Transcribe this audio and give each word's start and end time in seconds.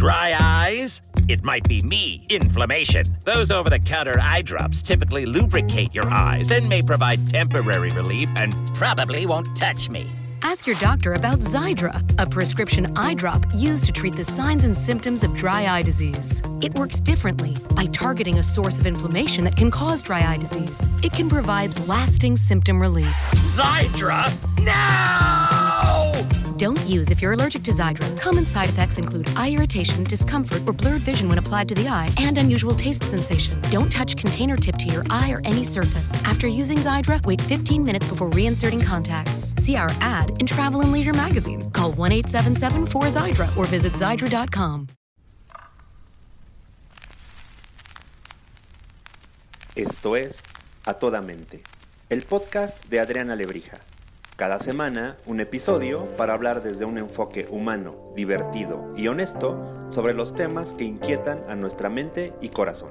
Dry 0.00 0.34
eyes? 0.40 1.02
It 1.28 1.44
might 1.44 1.68
be 1.68 1.82
me, 1.82 2.24
inflammation. 2.30 3.04
Those 3.26 3.50
over 3.50 3.68
the 3.68 3.78
counter 3.78 4.18
eye 4.18 4.40
drops 4.40 4.80
typically 4.80 5.26
lubricate 5.26 5.94
your 5.94 6.08
eyes 6.08 6.52
and 6.52 6.66
may 6.70 6.80
provide 6.80 7.28
temporary 7.28 7.90
relief 7.90 8.30
and 8.36 8.54
probably 8.72 9.26
won't 9.26 9.54
touch 9.54 9.90
me. 9.90 10.10
Ask 10.40 10.66
your 10.66 10.76
doctor 10.76 11.12
about 11.12 11.40
Xydra, 11.40 12.00
a 12.18 12.24
prescription 12.24 12.96
eye 12.96 13.12
drop 13.12 13.44
used 13.52 13.84
to 13.84 13.92
treat 13.92 14.16
the 14.16 14.24
signs 14.24 14.64
and 14.64 14.74
symptoms 14.74 15.22
of 15.22 15.36
dry 15.36 15.66
eye 15.66 15.82
disease. 15.82 16.40
It 16.62 16.78
works 16.78 16.98
differently 16.98 17.54
by 17.76 17.84
targeting 17.84 18.38
a 18.38 18.42
source 18.42 18.78
of 18.78 18.86
inflammation 18.86 19.44
that 19.44 19.54
can 19.58 19.70
cause 19.70 20.02
dry 20.02 20.22
eye 20.22 20.38
disease. 20.38 20.88
It 21.02 21.12
can 21.12 21.28
provide 21.28 21.78
lasting 21.86 22.38
symptom 22.38 22.80
relief. 22.80 23.14
Xydra? 23.34 24.24
No! 24.64 25.49
Don't 26.60 26.84
use 26.86 27.10
if 27.10 27.22
you're 27.22 27.32
allergic 27.32 27.62
to 27.62 27.70
Xydra. 27.70 28.20
Common 28.20 28.44
side 28.44 28.68
effects 28.68 28.98
include 28.98 29.30
eye 29.34 29.50
irritation, 29.52 30.04
discomfort, 30.04 30.60
or 30.66 30.74
blurred 30.74 31.00
vision 31.00 31.26
when 31.26 31.38
applied 31.38 31.70
to 31.70 31.74
the 31.74 31.88
eye, 31.88 32.10
and 32.18 32.36
unusual 32.36 32.72
taste 32.72 33.02
sensation. 33.02 33.58
Don't 33.70 33.90
touch 33.90 34.14
container 34.14 34.58
tip 34.58 34.76
to 34.76 34.84
your 34.92 35.02
eye 35.08 35.30
or 35.30 35.40
any 35.46 35.64
surface. 35.64 36.22
After 36.26 36.46
using 36.48 36.76
Xydra, 36.76 37.24
wait 37.24 37.40
15 37.40 37.82
minutes 37.82 38.08
before 38.08 38.28
reinserting 38.28 38.84
contacts. 38.84 39.54
See 39.56 39.74
our 39.74 39.88
ad 40.02 40.36
in 40.38 40.46
Travel 40.46 40.82
and 40.82 40.92
Leisure 40.92 41.14
magazine. 41.14 41.70
Call 41.70 41.92
1 41.92 42.12
877 42.12 42.86
4Xydra 42.88 43.56
or 43.56 43.64
visit 43.64 43.94
Xydra.com. 43.94 44.86
Esto 49.74 50.14
es 50.14 50.42
A 50.84 50.92
Toda 50.92 51.22
Mente, 51.22 51.62
el 52.10 52.20
podcast 52.20 52.84
de 52.90 52.98
Adriana 52.98 53.34
Lebrija. 53.34 53.80
Cada 54.40 54.58
semana 54.58 55.18
un 55.26 55.38
episodio 55.40 56.06
para 56.16 56.32
hablar 56.32 56.62
desde 56.62 56.86
un 56.86 56.96
enfoque 56.96 57.46
humano, 57.50 58.10
divertido 58.16 58.90
y 58.96 59.06
honesto 59.06 59.86
sobre 59.90 60.14
los 60.14 60.34
temas 60.34 60.72
que 60.72 60.84
inquietan 60.84 61.44
a 61.46 61.54
nuestra 61.54 61.90
mente 61.90 62.32
y 62.40 62.48
corazón. 62.48 62.88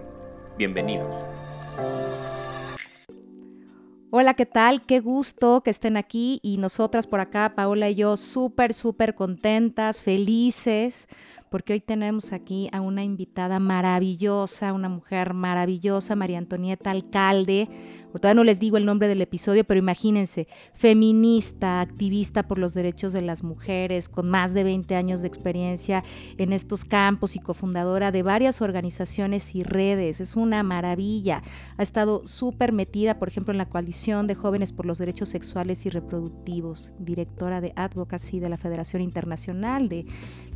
Bienvenidos. 0.60 1.18
Hola, 4.12 4.36
¿qué 4.36 4.46
tal? 4.46 4.86
Qué 4.86 5.00
gusto 5.00 5.62
que 5.62 5.72
estén 5.72 5.98
aquí 5.98 6.40
y 6.44 6.58
nosotras 6.58 7.08
por 7.08 7.20
acá, 7.20 7.54
Paola 7.56 7.90
y 7.90 7.96
yo, 7.96 8.16
súper, 8.16 8.76
súper 8.76 9.16
contentas, 9.16 10.04
felices, 10.04 11.08
porque 11.50 11.74
hoy 11.74 11.80
tenemos 11.80 12.34
aquí 12.34 12.70
a 12.72 12.82
una 12.82 13.04
invitada 13.04 13.60
maravillosa, 13.60 14.74
una 14.74 14.90
mujer 14.90 15.34
maravillosa, 15.34 16.16
María 16.16 16.38
Antonieta 16.38 16.92
Alcalde 16.92 17.70
todavía 18.18 18.36
no 18.36 18.44
les 18.44 18.60
digo 18.60 18.78
el 18.78 18.86
nombre 18.86 19.08
del 19.08 19.22
episodio, 19.22 19.64
pero 19.64 19.78
imagínense, 19.78 20.48
feminista, 20.74 21.82
activista 21.82 22.48
por 22.48 22.58
los 22.58 22.74
derechos 22.74 23.14
de 23.14 23.22
las 23.22 23.44
mujeres, 23.44 24.10
con 24.10 24.30
más 24.30 24.54
de 24.54 24.64
20 24.64 24.96
años 24.96 25.22
de 25.22 25.28
experiencia 25.28 26.04
en 26.38 26.52
estos 26.54 26.86
campos 26.86 27.36
y 27.36 27.40
cofundadora 27.40 28.12
de 28.12 28.24
varias 28.24 28.62
organizaciones 28.62 29.54
y 29.54 29.62
redes. 29.62 30.22
Es 30.22 30.36
una 30.36 30.64
maravilla. 30.64 31.44
Ha 31.78 31.84
estado 31.84 32.28
súper 32.28 32.72
metida, 32.72 33.20
por 33.20 33.28
ejemplo, 33.28 33.52
en 33.52 33.60
la 33.60 33.70
coalición 33.70 34.26
de 34.26 34.36
jóvenes 34.36 34.72
por 34.72 34.86
los 34.86 34.98
derechos 34.98 35.30
sexuales 35.30 35.86
y 35.86 35.90
reproductivos, 35.90 36.94
directora 36.98 37.62
de 37.62 37.74
Advocacy 37.76 38.40
de 38.40 38.50
la 38.50 38.58
Federación 38.58 39.04
Internacional 39.04 39.90
de 39.90 40.06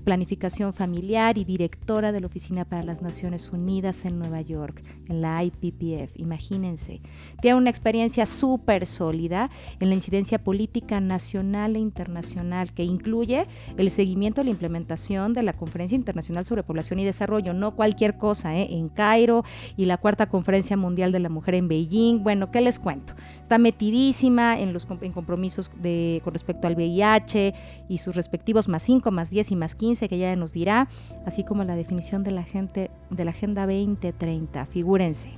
planificación 0.03 0.73
familiar 0.73 1.37
y 1.37 1.45
directora 1.45 2.11
de 2.11 2.21
la 2.21 2.27
Oficina 2.27 2.65
para 2.65 2.83
las 2.83 3.01
Naciones 3.01 3.51
Unidas 3.51 4.05
en 4.05 4.19
Nueva 4.19 4.41
York, 4.41 4.81
en 5.09 5.21
la 5.21 5.43
IPPF. 5.43 6.17
Imagínense. 6.17 7.01
Tiene 7.41 7.57
una 7.57 7.69
experiencia 7.69 8.25
súper 8.25 8.85
sólida 8.85 9.49
en 9.79 9.89
la 9.89 9.95
incidencia 9.95 10.43
política 10.43 10.99
nacional 10.99 11.75
e 11.75 11.79
internacional, 11.79 12.73
que 12.73 12.83
incluye 12.83 13.47
el 13.77 13.89
seguimiento 13.89 14.41
de 14.41 14.45
la 14.45 14.51
implementación 14.51 15.33
de 15.33 15.43
la 15.43 15.53
Conferencia 15.53 15.95
Internacional 15.95 16.45
sobre 16.45 16.63
Población 16.63 16.99
y 16.99 17.05
Desarrollo, 17.05 17.53
no 17.53 17.75
cualquier 17.75 18.17
cosa, 18.17 18.57
¿eh? 18.57 18.67
en 18.71 18.89
Cairo 18.89 19.43
y 19.77 19.85
la 19.85 19.97
Cuarta 19.97 20.27
Conferencia 20.27 20.77
Mundial 20.77 21.11
de 21.11 21.19
la 21.19 21.29
Mujer 21.29 21.55
en 21.55 21.67
Beijing. 21.67 22.23
Bueno, 22.23 22.51
¿qué 22.51 22.61
les 22.61 22.79
cuento? 22.79 23.13
Está 23.43 23.57
metidísima 23.57 24.57
en 24.57 24.71
los 24.71 24.87
en 25.01 25.11
compromisos 25.11 25.69
de, 25.81 26.21
con 26.23 26.31
respecto 26.33 26.65
al 26.65 26.75
VIH 26.75 27.53
y 27.89 27.97
sus 27.97 28.15
respectivos 28.15 28.69
más 28.69 28.83
5, 28.83 29.11
más 29.11 29.29
10 29.29 29.51
y 29.51 29.55
más 29.57 29.75
15 29.75 30.07
que 30.07 30.17
ya 30.17 30.33
nos 30.37 30.53
dirá, 30.53 30.87
así 31.25 31.43
como 31.43 31.65
la 31.65 31.75
definición 31.75 32.23
de 32.23 32.31
la, 32.31 32.43
gente, 32.43 32.89
de 33.09 33.25
la 33.25 33.31
Agenda 33.31 33.67
2030. 33.67 34.65
Figúrense. 34.65 35.29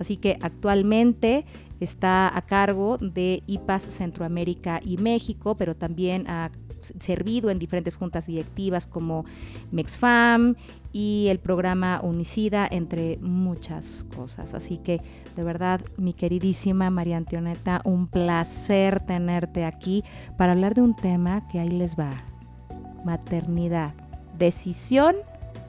Así 0.00 0.16
que 0.16 0.38
actualmente 0.40 1.44
está 1.80 2.34
a 2.34 2.40
cargo 2.40 2.96
de 2.96 3.42
IPAS 3.46 3.82
Centroamérica 3.82 4.80
y 4.82 4.96
México, 4.96 5.54
pero 5.54 5.76
también 5.76 6.28
ha 6.28 6.50
servido 6.98 7.50
en 7.50 7.58
diferentes 7.58 7.96
juntas 7.96 8.26
directivas 8.26 8.86
como 8.86 9.26
MEXFAM 9.70 10.54
y 10.92 11.26
el 11.28 11.38
programa 11.38 12.00
Unicida, 12.02 12.66
entre 12.70 13.18
muchas 13.18 14.06
cosas. 14.16 14.54
Así 14.54 14.78
que 14.78 15.00
de 15.40 15.44
verdad, 15.44 15.80
mi 15.96 16.12
queridísima 16.12 16.90
María 16.90 17.16
Antioneta, 17.16 17.80
un 17.84 18.08
placer 18.08 19.00
tenerte 19.00 19.64
aquí 19.64 20.04
para 20.36 20.52
hablar 20.52 20.74
de 20.74 20.82
un 20.82 20.94
tema 20.94 21.48
que 21.48 21.58
ahí 21.58 21.70
les 21.70 21.98
va. 21.98 22.24
Maternidad, 23.06 23.94
decisión, 24.38 25.16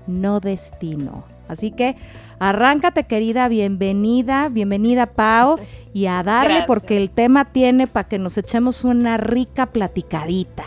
no 0.08 0.42
destino. 0.42 1.24
Así 1.48 1.72
que 1.72 1.96
arráncate 2.38 3.06
querida, 3.06 3.48
bienvenida, 3.48 4.50
bienvenida 4.50 5.06
Pau 5.06 5.58
y 5.94 6.08
a 6.08 6.22
darle 6.22 6.66
porque 6.68 6.98
el 6.98 7.10
tema 7.10 7.46
tiene 7.46 7.88
para 7.88 8.10
que 8.10 8.20
nos 8.20 8.38
echemos 8.38 8.84
una 8.84 9.16
rica 9.16 9.68
platicadita. 9.68 10.66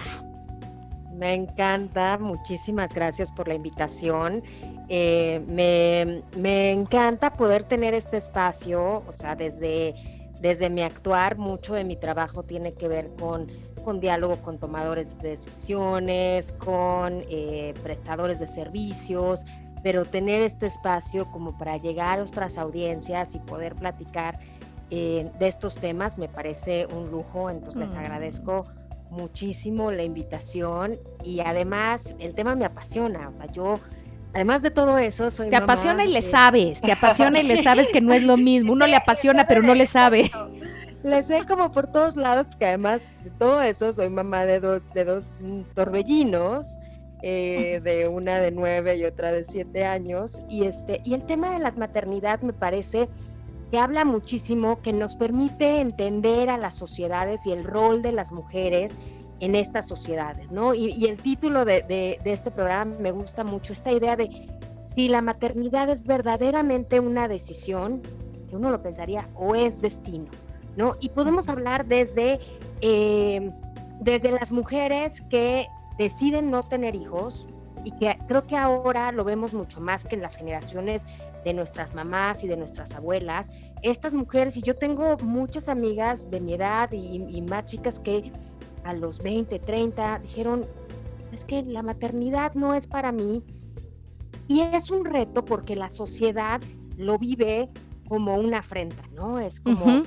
Me 1.15 1.35
encanta, 1.35 2.19
muchísimas 2.19 2.93
gracias 2.93 3.31
por 3.31 3.47
la 3.47 3.55
invitación. 3.55 4.43
Eh, 4.89 5.43
me, 5.47 6.23
me, 6.37 6.73
encanta 6.73 7.33
poder 7.33 7.63
tener 7.65 7.95
este 7.95 8.17
espacio, 8.17 9.05
o 9.07 9.13
sea, 9.13 9.37
desde, 9.37 9.95
desde 10.41 10.71
mi 10.71 10.83
actuar, 10.83 11.39
mucho 11.39 11.75
de 11.75 11.85
mi 11.85 11.97
trabajo 11.97 12.43
tiene 12.43 12.75
que 12.75 12.89
ver 12.89 13.15
con, 13.19 13.47
con 13.85 14.01
diálogo 14.01 14.37
con 14.43 14.59
tomadores 14.59 15.17
de 15.19 15.31
decisiones, 15.31 16.53
con 16.53 17.23
eh, 17.31 17.75
prestadores 17.83 18.41
de 18.41 18.49
servicios, 18.49 19.45
pero 19.83 20.05
tener 20.05 20.43
este 20.43 20.67
espacio 20.67 21.31
como 21.31 21.57
para 21.57 21.77
llegar 21.77 22.19
a 22.19 22.23
otras 22.23 22.59
audiencias 22.59 23.35
y 23.35 23.39
poder 23.39 23.75
platicar 23.77 24.39
eh, 24.91 25.31
de 25.39 25.49
estos 25.49 25.77
temas 25.77 26.19
me 26.19 26.29
parece 26.29 26.87
un 26.87 27.11
lujo, 27.11 27.49
entonces 27.49 27.81
les 27.81 27.93
mm. 27.93 27.99
agradezco 27.99 28.67
muchísimo 29.15 29.91
la 29.91 30.03
invitación 30.03 30.99
y 31.23 31.41
además 31.41 32.15
el 32.19 32.35
tema 32.35 32.55
me 32.55 32.65
apasiona, 32.65 33.29
o 33.29 33.33
sea, 33.33 33.47
yo 33.53 33.79
además 34.35 34.63
de 34.63 34.71
todo 34.71 34.99
eso 34.99 35.31
soy 35.31 35.49
Te 35.49 35.57
apasiona 35.57 36.05
y 36.05 36.13
le 36.13 36.23
sabes, 36.23 36.81
te 36.81 36.93
apasiona 36.93 37.41
y 37.41 37.45
le 37.45 37.63
sabes 37.63 37.89
que 37.91 38.01
no 38.01 38.13
es 38.13 38.23
lo 38.23 38.37
mismo, 38.37 38.73
uno 38.73 38.87
le 38.87 38.97
apasiona 38.97 39.47
pero 39.47 39.63
no 39.63 39.75
le 39.75 39.87
sabe. 39.87 40.31
Le 41.05 41.23
sé 41.23 41.45
como 41.47 41.71
por 41.71 41.93
todos 41.93 42.17
lados, 42.17 42.47
porque 42.47 42.65
además 42.65 43.19
de 43.23 43.29
todo 43.33 43.61
eso 43.61 43.93
soy 43.93 44.09
mamá 44.09 44.47
de 44.47 44.59
dos, 44.59 44.91
de 44.95 45.05
dos 45.05 45.43
torbellinos 45.75 46.79
eh, 47.21 47.81
de 47.85 48.09
una 48.09 48.39
de 48.39 48.51
nueve 48.51 48.97
y 48.97 49.05
otra 49.05 49.31
de 49.31 49.45
siete 49.45 49.85
años. 49.85 50.41
Y, 50.49 50.65
este, 50.65 51.03
y 51.05 51.13
el 51.13 51.27
tema 51.27 51.53
de 51.53 51.59
la 51.59 51.73
maternidad 51.73 52.41
me 52.41 52.55
parece 52.55 53.11
que 53.75 53.81
habla 53.81 54.05
muchísimo, 54.05 54.81
que 54.83 54.93
nos 54.93 55.17
permite 55.17 55.81
entender 55.81 56.49
a 56.49 56.57
las 56.57 56.77
sociedades 56.77 57.45
y 57.45 57.51
el 57.51 57.65
rol 57.65 58.03
de 58.03 58.13
las 58.13 58.31
mujeres 58.31 58.97
en 59.41 59.57
estas 59.57 59.89
sociedades, 59.89 60.49
¿no? 60.53 60.75
Y, 60.75 61.07
el 61.07 61.17
título 61.17 61.65
de, 61.65 62.21
este 62.25 62.53
programa 62.53 62.95
me 63.01 63.11
gusta 63.11 63.43
mucho, 63.43 63.73
esta 63.73 63.91
idea 63.91 64.15
de 64.15 64.31
si 64.85 65.09
la 65.09 65.23
maternidad 65.23 65.89
es 65.91 66.05
verdaderamente 66.05 67.01
una 67.01 67.27
decisión, 67.27 68.01
que 68.49 68.55
uno 68.55 68.71
lo 68.71 68.81
pensaría, 68.81 69.29
o 69.35 69.57
es 69.57 69.83
destino, 69.83 70.31
¿no? 70.77 70.95
Y 71.01 71.09
podemos 71.09 71.49
hablar 71.49 71.85
desde, 71.85 72.39
eh, 72.81 73.51
desde 73.99 74.31
las 74.31 74.53
mujeres 74.53 75.21
que 75.23 75.67
deciden 75.99 76.49
no 76.49 76.63
tener 76.63 76.95
hijos 76.95 77.49
y 77.83 77.91
que 77.91 78.17
creo 78.29 78.47
que 78.47 78.57
ahora 78.57 79.11
lo 79.11 79.25
vemos 79.25 79.53
mucho 79.53 79.81
más 79.81 80.05
que 80.05 80.15
en 80.15 80.23
las 80.23 80.37
generaciones 80.37 81.05
de 81.45 81.53
nuestras 81.53 81.95
mamás 81.95 82.43
y 82.43 82.49
de 82.49 82.57
nuestras 82.57 82.95
abuelas. 82.95 83.51
Estas 83.83 84.13
mujeres, 84.13 84.57
y 84.57 84.63
yo 84.63 84.77
tengo 84.77 85.17
muchas 85.19 85.69
amigas 85.69 86.31
de 86.31 86.41
mi 86.41 86.55
edad 86.55 86.91
y, 86.93 87.43
más 87.43 87.67
chicas 87.67 88.01
que 88.01 88.33
a 88.85 88.95
los 88.95 89.19
20, 89.23 89.59
30 89.59 90.21
dijeron, 90.21 90.67
es 91.33 91.45
que 91.45 91.63
la 91.63 91.83
maternidad 91.83 92.55
no 92.55 92.75
es 92.75 92.87
para 92.87 93.13
mí. 93.13 93.43
Y 94.49 94.61
es 94.61 94.91
un 94.91 95.05
reto 95.05 95.45
porque 95.45 95.77
la 95.77 95.89
sociedad 95.89 96.61
lo 96.97 97.19
vive 97.19 97.69
como 98.09 98.37
una 98.37 98.59
afrenta, 98.59 99.03
¿no? 99.15 99.39
Es 99.39 99.61
como, 99.61 100.03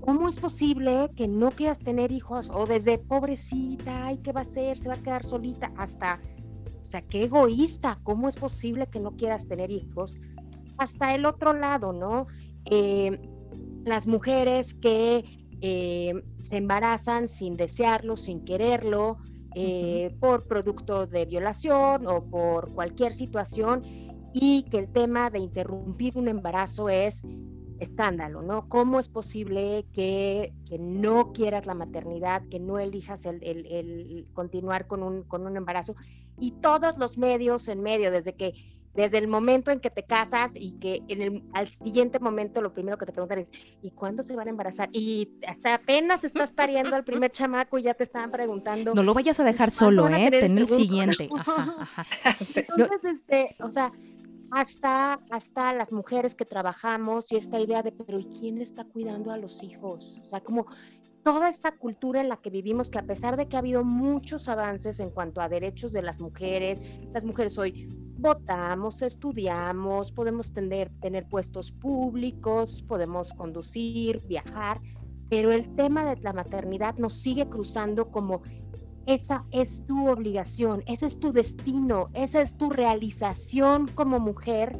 ¿cómo 0.00 0.28
es 0.28 0.38
posible 0.38 1.10
que 1.16 1.28
no 1.28 1.50
quieras 1.50 1.78
tener 1.78 2.10
hijos? 2.10 2.50
O 2.52 2.66
desde 2.66 2.98
pobrecita, 2.98 4.06
ay, 4.06 4.18
¿qué 4.18 4.32
va 4.32 4.40
a 4.40 4.42
hacer? 4.42 4.76
Se 4.76 4.88
va 4.88 4.94
a 4.94 5.02
quedar 5.02 5.24
solita, 5.24 5.72
hasta, 5.76 6.20
o 6.82 6.84
sea, 6.84 7.02
qué 7.02 7.24
egoísta, 7.24 8.00
¿cómo 8.02 8.28
es 8.28 8.36
posible 8.36 8.88
que 8.88 8.98
no 8.98 9.12
quieras 9.12 9.46
tener 9.46 9.70
hijos? 9.70 10.16
Hasta 10.82 11.14
el 11.14 11.26
otro 11.26 11.52
lado, 11.52 11.92
¿no? 11.92 12.26
Eh, 12.64 13.20
las 13.84 14.08
mujeres 14.08 14.74
que 14.74 15.22
eh, 15.60 16.24
se 16.40 16.56
embarazan 16.56 17.28
sin 17.28 17.56
desearlo, 17.56 18.16
sin 18.16 18.44
quererlo, 18.44 19.18
eh, 19.54 20.16
por 20.18 20.48
producto 20.48 21.06
de 21.06 21.24
violación 21.24 22.08
o 22.08 22.24
por 22.24 22.74
cualquier 22.74 23.12
situación 23.12 23.82
y 24.32 24.64
que 24.64 24.78
el 24.80 24.90
tema 24.90 25.30
de 25.30 25.38
interrumpir 25.38 26.18
un 26.18 26.26
embarazo 26.26 26.88
es 26.88 27.22
escándalo, 27.82 28.42
¿no? 28.42 28.68
¿Cómo 28.68 29.00
es 29.00 29.08
posible 29.08 29.84
que, 29.92 30.52
no 30.78 31.32
quieras 31.32 31.66
la 31.66 31.74
maternidad, 31.74 32.42
que 32.48 32.58
no 32.58 32.78
elijas 32.78 33.26
el, 33.26 34.26
continuar 34.32 34.86
con 34.86 35.02
un, 35.02 35.22
con 35.24 35.46
un 35.46 35.56
embarazo? 35.56 35.94
Y 36.38 36.52
todos 36.52 36.96
los 36.98 37.18
medios 37.18 37.68
en 37.68 37.82
medio, 37.82 38.10
desde 38.10 38.34
que 38.34 38.54
desde 38.94 39.18
el 39.18 39.26
momento 39.26 39.70
en 39.70 39.80
que 39.80 39.88
te 39.88 40.02
casas 40.02 40.52
y 40.54 40.72
que 40.72 41.02
en 41.08 41.22
el, 41.22 41.42
al 41.54 41.66
siguiente 41.66 42.18
momento 42.18 42.60
lo 42.60 42.74
primero 42.74 42.98
que 42.98 43.06
te 43.06 43.12
preguntan 43.12 43.38
es, 43.38 43.50
¿y 43.80 43.90
cuándo 43.90 44.22
se 44.22 44.36
van 44.36 44.48
a 44.48 44.50
embarazar? 44.50 44.90
Y 44.92 45.30
hasta 45.46 45.74
apenas 45.74 46.24
estás 46.24 46.52
pariendo 46.52 46.94
al 46.94 47.02
primer 47.02 47.30
chamaco 47.30 47.78
y 47.78 47.84
ya 47.84 47.94
te 47.94 48.04
estaban 48.04 48.30
preguntando. 48.30 48.94
No 48.94 49.02
lo 49.02 49.14
vayas 49.14 49.40
a 49.40 49.44
dejar 49.44 49.70
solo, 49.70 50.08
¿eh? 50.08 50.30
Ten 50.30 50.58
el 50.58 50.66
siguiente. 50.66 51.30
Entonces, 52.54 53.04
este, 53.04 53.56
o 53.60 53.70
sea, 53.70 53.92
hasta, 54.52 55.14
hasta 55.30 55.72
las 55.72 55.92
mujeres 55.92 56.34
que 56.34 56.44
trabajamos 56.44 57.32
y 57.32 57.36
esta 57.36 57.58
idea 57.58 57.82
de, 57.82 57.90
pero 57.90 58.20
¿y 58.20 58.26
quién 58.26 58.60
está 58.60 58.84
cuidando 58.84 59.32
a 59.32 59.38
los 59.38 59.62
hijos? 59.62 60.20
O 60.22 60.26
sea, 60.26 60.42
como 60.42 60.66
toda 61.22 61.48
esta 61.48 61.72
cultura 61.78 62.20
en 62.20 62.28
la 62.28 62.36
que 62.36 62.50
vivimos, 62.50 62.90
que 62.90 62.98
a 62.98 63.06
pesar 63.06 63.38
de 63.38 63.48
que 63.48 63.56
ha 63.56 63.60
habido 63.60 63.82
muchos 63.82 64.48
avances 64.48 65.00
en 65.00 65.08
cuanto 65.08 65.40
a 65.40 65.48
derechos 65.48 65.94
de 65.94 66.02
las 66.02 66.20
mujeres, 66.20 66.82
las 67.14 67.24
mujeres 67.24 67.56
hoy 67.56 67.86
votamos, 68.18 69.00
estudiamos, 69.00 70.12
podemos 70.12 70.52
tener, 70.52 70.90
tener 71.00 71.26
puestos 71.30 71.72
públicos, 71.72 72.84
podemos 72.86 73.32
conducir, 73.32 74.20
viajar, 74.26 74.78
pero 75.30 75.50
el 75.50 75.74
tema 75.76 76.04
de 76.04 76.20
la 76.20 76.34
maternidad 76.34 76.94
nos 76.96 77.14
sigue 77.14 77.48
cruzando 77.48 78.10
como 78.10 78.42
esa 79.06 79.44
es 79.50 79.84
tu 79.86 80.08
obligación, 80.08 80.82
ese 80.86 81.06
es 81.06 81.18
tu 81.18 81.32
destino, 81.32 82.08
esa 82.14 82.40
es 82.42 82.56
tu 82.56 82.70
realización 82.70 83.88
como 83.88 84.20
mujer 84.20 84.78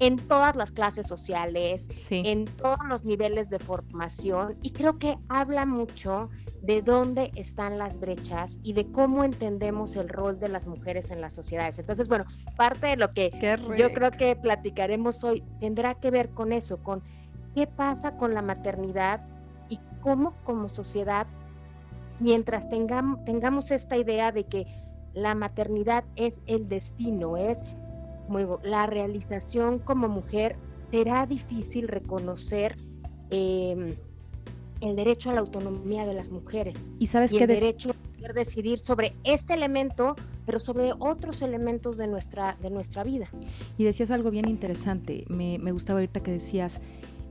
en 0.00 0.18
todas 0.18 0.56
las 0.56 0.72
clases 0.72 1.06
sociales, 1.06 1.88
en 2.10 2.44
todos 2.44 2.78
los 2.88 3.04
niveles 3.04 3.48
de 3.48 3.58
formación 3.58 4.56
y 4.62 4.70
creo 4.70 4.98
que 4.98 5.16
habla 5.28 5.66
mucho 5.66 6.30
de 6.62 6.82
dónde 6.82 7.30
están 7.36 7.78
las 7.78 7.98
brechas 8.00 8.58
y 8.62 8.72
de 8.72 8.90
cómo 8.90 9.24
entendemos 9.24 9.96
el 9.96 10.08
rol 10.08 10.38
de 10.40 10.48
las 10.48 10.66
mujeres 10.66 11.10
en 11.10 11.20
las 11.20 11.34
sociedades. 11.34 11.78
Entonces, 11.78 12.08
bueno, 12.08 12.24
parte 12.56 12.88
de 12.88 12.96
lo 12.96 13.12
que 13.12 13.30
yo 13.76 13.92
creo 13.92 14.10
que 14.10 14.34
platicaremos 14.36 15.22
hoy 15.24 15.42
tendrá 15.60 15.94
que 15.94 16.10
ver 16.10 16.30
con 16.30 16.52
eso, 16.52 16.78
con 16.82 17.02
qué 17.54 17.66
pasa 17.66 18.16
con 18.16 18.34
la 18.34 18.42
maternidad 18.42 19.26
y 19.68 19.78
cómo 20.00 20.34
como 20.44 20.68
sociedad, 20.68 21.26
mientras 22.20 22.68
tengamos, 22.68 23.24
tengamos 23.24 23.70
esta 23.70 23.96
idea 23.96 24.32
de 24.32 24.44
que 24.44 24.66
la 25.14 25.34
maternidad 25.34 26.04
es 26.16 26.40
el 26.46 26.68
destino, 26.68 27.36
es 27.36 27.64
la 28.62 28.86
realización 28.86 29.78
como 29.78 30.08
mujer, 30.08 30.56
será 30.70 31.26
difícil 31.26 31.88
reconocer 31.88 32.74
em, 33.30 33.94
el 34.80 34.96
derecho 34.96 35.30
a 35.30 35.34
la 35.34 35.40
autonomía 35.40 36.06
de 36.06 36.14
las 36.14 36.30
mujeres. 36.30 36.88
Y 36.98 37.06
sabes 37.06 37.32
que 37.32 37.44
el 37.44 37.48
derecho 37.48 37.90
a 37.90 38.16
poder 38.16 38.34
decidir 38.34 38.78
sobre 38.78 39.14
este 39.24 39.54
elemento, 39.54 40.16
pero 40.46 40.58
sobre 40.58 40.92
otros 40.98 41.42
elementos 41.42 41.96
de 41.96 42.06
nuestra, 42.06 42.56
de 42.60 42.70
nuestra 42.70 43.04
vida. 43.04 43.28
Y 43.78 43.84
decías 43.84 44.10
algo 44.10 44.30
bien 44.30 44.48
interesante, 44.48 45.24
me, 45.28 45.58
me 45.58 45.72
gustaba 45.72 46.00
ahorita 46.00 46.22
que 46.22 46.32
decías, 46.32 46.80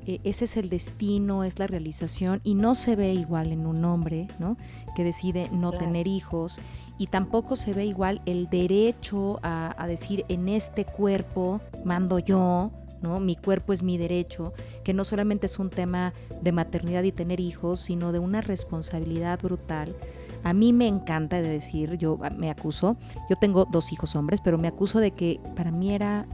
ese 0.06 0.46
es 0.46 0.58
el 0.58 0.70
destino, 0.70 1.44
es 1.44 1.60
la 1.60 1.68
realización 1.68 2.42
y 2.44 2.56
no 2.56 2.76
se 2.76 2.96
ve 2.96 3.14
igual 3.14 3.52
en 3.52 3.66
un 3.66 3.84
hombre, 3.86 4.28
¿no? 4.40 4.58
Que 4.96 5.04
decide 5.04 5.50
no 5.52 5.72
tener 5.72 6.08
hijos 6.08 6.60
y 6.98 7.08
tampoco 7.08 7.56
se 7.56 7.74
ve 7.74 7.86
igual 7.86 8.22
el 8.26 8.50
derecho 8.50 9.40
a, 9.44 9.74
a, 9.82 9.88
decir 9.88 10.26
en 10.28 10.50
este 10.50 10.86
cuerpo 10.86 11.62
mando 11.86 12.20
yo, 12.20 12.72
¿no? 13.02 13.20
Mi 13.20 13.36
cuerpo 13.36 13.74
es 13.74 13.84
mi 13.84 13.98
derecho, 13.98 14.54
que 14.84 14.94
no 14.94 15.04
solamente 15.04 15.46
es 15.46 15.58
un 15.60 15.70
tema 15.70 16.14
de 16.42 16.52
maternidad 16.52 17.04
y 17.04 17.12
tener 17.12 17.40
hijos, 17.40 17.80
sino 17.80 18.12
de 18.12 18.20
una 18.20 18.42
responsabilidad 18.42 19.40
brutal. 19.42 19.96
A 20.44 20.54
mí 20.54 20.74
me 20.74 20.88
encanta 20.88 21.42
de 21.42 21.50
decir, 21.50 21.98
yo 21.98 22.20
me 22.36 22.50
acuso, 22.50 22.98
yo 23.30 23.38
tengo 23.38 23.66
dos 23.66 23.94
hijos 23.94 24.16
hombres, 24.16 24.42
pero 24.44 24.58
me 24.58 24.68
acuso 24.68 25.00
de 25.00 25.12
que 25.12 25.40
para 25.56 25.72
mí 25.72 25.94
era 25.94 26.28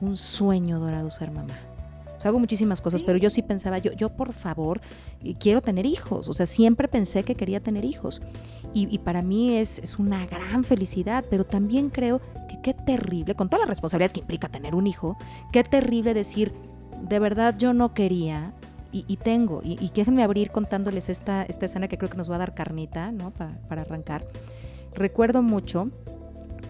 un 0.00 0.16
sueño 0.16 0.80
dorado 0.80 1.10
ser 1.10 1.30
mamá 1.30 1.71
hago 2.26 2.38
muchísimas 2.38 2.80
cosas, 2.80 3.02
pero 3.02 3.18
yo 3.18 3.30
sí 3.30 3.42
pensaba, 3.42 3.78
yo, 3.78 3.92
yo 3.92 4.10
por 4.10 4.32
favor, 4.32 4.80
eh, 5.22 5.34
quiero 5.38 5.62
tener 5.62 5.86
hijos. 5.86 6.28
O 6.28 6.34
sea, 6.34 6.46
siempre 6.46 6.88
pensé 6.88 7.22
que 7.22 7.34
quería 7.34 7.60
tener 7.60 7.84
hijos. 7.84 8.20
Y, 8.74 8.98
para 9.00 9.20
mí 9.20 9.56
es, 9.56 9.80
es, 9.80 9.98
una 9.98 10.24
gran 10.24 10.64
felicidad, 10.64 11.26
pero 11.28 11.44
también 11.44 11.90
creo 11.90 12.22
que 12.48 12.58
qué 12.62 12.72
terrible, 12.72 13.34
con 13.34 13.50
toda 13.50 13.60
la 13.60 13.66
responsabilidad 13.66 14.12
que 14.12 14.20
implica 14.20 14.48
tener 14.48 14.74
un 14.74 14.86
hijo, 14.86 15.18
qué 15.52 15.62
terrible 15.62 16.14
decir, 16.14 16.54
de 17.02 17.18
verdad 17.18 17.54
yo 17.58 17.74
no 17.74 17.92
quería. 17.92 18.54
Y, 18.94 19.16
tengo, 19.16 19.62
y, 19.64 19.78
y 19.82 19.90
déjenme 19.94 20.22
abrir 20.22 20.50
contándoles 20.50 21.08
esta, 21.08 21.44
esta 21.44 21.64
escena 21.64 21.88
que 21.88 21.96
creo 21.96 22.10
que 22.10 22.18
nos 22.18 22.30
va 22.30 22.34
a 22.34 22.38
dar 22.38 22.54
carnita, 22.54 23.10
¿no? 23.10 23.30
para 23.30 23.80
arrancar. 23.80 24.26
Recuerdo 24.94 25.40
mucho 25.40 25.90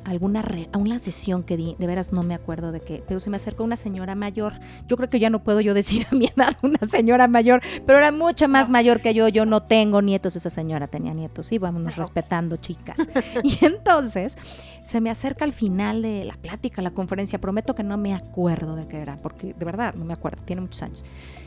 alguna 0.05 0.45
a 0.73 0.79
una 0.79 0.99
sesión 0.99 1.43
que 1.43 1.57
di, 1.57 1.77
de 1.79 1.87
veras 1.87 2.13
no 2.13 2.23
me 2.23 2.35
acuerdo 2.35 2.73
de 2.73 2.81
qué, 2.81 3.03
pero 3.07 3.21
se 3.21 3.31
me 3.31 3.37
acercó 3.37 3.65
una 3.65 3.77
señora 3.77 4.15
mayor. 4.15 4.55
Yo 4.89 4.97
creo 4.97 5.09
que 5.09 5.19
ya 5.19 5.31
no 5.31 5.43
puedo 5.43 5.61
yo 5.61 5.75
decir 5.75 6.07
a 6.11 6.15
mi 6.15 6.27
edad 6.27 6.57
una 6.63 6.87
señora 6.87 7.29
mayor, 7.29 7.63
pero 7.87 7.99
era 7.99 8.13
mucho 8.13 8.49
más 8.49 8.69
mayor 8.71 9.01
que 9.01 9.15
yo. 9.15 9.29
Yo 9.29 9.47
no 9.47 9.63
tengo 9.63 10.03
nietos, 10.03 10.37
esa 10.37 10.51
señora 10.51 10.87
tenía 10.87 11.15
nietos. 11.15 11.47
Sí, 11.47 11.59
vámonos 11.59 11.97
respetando, 11.97 12.57
chicas. 12.57 13.09
Y 13.43 13.65
entonces 13.65 14.37
se 14.83 15.01
me 15.01 15.11
acerca 15.11 15.45
al 15.45 15.53
final 15.53 16.03
de 16.03 16.25
la 16.25 16.35
plática, 16.35 16.83
la 16.83 16.91
conferencia. 16.91 17.41
Prometo 17.41 17.75
que 17.75 17.83
no 17.83 17.97
me 17.97 18.15
acuerdo 18.15 18.77
de 18.77 18.87
qué 18.87 18.99
era, 18.99 19.17
porque 19.17 19.55
de 19.55 19.65
verdad 19.65 19.95
no 19.95 20.05
me 20.05 20.13
acuerdo, 20.13 20.43
tiene 20.45 20.63
muchos 20.63 20.83
años 20.83 21.05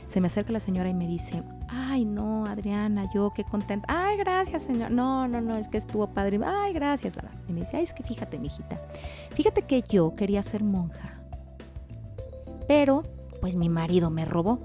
se 0.07 0.21
me 0.21 0.27
acerca 0.27 0.51
la 0.51 0.59
señora 0.59 0.89
y 0.89 0.93
me 0.93 1.07
dice, 1.07 1.43
ay 1.67 2.05
no, 2.05 2.45
Adriana, 2.45 3.05
yo 3.13 3.31
qué 3.35 3.43
contenta. 3.43 3.87
Ay, 3.89 4.17
gracias, 4.17 4.63
señor. 4.63 4.91
No, 4.91 5.27
no, 5.27 5.41
no, 5.41 5.57
es 5.57 5.67
que 5.67 5.77
estuvo 5.77 6.07
padre. 6.07 6.39
Ay, 6.45 6.73
gracias. 6.73 7.17
Y 7.47 7.53
me 7.53 7.61
dice, 7.61 7.77
ay, 7.77 7.83
es 7.83 7.93
que 7.93 8.03
fíjate, 8.03 8.37
mijita, 8.37 8.77
fíjate 9.31 9.63
que 9.63 9.81
yo 9.81 10.13
quería 10.13 10.43
ser 10.43 10.63
monja, 10.63 11.19
pero 12.67 13.03
pues 13.41 13.55
mi 13.55 13.69
marido 13.69 14.09
me 14.09 14.25
robó. 14.25 14.59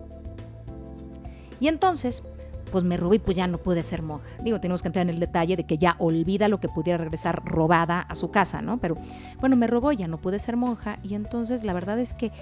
Y 1.58 1.68
entonces, 1.68 2.22
pues 2.70 2.84
me 2.84 2.96
robó 2.96 3.14
y 3.14 3.18
pues 3.18 3.36
ya 3.36 3.46
no 3.46 3.58
pude 3.58 3.82
ser 3.82 4.02
monja. 4.02 4.26
Digo, 4.42 4.60
tenemos 4.60 4.82
que 4.82 4.88
entrar 4.88 5.02
en 5.02 5.10
el 5.10 5.20
detalle 5.20 5.56
de 5.56 5.64
que 5.64 5.78
ya 5.78 5.96
olvida 5.98 6.48
lo 6.48 6.60
que 6.60 6.68
pudiera 6.68 6.98
regresar 6.98 7.42
robada 7.44 8.00
a 8.00 8.14
su 8.14 8.30
casa, 8.30 8.62
¿no? 8.62 8.78
Pero 8.78 8.96
bueno, 9.40 9.56
me 9.56 9.66
robó, 9.66 9.92
ya 9.92 10.08
no 10.08 10.18
pude 10.18 10.38
ser 10.38 10.56
monja 10.56 10.98
y 11.02 11.14
entonces 11.14 11.64
la 11.64 11.72
verdad 11.72 11.98
es 11.98 12.14
que 12.14 12.32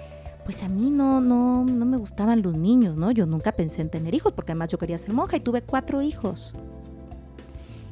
pues 0.49 0.63
a 0.63 0.69
mí 0.71 0.89
no, 0.89 1.21
no, 1.21 1.63
no 1.63 1.85
me 1.85 1.99
gustaban 1.99 2.41
los 2.41 2.57
niños, 2.57 2.97
¿no? 2.97 3.11
Yo 3.11 3.27
nunca 3.27 3.53
pensé 3.53 3.83
en 3.83 3.91
tener 3.91 4.15
hijos, 4.15 4.33
porque 4.33 4.53
además 4.53 4.71
yo 4.71 4.79
quería 4.79 4.97
ser 4.97 5.13
monja 5.13 5.37
y 5.37 5.41
tuve 5.41 5.61
cuatro 5.61 6.01
hijos. 6.01 6.55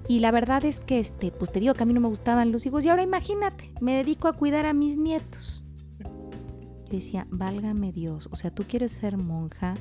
Y 0.08 0.20
la 0.20 0.30
verdad 0.30 0.64
es 0.64 0.80
que, 0.80 0.98
este, 0.98 1.32
pues 1.32 1.52
te 1.52 1.60
digo 1.60 1.74
que 1.74 1.82
a 1.82 1.86
mí 1.86 1.92
no 1.92 2.00
me 2.00 2.08
gustaban 2.08 2.52
los 2.52 2.64
hijos. 2.64 2.82
Y 2.82 2.88
ahora 2.88 3.02
imagínate, 3.02 3.74
me 3.82 3.92
dedico 3.92 4.26
a 4.26 4.32
cuidar 4.32 4.64
a 4.64 4.72
mis 4.72 4.96
nietos. 4.96 5.66
Yo 5.98 6.92
decía, 6.92 7.26
válgame 7.28 7.92
Dios, 7.92 8.30
o 8.32 8.36
sea, 8.36 8.50
tú 8.50 8.64
quieres 8.66 8.92
ser 8.92 9.18
monja 9.18 9.74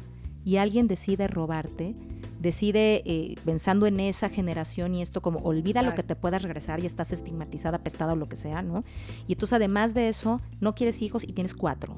y 0.44 0.58
alguien 0.58 0.90
decide 0.90 1.30
robarte, 1.30 1.96
decide 2.42 3.04
eh, 3.06 3.36
pensando 3.46 3.88
en 3.88 4.02
esa 4.02 4.28
generación 4.28 4.96
y 4.96 5.02
esto 5.02 5.22
como 5.22 5.40
olvida 5.40 5.82
lo 5.82 5.96
que 5.96 6.04
te 6.04 6.18
pueda 6.18 6.40
regresar 6.40 6.82
y 6.82 6.86
estás 6.88 7.14
estigmatizada, 7.14 7.78
apestada 7.78 8.12
o 8.12 8.16
lo 8.18 8.28
que 8.28 8.36
sea, 8.36 8.62
¿no? 8.64 8.84
Y 9.28 9.34
entonces 9.34 9.54
además 9.54 9.94
de 9.94 10.10
eso, 10.10 10.42
no 10.60 10.76
quieres 10.76 11.02
hijos 11.02 11.24
y 11.24 11.32
tienes 11.32 11.54
cuatro. 11.54 11.96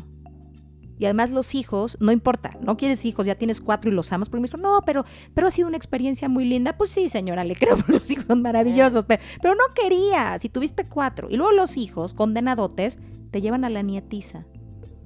Y 1.00 1.06
además 1.06 1.30
los 1.30 1.54
hijos, 1.54 1.98
no 2.00 2.12
importa, 2.12 2.58
no 2.62 2.76
quieres 2.76 3.06
hijos, 3.06 3.26
ya 3.26 3.36
tienes 3.36 3.62
cuatro 3.62 3.92
y 3.92 3.94
los 3.94 4.12
amas. 4.12 4.30
Pero 4.30 4.42
me 4.42 4.48
dijo, 4.48 4.58
no, 4.58 4.82
pero, 4.86 5.06
pero 5.34 5.48
ha 5.48 5.52
sido 5.52 5.68
una 5.68 5.78
experiencia 5.78 6.28
muy 6.28 6.46
linda. 6.46 6.78
Pues 6.78 6.90
sí, 6.90 7.08
señora, 7.10 7.44
le 7.44 7.56
creo, 7.56 7.78
los 7.88 8.10
hijos 8.10 8.26
son 8.26 8.42
maravillosos. 8.42 9.06
Pero, 9.06 9.22
pero 9.42 9.56
no 9.56 9.64
quería, 9.76 10.38
si 10.40 10.50
tuviste 10.50 10.86
cuatro. 10.86 11.30
Y 11.30 11.38
luego 11.38 11.52
los 11.52 11.78
hijos, 11.78 12.14
condenadotes, 12.14 13.00
te 13.32 13.42
llevan 13.42 13.64
a 13.64 13.70
la 13.70 13.84
nietiza. 13.84 14.46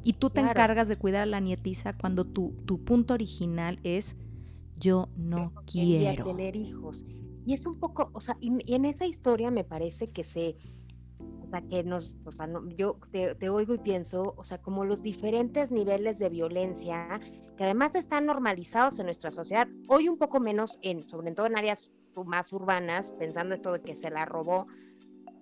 Y 0.03 0.13
tú 0.13 0.29
te 0.29 0.39
encargas 0.39 0.87
de 0.87 0.95
cuidar 0.95 1.23
a 1.23 1.27
la 1.27 1.39
nietiza 1.39 1.93
cuando 1.93 2.25
tu, 2.25 2.55
tu 2.65 2.83
punto 2.83 3.13
original 3.13 3.79
es 3.83 4.15
yo 4.77 5.09
no 5.15 5.53
quiero. 5.65 6.25
tener 6.25 6.55
hijos. 6.55 7.05
Y 7.45 7.53
es 7.53 7.65
un 7.65 7.79
poco, 7.79 8.09
o 8.13 8.19
sea, 8.19 8.37
y 8.39 8.73
en 8.73 8.85
esa 8.85 9.05
historia 9.05 9.51
me 9.51 9.63
parece 9.63 10.09
que 10.09 10.23
se 10.23 10.55
que 11.59 11.83
nos, 11.83 12.15
o 12.23 12.31
sea, 12.31 12.47
yo 12.77 12.97
te, 13.11 13.49
oigo 13.49 13.73
y 13.73 13.79
pienso, 13.79 14.33
o 14.37 14.43
sea, 14.45 14.59
como 14.59 14.85
los 14.85 15.01
diferentes 15.01 15.71
niveles 15.71 16.17
de 16.19 16.29
violencia 16.29 17.19
que 17.57 17.65
además 17.65 17.95
están 17.95 18.25
normalizados 18.25 18.97
en 18.99 19.07
nuestra 19.07 19.31
sociedad, 19.31 19.67
hoy 19.89 20.07
un 20.07 20.17
poco 20.17 20.39
menos, 20.39 20.79
en, 20.81 21.01
sobre 21.01 21.31
todo 21.33 21.47
en 21.47 21.57
áreas 21.57 21.91
más 22.25 22.53
urbanas, 22.53 23.11
pensando 23.11 23.55
esto 23.55 23.73
de 23.73 23.81
que 23.81 23.95
se 23.95 24.09
la 24.09 24.23
robó, 24.23 24.67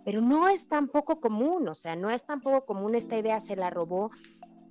pero 0.04 0.22
no 0.22 0.48
es 0.48 0.68
tan 0.68 0.88
poco 0.88 1.20
común, 1.20 1.68
o 1.68 1.75
sea, 1.75 1.96
no 1.96 2.10
es 2.10 2.25
tan 2.25 2.42
poco 2.42 2.66
común 2.66 2.96
esta 2.96 3.18
idea, 3.18 3.39
se 3.39 3.56
la 3.56 3.70
robó. 3.70 4.10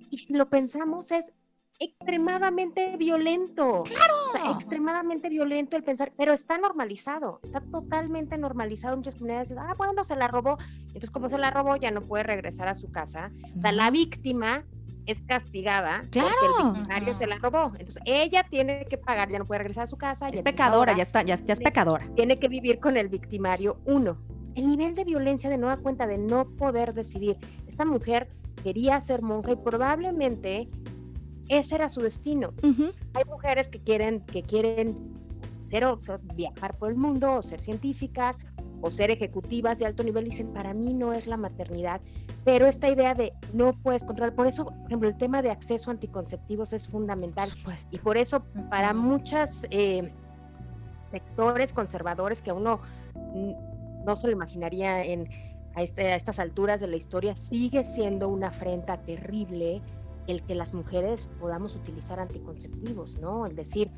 Y 0.09 0.17
si 0.17 0.33
lo 0.33 0.49
pensamos 0.49 1.11
es, 1.11 1.31
extremadamente 1.79 2.97
violento. 2.97 3.83
Claro. 3.83 4.13
O 4.27 4.31
sea, 4.31 4.51
extremadamente 4.51 5.29
violento 5.29 5.77
el 5.77 5.83
pensar, 5.83 6.11
pero 6.17 6.33
está 6.33 6.57
normalizado, 6.57 7.39
está 7.41 7.61
totalmente 7.61 8.37
normalizado 8.37 8.93
en 8.93 8.99
muchas 8.99 9.15
comunidades. 9.15 9.53
Ah, 9.57 9.73
bueno, 9.77 10.03
se 10.03 10.15
la 10.15 10.27
robó. 10.27 10.57
Entonces, 10.87 11.09
como 11.09 11.29
se 11.29 11.37
la 11.37 11.51
robó, 11.51 11.75
ya 11.77 11.91
no 11.91 12.01
puede 12.01 12.23
regresar 12.23 12.67
a 12.67 12.73
su 12.73 12.91
casa. 12.91 13.31
O 13.55 13.61
sea, 13.61 13.71
la 13.71 13.89
víctima 13.91 14.65
es 15.05 15.21
castigada 15.21 16.01
claro. 16.11 16.29
porque 16.29 16.67
el 16.67 16.73
victimario 16.73 17.13
se 17.13 17.27
la 17.27 17.37
robó. 17.37 17.71
Entonces, 17.77 18.01
ella 18.05 18.45
tiene 18.49 18.85
que 18.85 18.97
pagar, 18.97 19.31
ya 19.31 19.39
no 19.39 19.45
puede 19.45 19.59
regresar 19.59 19.83
a 19.83 19.87
su 19.87 19.97
casa. 19.97 20.27
Es 20.27 20.41
pecadora, 20.41 20.95
ya 20.95 21.03
está, 21.03 21.21
ya, 21.23 21.35
ya 21.35 21.53
es 21.53 21.59
pecadora. 21.59 22.05
Tiene 22.15 22.39
que 22.39 22.47
vivir 22.47 22.79
con 22.79 22.97
el 22.97 23.07
victimario 23.07 23.79
uno. 23.85 24.17
El 24.55 24.67
nivel 24.67 24.93
de 24.95 25.05
violencia 25.05 25.49
de 25.49 25.57
nueva 25.57 25.77
cuenta 25.77 26.05
de 26.05 26.17
no 26.17 26.49
poder 26.49 26.93
decidir. 26.93 27.37
Esta 27.67 27.85
mujer 27.85 28.29
quería 28.63 28.99
ser 28.99 29.21
monja 29.21 29.51
y 29.51 29.55
probablemente 29.55 30.69
ese 31.49 31.75
era 31.75 31.89
su 31.89 32.01
destino. 32.01 32.53
Uh 32.63 32.67
-huh. 32.67 32.93
Hay 33.13 33.25
mujeres 33.25 33.67
que 33.67 33.79
quieren, 33.79 34.21
que 34.21 34.41
quieren 34.43 34.95
ser 35.65 35.85
viajar 36.35 36.77
por 36.77 36.89
el 36.89 36.95
mundo 36.95 37.33
o 37.35 37.41
ser 37.41 37.61
científicas 37.61 38.39
o 38.81 38.91
ser 38.91 39.11
ejecutivas 39.11 39.79
de 39.79 39.85
alto 39.85 40.03
nivel 40.03 40.27
y 40.27 40.29
dicen, 40.29 40.53
para 40.53 40.73
mí 40.73 40.93
no 40.93 41.13
es 41.13 41.27
la 41.27 41.37
maternidad, 41.37 42.01
pero 42.45 42.65
esta 42.65 42.89
idea 42.89 43.13
de 43.13 43.33
no 43.53 43.73
puedes 43.73 44.03
controlar, 44.03 44.33
por 44.33 44.47
eso, 44.47 44.65
por 44.65 44.85
ejemplo, 44.87 45.09
el 45.09 45.17
tema 45.17 45.41
de 45.41 45.51
acceso 45.51 45.91
a 45.91 45.93
anticonceptivos 45.93 46.73
es 46.73 46.87
fundamental 46.87 47.49
por 47.63 47.73
y 47.91 47.97
por 47.97 48.17
eso 48.17 48.43
para 48.69 48.93
muchos 48.93 49.65
eh, 49.69 50.11
sectores 51.11 51.73
conservadores 51.73 52.41
que 52.41 52.51
a 52.51 52.53
uno 52.53 52.79
no 54.05 54.15
se 54.15 54.27
lo 54.27 54.33
imaginaría 54.33 55.03
en, 55.03 55.27
a, 55.75 55.83
este, 55.83 56.13
a 56.13 56.15
estas 56.15 56.39
alturas 56.39 56.79
de 56.79 56.87
la 56.87 56.95
historia, 56.95 57.35
sigue 57.35 57.83
siendo 57.83 58.29
una 58.29 58.47
afrenta 58.47 58.97
terrible 58.97 59.81
el 60.29 60.43
que 60.43 60.55
las 60.55 60.73
mujeres 60.73 61.29
podamos 61.39 61.75
utilizar 61.75 62.19
anticonceptivos, 62.19 63.19
¿no? 63.19 63.45
Es 63.45 63.55
decir, 63.55 63.91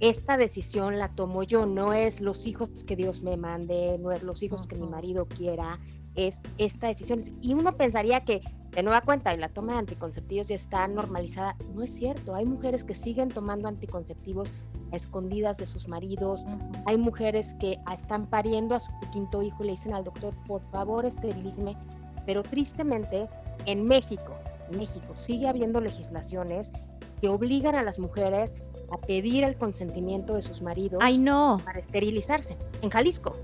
esta 0.00 0.36
decisión 0.36 0.98
la 0.98 1.08
tomo 1.08 1.42
yo, 1.42 1.66
no 1.66 1.92
es 1.92 2.20
los 2.20 2.46
hijos 2.46 2.84
que 2.84 2.94
Dios 2.94 3.22
me 3.22 3.36
mande, 3.36 3.98
no 3.98 4.12
es 4.12 4.22
los 4.22 4.42
hijos 4.42 4.60
uh 4.60 4.64
-huh. 4.64 4.68
que 4.68 4.76
mi 4.76 4.86
marido 4.86 5.26
quiera, 5.26 5.80
es 6.14 6.40
esta 6.58 6.88
decisión. 6.88 7.20
Y 7.40 7.54
uno 7.54 7.76
pensaría 7.76 8.20
que 8.20 8.42
de 8.70 8.82
nueva 8.82 9.00
cuenta 9.00 9.34
la 9.36 9.48
toma 9.48 9.72
de 9.72 9.78
anticonceptivos 9.80 10.48
ya 10.48 10.54
está 10.54 10.86
normalizada. 10.86 11.56
No 11.74 11.82
es 11.82 11.90
cierto, 11.90 12.34
hay 12.34 12.44
mujeres 12.44 12.84
que 12.84 12.94
siguen 12.94 13.28
tomando 13.30 13.66
anticonceptivos 13.66 14.52
a 14.92 14.96
escondidas 14.96 15.58
de 15.58 15.66
sus 15.66 15.88
maridos, 15.88 16.44
uh 16.44 16.48
-huh. 16.48 16.82
hay 16.86 16.96
mujeres 16.96 17.54
que 17.58 17.78
están 17.92 18.26
pariendo 18.26 18.74
a 18.74 18.80
su 18.80 18.90
quinto 19.10 19.42
hijo 19.42 19.64
y 19.64 19.66
le 19.66 19.72
dicen 19.72 19.94
al 19.94 20.04
doctor, 20.04 20.32
por 20.46 20.62
favor, 20.70 21.06
esterilízme, 21.06 21.76
pero 22.24 22.42
tristemente 22.42 23.28
en 23.66 23.84
México, 23.84 24.36
México 24.70 25.14
sigue 25.14 25.48
habiendo 25.48 25.80
legislaciones 25.80 26.72
que 27.20 27.28
obligan 27.28 27.74
a 27.74 27.82
las 27.82 27.98
mujeres 27.98 28.54
a 28.90 28.98
pedir 28.98 29.44
el 29.44 29.56
consentimiento 29.56 30.34
de 30.34 30.42
sus 30.42 30.62
maridos 30.62 31.00
Ay, 31.02 31.18
no. 31.18 31.60
para 31.64 31.78
esterilizarse. 31.78 32.56
En 32.82 32.90
Jalisco. 32.90 33.36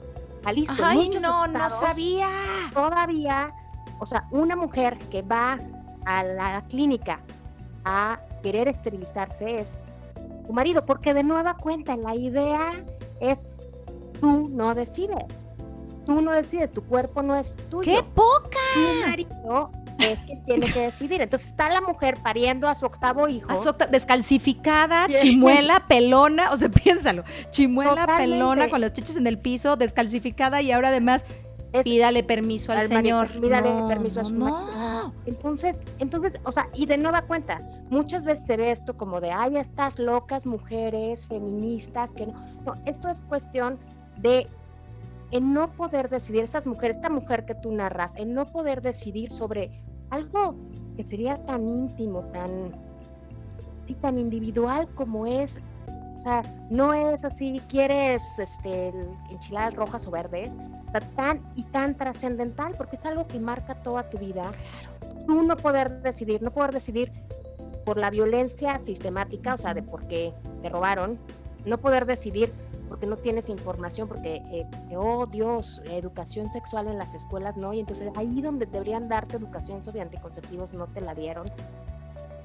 Jalisco. 0.45 0.76
Ay, 0.83 1.11
no, 1.21 1.47
no 1.47 1.71
sabía. 1.71 2.28
Todavía, 2.73 3.50
o 4.00 4.07
sea, 4.07 4.28
una 4.31 4.57
mujer 4.57 4.99
que 5.11 5.23
va 5.23 5.59
a 6.07 6.23
la 6.23 6.64
clínica 6.69 7.21
a 7.85 8.21
querer 8.43 8.69
esterilizarse 8.69 9.61
es 9.61 9.76
tu 10.47 10.52
marido, 10.52 10.85
porque 10.85 11.14
de 11.14 11.23
nueva 11.23 11.57
cuenta 11.57 11.97
la 11.97 12.14
idea 12.14 12.85
es 13.21 13.47
tú 14.21 14.49
no 14.50 14.75
decides. 14.75 15.47
Tú 16.04 16.21
no 16.21 16.33
decides, 16.33 16.71
tu 16.71 16.83
cuerpo 16.83 17.23
no 17.23 17.35
es 17.35 17.57
tuyo. 17.71 17.90
¡Qué 17.90 18.02
poca! 18.14 18.59
Tu 18.75 19.09
marido 19.09 19.71
es 19.99 20.25
que 20.25 20.37
tiene 20.45 20.67
que 20.67 20.81
decidir. 20.81 21.21
Entonces 21.21 21.49
está 21.49 21.69
la 21.69 21.81
mujer 21.81 22.19
pariendo 22.23 22.69
a 22.69 22.75
su 22.75 22.87
octavo 22.87 23.29
hijo. 23.29 23.51
A 23.51 23.57
su 23.57 23.69
octa 23.69 23.87
descalcificada, 23.87 25.07
sí. 25.09 25.15
chimuela, 25.29 25.85
pelona, 25.89 26.53
o 26.53 26.57
sea, 26.57 26.69
piénsalo, 26.85 27.25
chimuela, 27.51 27.91
Totalmente. 27.91 28.33
pelona, 28.33 28.69
con 28.69 28.81
las 28.81 28.93
chiches 28.93 29.17
en 29.17 29.27
el 29.27 29.39
piso, 29.39 29.77
descalcificada 29.77 30.63
y 30.63 30.73
ahora 30.73 30.89
además 30.89 31.27
es, 31.73 31.83
pídale 31.83 32.23
permiso 32.23 32.73
al, 32.73 32.79
al 32.79 32.87
señor. 32.87 33.29
Pídale 33.41 33.75
no, 33.75 33.89
permiso 33.89 34.21
a 34.21 34.25
su 34.25 34.35
no. 34.35 34.45
marido. 34.45 35.13
Entonces, 35.27 35.83
entonces, 35.99 36.33
o 36.45 36.53
sea, 36.53 36.69
y 36.73 36.87
de 36.87 36.99
nueva 36.99 37.23
cuenta, 37.23 37.61
muchas 37.91 38.25
veces 38.25 38.47
se 38.47 38.57
ve 38.57 38.71
esto 38.71 38.97
como 38.97 39.21
de, 39.21 39.33
ay, 39.33 39.57
estas 39.57 39.99
locas 39.99 40.47
mujeres 40.47 41.27
feministas 41.27 42.13
que 42.13 42.27
no. 42.27 42.35
No, 42.65 42.75
esto 42.87 43.09
es 43.09 43.21
cuestión 43.23 43.79
de 44.19 44.47
el 45.35 45.53
no 45.53 45.73
poder 45.73 46.09
decidir, 46.09 46.45
esas 46.45 46.64
mujeres, 46.64 46.97
esta 46.97 47.11
mujer 47.11 47.45
que 47.45 47.57
tú 47.57 47.73
narras, 47.73 48.14
el 48.14 48.33
no 48.33 48.47
poder 48.47 48.81
decidir 48.83 49.33
sobre 49.33 49.83
algo 50.11 50.55
que 50.97 51.05
sería 51.05 51.45
tan 51.45 51.69
íntimo, 51.69 52.21
tan, 52.33 52.73
tan 54.00 54.17
individual 54.17 54.88
como 54.95 55.26
es, 55.26 55.59
o 56.19 56.23
sea, 56.23 56.43
no 56.71 56.95
es 56.95 57.25
así, 57.25 57.61
quieres 57.69 58.38
este, 58.38 58.93
enchiladas 59.29 59.75
rojas 59.75 60.07
o 60.07 60.12
verdes, 60.12 60.57
o 60.87 60.91
sea, 60.93 61.00
tan 61.17 61.43
y 61.57 61.64
tan 61.64 61.97
trascendental, 61.97 62.75
porque 62.76 62.95
es 62.95 63.05
algo 63.05 63.26
que 63.26 63.41
marca 63.41 63.75
toda 63.83 64.09
tu 64.09 64.19
vida. 64.19 64.45
Claro. 64.45 65.26
Tú 65.26 65.43
no 65.43 65.57
poder 65.57 66.00
decidir, 66.03 66.43
no 66.43 66.53
poder 66.53 66.73
decidir 66.73 67.11
por 67.85 67.99
la 67.99 68.11
violencia 68.11 68.79
sistemática, 68.79 69.55
o 69.55 69.59
sea, 69.59 69.75
de 69.75 69.83
por 69.83 70.07
qué 70.07 70.33
te 70.62 70.69
robaron, 70.69 71.19
no 71.67 71.79
poder 71.79 72.07
decidir 72.07 72.53
porque 72.88 73.07
no 73.07 73.17
tienes 73.17 73.49
información, 73.49 74.09
porque, 74.09 74.43
eh, 74.50 74.67
oh 74.97 75.26
Dios, 75.26 75.81
educación 75.87 76.50
sexual 76.50 76.88
en 76.88 76.99
las 76.99 77.14
escuelas 77.14 77.57
no, 77.57 77.73
y 77.73 77.81
entonces 77.81 78.11
ahí 78.17 78.41
donde 78.41 78.67
deberían 78.67 79.09
darte 79.09 79.37
educación 79.37 79.85
sobre 79.85 80.00
anticonceptivos 80.03 80.73
no 80.73 80.87
te 80.87 81.00
la 81.00 81.14
dieron, 81.14 81.50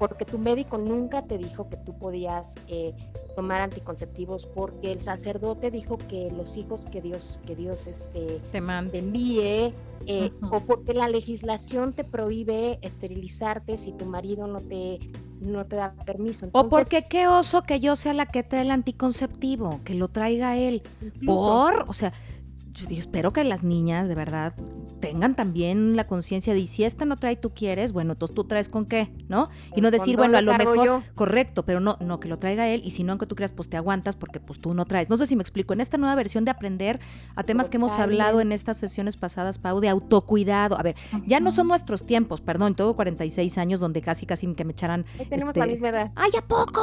porque 0.00 0.24
tu 0.24 0.38
médico 0.38 0.78
nunca 0.78 1.20
te 1.26 1.36
dijo 1.36 1.68
que 1.68 1.76
tú 1.76 1.96
podías 1.98 2.54
eh, 2.68 2.94
tomar 3.36 3.60
anticonceptivos, 3.60 4.46
porque 4.46 4.92
el 4.92 5.00
sacerdote 5.00 5.70
dijo 5.70 5.98
que 5.98 6.30
los 6.30 6.56
hijos 6.56 6.86
que 6.90 7.02
Dios, 7.02 7.38
que 7.46 7.54
Dios 7.54 7.86
este, 7.86 8.40
te, 8.50 8.62
te 8.62 8.98
envíe, 8.98 9.74
eh, 10.06 10.32
uh 10.40 10.46
-huh. 10.46 10.56
o 10.56 10.60
porque 10.60 10.94
la 10.94 11.06
legislación 11.06 11.92
te 11.92 12.04
prohíbe 12.04 12.78
esterilizarte 12.80 13.76
si 13.76 13.92
tu 13.92 14.06
marido 14.06 14.46
no 14.46 14.60
te 14.60 14.98
no 15.38 15.66
te 15.66 15.76
da 15.76 15.92
permiso. 16.06 16.46
Entonces, 16.46 16.66
o 16.66 16.68
porque 16.70 17.06
qué 17.08 17.26
oso 17.26 17.62
que 17.62 17.80
yo 17.80 17.94
sea 17.94 18.14
la 18.14 18.24
que 18.26 18.42
trae 18.42 18.62
el 18.62 18.70
anticonceptivo, 18.70 19.80
que 19.84 19.94
lo 19.94 20.08
traiga 20.08 20.56
él. 20.56 20.82
Incluso, 21.02 21.26
Por, 21.26 21.84
o 21.88 21.92
sea, 21.92 22.12
yo 22.72 22.86
digo, 22.86 23.00
espero 23.00 23.32
que 23.32 23.44
las 23.44 23.62
niñas 23.62 24.08
de 24.08 24.14
verdad 24.14 24.54
tengan 25.00 25.34
también 25.34 25.96
la 25.96 26.04
conciencia 26.04 26.54
de 26.54 26.60
y 26.60 26.66
si 26.66 26.84
esta 26.84 27.04
no 27.04 27.16
trae 27.16 27.36
tú 27.36 27.50
quieres, 27.50 27.92
bueno, 27.92 28.12
entonces 28.12 28.34
tú 28.34 28.44
traes 28.44 28.68
con 28.68 28.84
qué, 28.84 29.10
¿no? 29.28 29.48
Y 29.74 29.80
no 29.80 29.90
decir, 29.90 30.16
bueno, 30.16 30.36
a 30.36 30.42
lo 30.42 30.56
mejor, 30.56 30.84
yo. 30.84 31.02
correcto, 31.14 31.64
pero 31.64 31.80
no, 31.80 31.96
no, 32.00 32.20
que 32.20 32.28
lo 32.28 32.38
traiga 32.38 32.68
él 32.68 32.82
y 32.84 32.90
si 32.90 33.02
no, 33.02 33.12
aunque 33.12 33.26
tú 33.26 33.34
creas, 33.34 33.52
pues 33.52 33.68
te 33.68 33.76
aguantas 33.76 34.14
porque 34.16 34.40
pues 34.40 34.60
tú 34.60 34.74
no 34.74 34.84
traes. 34.84 35.08
No 35.08 35.16
sé 35.16 35.26
si 35.26 35.36
me 35.36 35.42
explico, 35.42 35.72
en 35.72 35.80
esta 35.80 35.96
nueva 35.96 36.14
versión 36.14 36.44
de 36.44 36.50
aprender 36.50 37.00
a 37.34 37.42
temas 37.42 37.70
que 37.70 37.78
hemos 37.78 37.98
hablado 37.98 38.40
en 38.40 38.52
estas 38.52 38.76
sesiones 38.76 39.16
pasadas, 39.16 39.58
Pau, 39.58 39.80
de 39.80 39.88
autocuidado. 39.88 40.78
A 40.78 40.82
ver, 40.82 40.96
ya 41.26 41.40
no 41.40 41.50
son 41.50 41.68
nuestros 41.68 42.04
tiempos, 42.04 42.40
perdón, 42.40 42.74
tengo 42.74 42.94
46 42.94 43.58
años 43.58 43.80
donde 43.80 44.02
casi, 44.02 44.26
casi 44.26 44.54
que 44.54 44.64
me 44.64 44.72
echaran... 44.72 45.06
Ahí 45.18 45.26
tenemos 45.26 45.50
este, 45.50 45.60
la 45.60 45.66
misma 45.66 45.88
edad. 45.88 46.12
¡Ay, 46.14 46.30
a 46.38 46.42
poco! 46.42 46.82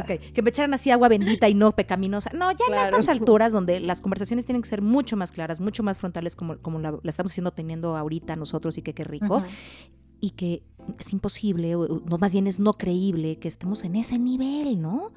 okay, 0.00 0.18
que 0.18 0.42
me 0.42 0.50
echaran 0.50 0.72
así 0.74 0.90
agua 0.90 1.08
bendita 1.08 1.48
y 1.48 1.54
no 1.54 1.72
pecaminosa. 1.72 2.30
No, 2.32 2.52
ya 2.52 2.64
claro. 2.66 2.82
en 2.82 2.94
estas 2.94 3.08
alturas 3.08 3.52
donde 3.52 3.80
las 3.80 4.00
conversaciones 4.00 4.46
tienen 4.46 4.62
que 4.62 4.68
ser 4.68 4.82
mucho 4.82 5.09
más 5.16 5.32
claras, 5.32 5.60
mucho 5.60 5.82
más 5.82 5.98
frontales 6.00 6.36
como, 6.36 6.58
como 6.58 6.78
la, 6.78 6.92
la 7.02 7.10
estamos 7.10 7.32
haciendo 7.32 7.52
teniendo 7.52 7.96
ahorita 7.96 8.36
nosotros 8.36 8.78
y 8.78 8.82
que 8.82 8.94
qué 8.94 9.04
rico. 9.04 9.38
Uh 9.38 9.40
-huh. 9.40 9.46
Y 10.20 10.30
que 10.32 10.62
es 10.98 11.12
imposible, 11.12 11.74
o, 11.76 12.02
no, 12.04 12.18
más 12.18 12.32
bien 12.32 12.46
es 12.46 12.58
no 12.58 12.74
creíble 12.74 13.38
que 13.38 13.48
estemos 13.48 13.84
en 13.84 13.96
ese 13.96 14.18
nivel, 14.18 14.80
¿no? 14.80 15.12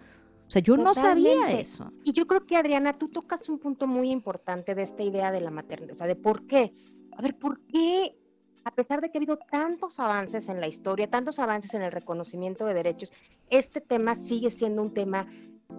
O 0.47 0.51
sea, 0.53 0.61
yo 0.61 0.75
Totalmente. 0.75 0.83
no 0.83 0.93
sabía 0.93 1.59
eso. 1.59 1.91
Y 2.03 2.13
yo 2.13 2.27
creo 2.27 2.45
que, 2.45 2.55
Adriana, 2.55 2.93
tú 2.93 3.09
tocas 3.09 3.49
un 3.49 3.59
punto 3.59 3.87
muy 3.87 4.11
importante 4.11 4.75
de 4.75 4.83
esta 4.83 5.01
idea 5.03 5.31
de 5.31 5.41
la 5.41 5.49
maternidad, 5.51 5.93
o 5.95 5.97
sea, 5.97 6.07
de 6.07 6.15
por 6.15 6.45
qué. 6.45 6.73
A 7.17 7.21
ver, 7.21 7.37
¿por 7.37 7.59
qué, 7.61 8.15
a 8.63 8.71
pesar 8.71 9.01
de 9.01 9.09
que 9.09 9.17
ha 9.17 9.19
habido 9.19 9.37
tantos 9.37 9.99
avances 9.99 10.49
en 10.49 10.59
la 10.59 10.67
historia, 10.67 11.09
tantos 11.09 11.39
avances 11.39 11.73
en 11.73 11.81
el 11.81 11.91
reconocimiento 11.91 12.65
de 12.65 12.73
derechos, 12.73 13.11
este 13.49 13.81
tema 13.81 14.15
sigue 14.15 14.51
siendo 14.51 14.81
un 14.81 14.93
tema 14.93 15.27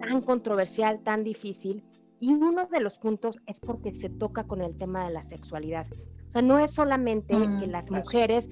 tan 0.01 0.21
controversial, 0.21 0.99
tan 1.03 1.23
difícil? 1.23 1.83
Y 2.19 2.29
uno 2.31 2.67
de 2.71 2.79
los 2.79 2.97
puntos 2.97 3.39
es 3.45 3.59
porque 3.59 3.93
se 3.93 4.09
toca 4.09 4.45
con 4.45 4.61
el 4.61 4.75
tema 4.75 5.05
de 5.05 5.13
la 5.13 5.21
sexualidad. 5.21 5.87
O 6.27 6.31
sea, 6.31 6.41
no 6.41 6.59
es 6.59 6.73
solamente 6.73 7.35
mm, 7.35 7.59
que 7.59 7.67
las 7.67 7.91
mujeres, 7.91 8.49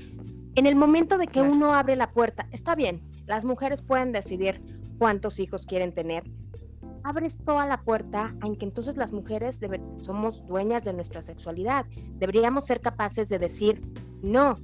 en 0.56 0.66
el 0.66 0.76
momento 0.76 1.18
de 1.18 1.28
que 1.28 1.40
claro. 1.40 1.52
uno 1.52 1.74
abre 1.74 1.96
la 1.96 2.12
puerta, 2.12 2.48
está 2.52 2.76
bien, 2.76 3.02
las 3.26 3.44
mujeres 3.44 3.82
pueden 3.82 4.12
decidir 4.12 4.62
cuántos 4.98 5.40
hijos 5.40 5.66
quieren 5.66 5.94
tener. 5.94 6.24
Abres 7.04 7.38
toda 7.38 7.66
la 7.66 7.82
puerta 7.82 8.34
en 8.44 8.56
que 8.56 8.66
entonces 8.66 8.96
las 8.96 9.12
mujeres 9.12 9.60
somos 10.02 10.46
dueñas 10.46 10.86
de 10.86 10.94
nuestra 10.94 11.22
sexualidad. 11.22 11.86
Deberíamos 12.16 12.66
ser 12.66 12.80
capaces 12.80 13.28
de 13.28 13.40
decir, 13.40 13.82
no, 14.22 14.56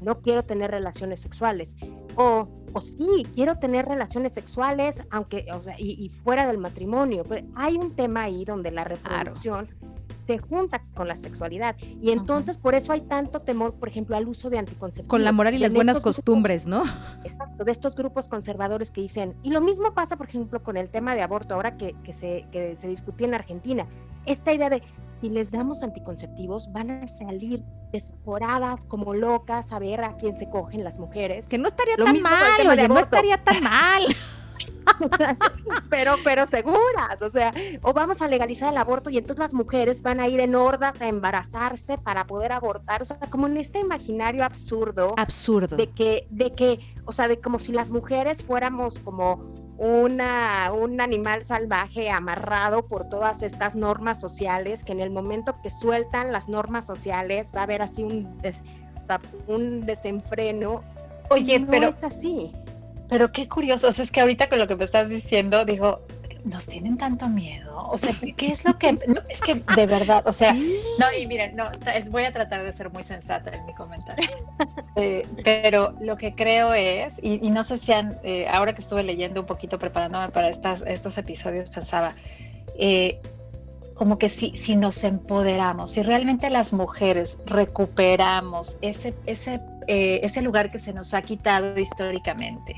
no 0.00 0.20
quiero 0.20 0.42
tener 0.42 0.70
relaciones 0.70 1.20
sexuales. 1.20 1.76
O, 2.16 2.48
o 2.72 2.80
sí, 2.80 3.26
quiero 3.34 3.58
tener 3.58 3.86
relaciones 3.86 4.32
sexuales, 4.32 5.02
aunque, 5.10 5.46
o 5.52 5.62
sea, 5.62 5.76
y, 5.78 6.04
y 6.04 6.08
fuera 6.08 6.46
del 6.46 6.58
matrimonio. 6.58 7.24
Pero 7.28 7.46
hay 7.54 7.76
un 7.76 7.94
tema 7.94 8.24
ahí 8.24 8.44
donde 8.44 8.70
la 8.70 8.84
reproducción 8.84 9.66
claro. 9.66 9.93
Se 10.26 10.38
junta 10.38 10.82
con 10.94 11.08
la 11.08 11.16
sexualidad. 11.16 11.76
Y 12.02 12.10
entonces 12.10 12.58
por 12.58 12.74
eso 12.74 12.92
hay 12.92 13.02
tanto 13.02 13.40
temor, 13.40 13.74
por 13.74 13.88
ejemplo, 13.88 14.16
al 14.16 14.28
uso 14.28 14.50
de 14.50 14.58
anticonceptivos. 14.58 15.08
Con 15.08 15.24
la 15.24 15.32
moral 15.32 15.54
y 15.54 15.58
las 15.58 15.72
buenas 15.72 16.00
costumbres, 16.00 16.66
¿no? 16.66 16.84
Exacto, 17.24 17.64
de 17.64 17.72
estos 17.72 17.94
grupos 17.94 18.28
conservadores 18.28 18.90
que 18.90 19.00
dicen, 19.00 19.34
y 19.42 19.50
lo 19.50 19.60
mismo 19.60 19.94
pasa, 19.94 20.16
por 20.16 20.28
ejemplo, 20.28 20.62
con 20.62 20.76
el 20.76 20.88
tema 20.88 21.14
de 21.14 21.22
aborto, 21.22 21.54
ahora 21.54 21.76
que, 21.76 21.94
se, 22.12 22.46
que 22.52 22.76
se 22.76 22.88
discutía 22.88 23.26
en 23.26 23.34
Argentina, 23.34 23.86
esta 24.26 24.52
idea 24.52 24.70
de 24.70 24.82
si 25.20 25.28
les 25.28 25.50
damos 25.50 25.82
anticonceptivos 25.82 26.72
van 26.72 26.90
a 26.90 27.08
salir 27.08 27.62
desporadas 27.92 28.84
como 28.84 29.14
locas 29.14 29.72
a 29.72 29.78
ver 29.78 30.02
a 30.02 30.16
quién 30.16 30.36
se 30.36 30.48
cogen 30.48 30.82
las 30.82 30.98
mujeres. 30.98 31.46
Que 31.46 31.58
no 31.58 31.68
estaría 31.68 31.96
tan 31.96 32.20
mal, 32.20 32.66
oye, 32.66 32.88
no 32.88 32.98
estaría 32.98 33.42
tan 33.42 33.62
mal. 33.62 34.04
pero, 35.90 36.14
pero 36.22 36.46
seguras, 36.48 37.22
o 37.22 37.30
sea, 37.30 37.52
o 37.82 37.92
vamos 37.92 38.22
a 38.22 38.28
legalizar 38.28 38.70
el 38.70 38.78
aborto 38.78 39.10
y 39.10 39.18
entonces 39.18 39.38
las 39.38 39.54
mujeres 39.54 40.02
van 40.02 40.20
a 40.20 40.28
ir 40.28 40.40
en 40.40 40.54
hordas 40.54 41.00
a 41.00 41.08
embarazarse 41.08 41.98
para 41.98 42.26
poder 42.26 42.52
abortar, 42.52 43.02
o 43.02 43.04
sea, 43.04 43.18
como 43.30 43.46
en 43.46 43.56
este 43.56 43.80
imaginario 43.80 44.44
absurdo. 44.44 45.14
Absurdo. 45.16 45.76
De 45.76 45.90
que, 45.90 46.26
de 46.30 46.52
que, 46.52 46.80
o 47.04 47.12
sea, 47.12 47.28
de 47.28 47.40
como 47.40 47.58
si 47.58 47.72
las 47.72 47.90
mujeres 47.90 48.42
fuéramos 48.42 48.98
como 48.98 49.52
una, 49.78 50.72
un 50.72 51.00
animal 51.00 51.44
salvaje 51.44 52.10
amarrado 52.10 52.86
por 52.86 53.08
todas 53.08 53.42
estas 53.42 53.74
normas 53.74 54.20
sociales, 54.20 54.84
que 54.84 54.92
en 54.92 55.00
el 55.00 55.10
momento 55.10 55.56
que 55.62 55.70
sueltan 55.70 56.32
las 56.32 56.48
normas 56.48 56.86
sociales 56.86 57.52
va 57.54 57.60
a 57.60 57.64
haber 57.64 57.82
así 57.82 58.04
un, 58.04 58.40
un 59.48 59.80
desenfreno. 59.80 60.82
Oye, 61.30 61.58
no 61.58 61.66
pero 61.70 61.88
es 61.88 62.02
así. 62.04 62.52
Pero 63.14 63.30
qué 63.30 63.48
curioso, 63.48 63.86
o 63.86 63.92
sea, 63.92 64.04
es 64.04 64.10
que 64.10 64.20
ahorita 64.20 64.48
con 64.48 64.58
lo 64.58 64.66
que 64.66 64.74
me 64.74 64.84
estás 64.84 65.08
diciendo, 65.08 65.64
digo, 65.64 66.00
nos 66.42 66.66
tienen 66.66 66.98
tanto 66.98 67.28
miedo. 67.28 67.88
O 67.88 67.96
sea, 67.96 68.12
¿qué 68.36 68.48
es 68.48 68.64
lo 68.64 68.76
que.? 68.76 68.98
es 69.28 69.40
que 69.40 69.54
de 69.54 69.86
verdad, 69.86 70.26
o 70.26 70.32
sea. 70.32 70.52
No, 70.52 71.06
y 71.16 71.24
miren, 71.28 71.54
no, 71.54 71.66
voy 72.10 72.24
a 72.24 72.32
tratar 72.32 72.64
de 72.64 72.72
ser 72.72 72.90
muy 72.90 73.04
sensata 73.04 73.52
en 73.52 73.64
mi 73.66 73.74
comentario. 73.74 74.26
Eh, 74.96 75.26
pero 75.44 75.94
lo 76.00 76.16
que 76.16 76.34
creo 76.34 76.72
es, 76.74 77.20
y, 77.22 77.38
no 77.50 77.62
sé 77.62 77.78
si 77.78 77.92
han. 77.92 78.18
Eh, 78.24 78.48
ahora 78.48 78.74
que 78.74 78.80
estuve 78.80 79.04
leyendo 79.04 79.42
un 79.42 79.46
poquito, 79.46 79.78
preparándome 79.78 80.30
para 80.30 80.48
estas, 80.48 80.82
estos 80.82 81.16
episodios, 81.16 81.70
pensaba. 81.70 82.14
Eh, 82.78 83.20
como 83.94 84.18
que 84.18 84.28
si, 84.28 84.56
si 84.56 84.76
nos 84.76 85.04
empoderamos, 85.04 85.92
si 85.92 86.02
realmente 86.02 86.50
las 86.50 86.72
mujeres 86.72 87.38
recuperamos 87.46 88.76
ese, 88.82 89.14
ese, 89.26 89.60
eh, 89.86 90.20
ese 90.22 90.42
lugar 90.42 90.70
que 90.70 90.78
se 90.78 90.92
nos 90.92 91.14
ha 91.14 91.22
quitado 91.22 91.78
históricamente, 91.78 92.74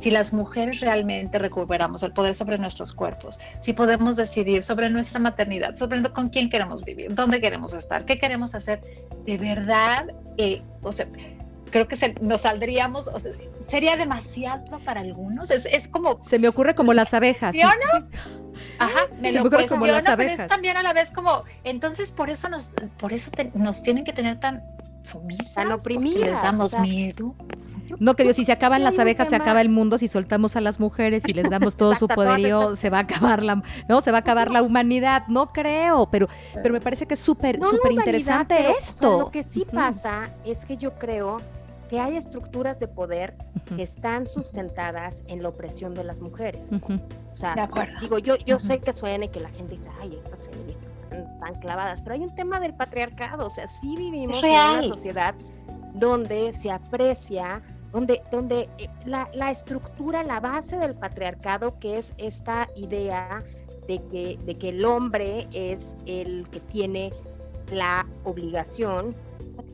si 0.00 0.10
las 0.10 0.32
mujeres 0.32 0.80
realmente 0.80 1.38
recuperamos 1.38 2.02
el 2.02 2.12
poder 2.12 2.34
sobre 2.34 2.58
nuestros 2.58 2.92
cuerpos, 2.92 3.38
si 3.60 3.72
podemos 3.72 4.16
decidir 4.16 4.62
sobre 4.62 4.90
nuestra 4.90 5.18
maternidad, 5.18 5.76
sobre 5.76 6.02
con 6.02 6.28
quién 6.28 6.50
queremos 6.50 6.84
vivir, 6.84 7.14
dónde 7.14 7.40
queremos 7.40 7.72
estar, 7.72 8.04
qué 8.04 8.18
queremos 8.18 8.54
hacer, 8.54 8.80
de 9.24 9.38
verdad, 9.38 10.06
eh, 10.36 10.62
o 10.82 10.92
sea, 10.92 11.06
creo 11.70 11.88
que 11.88 12.14
nos 12.20 12.42
saldríamos, 12.42 13.10
sería 13.68 13.96
demasiado 13.96 14.78
para 14.80 15.00
algunos, 15.00 15.50
es, 15.50 15.66
es, 15.66 15.88
como... 15.88 16.22
Se 16.22 16.38
me 16.38 16.48
ocurre 16.48 16.74
como 16.74 16.94
las 16.94 17.12
abejas. 17.14 17.54
¿sí? 17.54 17.62
Ajá, 18.78 19.06
me 19.20 19.32
lo 19.32 19.44
me 19.44 19.66
como 19.66 19.86
las 19.86 20.06
abejas. 20.06 20.34
Pero 20.36 20.42
es 20.44 20.48
también 20.48 20.76
a 20.76 20.82
la 20.82 20.92
vez 20.92 21.10
como, 21.10 21.44
entonces 21.64 22.10
por 22.12 22.30
eso 22.30 22.48
nos, 22.48 22.70
por 22.98 23.12
eso 23.12 23.30
nos 23.54 23.82
tienen 23.82 24.04
que 24.04 24.12
tener 24.12 24.38
tan 24.38 24.62
sumisas, 25.06 25.54
tan 25.54 25.72
oprimidas, 25.72 26.30
les 26.30 26.42
damos 26.42 26.78
miedo. 26.80 27.34
No, 27.98 28.14
que 28.14 28.24
Dios, 28.24 28.36
si 28.36 28.44
se 28.44 28.52
acaban 28.52 28.82
las 28.82 28.98
abejas, 28.98 29.28
se 29.28 29.36
acaba 29.36 29.60
el 29.60 29.68
mundo, 29.68 29.98
si 29.98 30.08
soltamos 30.08 30.56
a 30.56 30.60
las 30.60 30.80
mujeres 30.80 31.24
y 31.26 31.32
les 31.32 31.48
damos 31.48 31.76
todo 31.76 31.94
su 31.94 32.08
poderío, 32.08 32.76
se 32.76 32.90
va 32.90 32.98
a 32.98 33.02
acabar 33.02 33.42
la, 33.42 33.62
no, 33.88 34.00
se 34.00 34.10
va 34.10 34.18
a 34.18 34.20
acabar 34.20 34.50
la 34.50 34.62
humanidad, 34.62 35.24
no 35.28 35.52
creo, 35.52 36.08
pero, 36.10 36.28
pero 36.54 36.72
me 36.74 36.80
parece 36.80 37.06
que 37.06 37.14
es 37.14 37.20
súper, 37.20 37.62
súper 37.62 37.92
interesante 37.92 38.70
esto. 38.70 39.18
lo 39.18 39.30
que 39.30 39.42
sí 39.42 39.64
pasa 39.70 40.30
es 40.44 40.64
que 40.64 40.76
yo 40.76 40.94
creo 40.94 41.40
que 41.88 42.00
hay 42.00 42.16
estructuras 42.16 42.80
de 42.80 42.88
poder 42.88 43.36
que 43.76 43.82
están 43.82 44.26
sustentadas 44.26 45.22
en 45.28 45.42
la 45.42 45.50
opresión 45.50 45.94
de 45.94 46.02
las 46.02 46.20
mujeres. 46.20 46.70
O 46.72 47.36
sea, 47.36 47.54
digo, 48.00 48.18
yo, 48.18 48.36
yo 48.36 48.58
sé 48.58 48.80
que 48.80 48.92
suena 48.92 49.26
y 49.26 49.28
que 49.28 49.40
la 49.40 49.50
gente 49.50 49.72
dice, 49.72 49.88
ay, 50.00 50.16
estas 50.16 50.46
feministas 50.46 50.95
están, 51.10 51.54
clavadas, 51.60 52.02
pero 52.02 52.14
hay 52.14 52.22
un 52.22 52.34
tema 52.34 52.60
del 52.60 52.74
patriarcado, 52.74 53.46
o 53.46 53.50
sea, 53.50 53.68
sí 53.68 53.96
vivimos 53.96 54.42
en 54.42 54.50
una 54.50 54.82
sociedad 54.82 55.34
donde 55.94 56.52
se 56.52 56.70
aprecia, 56.70 57.62
donde, 57.92 58.22
donde 58.30 58.68
eh, 58.78 58.88
la, 59.04 59.28
la 59.32 59.50
estructura, 59.50 60.22
la 60.22 60.40
base 60.40 60.76
del 60.78 60.94
patriarcado, 60.94 61.78
que 61.78 61.98
es 61.98 62.12
esta 62.18 62.68
idea 62.76 63.42
de 63.88 64.02
que, 64.10 64.38
de 64.44 64.58
que 64.58 64.70
el 64.70 64.84
hombre 64.84 65.48
es 65.52 65.96
el 66.06 66.48
que 66.50 66.60
tiene 66.60 67.12
la 67.70 68.06
obligación 68.24 69.14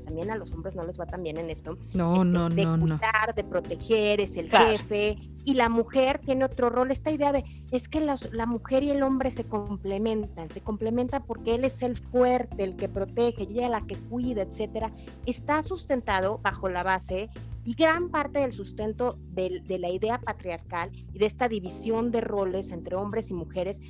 también 0.04 0.30
a 0.30 0.36
los 0.36 0.50
hombres 0.52 0.74
no 0.74 0.84
les 0.84 1.00
va 1.00 1.06
tan 1.06 1.22
bien 1.22 1.38
en 1.38 1.48
esto. 1.48 1.78
No, 1.94 2.16
este, 2.16 2.28
no, 2.28 2.50
de 2.50 2.64
no, 2.66 2.78
cuidar, 2.78 3.34
de 3.34 3.44
proteger, 3.44 4.20
es 4.20 4.36
el 4.36 4.50
jefe. 4.50 5.16
Y 5.44 5.54
la 5.54 5.68
mujer 5.68 6.20
tiene 6.20 6.44
otro 6.44 6.70
rol. 6.70 6.90
Esta 6.90 7.10
idea 7.10 7.32
de 7.32 7.44
es 7.70 7.88
que 7.88 8.00
la 8.00 8.46
mujer 8.46 8.84
y 8.84 8.90
el 8.90 9.02
hombre 9.02 9.30
se 9.30 9.44
complementan, 9.44 10.50
se 10.50 10.60
complementan 10.60 11.24
porque 11.24 11.54
él 11.54 11.64
es 11.64 11.82
el 11.82 11.96
fuerte, 11.96 12.62
el 12.62 12.76
que 12.76 12.88
protege, 12.88 13.42
ella 13.42 13.68
la 13.68 13.80
que 13.80 13.96
cuida, 13.96 14.42
etcétera. 14.42 14.92
Está 15.26 15.62
sustentado 15.62 16.38
bajo 16.38 16.68
la 16.68 16.82
base 16.82 17.28
y 17.64 17.74
gran 17.74 18.10
parte 18.10 18.40
del 18.40 18.52
sustento 18.52 19.18
de, 19.30 19.60
de 19.64 19.78
la 19.78 19.90
idea 19.90 20.18
patriarcal 20.18 20.90
y 20.92 21.18
de 21.18 21.26
esta 21.26 21.48
división 21.48 22.10
de 22.10 22.20
roles 22.20 22.72
entre 22.72 22.96
hombres 22.96 23.30
y 23.30 23.34
mujeres 23.34 23.80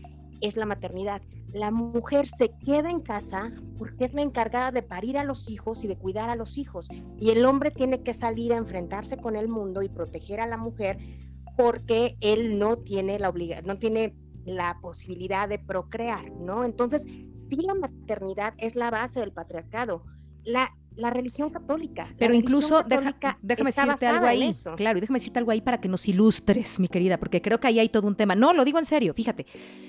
es 0.42 0.56
la 0.56 0.66
maternidad. 0.66 1.22
La 1.54 1.70
mujer 1.70 2.28
se 2.28 2.50
queda 2.64 2.90
en 2.90 3.00
casa 3.00 3.50
porque 3.78 4.04
es 4.04 4.12
la 4.12 4.22
encargada 4.22 4.72
de 4.72 4.82
parir 4.82 5.16
a 5.16 5.24
los 5.24 5.48
hijos 5.48 5.84
y 5.84 5.88
de 5.88 5.96
cuidar 5.96 6.28
a 6.28 6.36
los 6.36 6.58
hijos. 6.58 6.88
Y 7.18 7.30
el 7.30 7.44
hombre 7.44 7.70
tiene 7.70 8.02
que 8.02 8.14
salir 8.14 8.52
a 8.52 8.56
enfrentarse 8.56 9.16
con 9.16 9.36
el 9.36 9.48
mundo 9.48 9.82
y 9.82 9.88
proteger 9.88 10.40
a 10.40 10.46
la 10.46 10.56
mujer 10.56 10.98
porque 11.56 12.16
él 12.20 12.58
no 12.58 12.78
tiene 12.78 13.18
la 13.18 13.28
obligación, 13.28 13.66
no 13.66 13.78
tiene 13.78 14.14
la 14.44 14.78
posibilidad 14.80 15.48
de 15.48 15.58
procrear, 15.58 16.30
¿no? 16.32 16.64
Entonces, 16.64 17.02
sí 17.04 17.56
la 17.56 17.74
maternidad 17.74 18.54
es 18.58 18.74
la 18.74 18.90
base 18.90 19.20
del 19.20 19.32
patriarcado. 19.32 20.04
La, 20.44 20.70
la 20.96 21.10
religión 21.10 21.50
católica. 21.50 22.04
Pero 22.18 22.34
incluso, 22.34 22.82
déjame 22.82 23.70
decirte 23.70 24.06
algo 24.06 24.26
ahí. 24.26 24.50
Claro, 24.76 24.98
y 24.98 25.00
déjame 25.00 25.18
decirte 25.18 25.38
algo 25.38 25.50
ahí 25.50 25.60
para 25.60 25.80
que 25.80 25.88
nos 25.88 26.08
ilustres, 26.08 26.80
mi 26.80 26.88
querida, 26.88 27.18
porque 27.18 27.40
creo 27.40 27.60
que 27.60 27.68
ahí 27.68 27.78
hay 27.78 27.88
todo 27.88 28.08
un 28.08 28.16
tema. 28.16 28.34
No, 28.34 28.52
lo 28.52 28.64
digo 28.64 28.78
en 28.78 28.84
serio, 28.84 29.14
fíjate, 29.14 29.46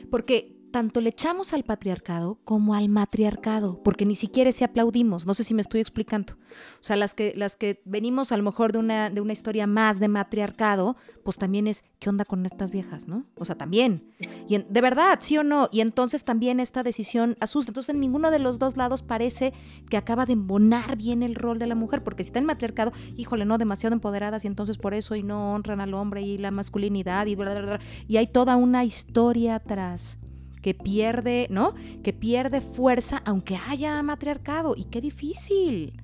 porque 0.10 0.56
tanto 0.74 1.02
le 1.02 1.10
echamos 1.10 1.54
al 1.54 1.64
patriarcado 1.64 2.40
como 2.44 2.74
al 2.74 2.90
matriarcado, 2.90 3.84
porque 3.84 4.08
ni 4.08 4.16
siquiera 4.16 4.52
se 4.52 4.66
aplaudimos, 4.66 5.28
no 5.28 5.36
sé 5.36 5.44
si 5.44 5.54
me 5.54 5.62
estoy 5.62 5.82
explicando. 5.82 6.34
O 6.34 6.84
sea, 6.84 6.96
las 6.96 7.14
que, 7.14 7.32
las 7.36 7.56
que 7.56 7.84
venimos 7.86 8.32
a 8.32 8.38
lo 8.38 8.44
mejor 8.44 8.72
de 8.74 8.80
una, 8.80 9.12
de 9.12 9.22
una 9.22 9.34
historia 9.34 9.68
más 9.68 10.00
de 10.00 10.08
matriarcado, 10.08 10.98
pues 11.24 11.38
también 11.38 11.68
es, 11.68 11.84
¿qué 12.00 12.10
onda 12.10 12.26
con 12.26 12.44
estas 12.48 12.72
viejas, 12.72 13.08
no? 13.08 13.28
O 13.36 13.46
sea, 13.46 13.56
también. 13.56 14.04
Y 14.50 14.58
de 14.58 14.82
verdad, 14.82 15.20
sí 15.22 15.38
o 15.38 15.44
no. 15.44 15.70
Y 15.72 15.82
entonces 15.82 16.24
también 16.24 16.60
esta 16.60 16.82
decisión 16.82 17.38
asusta. 17.40 17.70
Entonces, 17.70 17.94
en 17.94 18.02
ninguno 18.02 18.32
de 18.32 18.40
los 18.40 18.58
dos 18.58 18.76
lados 18.76 19.04
parece 19.04 19.54
que 19.92 19.98
acaba 19.98 20.26
de 20.26 20.34
embonar 20.34 20.98
bien 20.98 21.22
el 21.22 21.36
rol 21.36 21.60
de 21.60 21.68
la 21.68 21.76
mujer, 21.76 22.04
porque 22.04 22.24
si 22.24 22.30
está 22.30 22.40
en 22.40 22.46
matriarcado, 22.46 22.94
híjole, 23.16 23.46
no, 23.46 23.60
demasiado 23.60 23.94
empoderadas 23.94 24.44
y 24.44 24.48
entonces 24.48 24.80
por 24.80 24.96
eso 24.96 25.16
y 25.16 25.22
no 25.22 25.54
honran 25.54 25.82
al 25.82 25.94
hombre 25.94 26.24
y 26.24 26.40
la 26.40 26.50
masculinidad 26.50 27.28
y 27.28 27.36
bla, 27.36 27.54
bla, 27.54 27.62
bla. 27.62 27.80
Y 28.08 28.18
hay 28.18 28.26
toda 28.26 28.56
una 28.56 28.84
historia 28.84 29.56
atrás 29.56 30.18
que 30.63 30.73
pierde, 30.73 31.45
¿no? 31.52 31.76
Que 32.02 32.13
pierde 32.13 32.62
fuerza 32.62 33.21
aunque 33.26 33.60
haya 33.69 34.02
matriarcado. 34.02 34.73
Y 34.76 34.86
qué 34.86 35.02
difícil. 35.02 36.02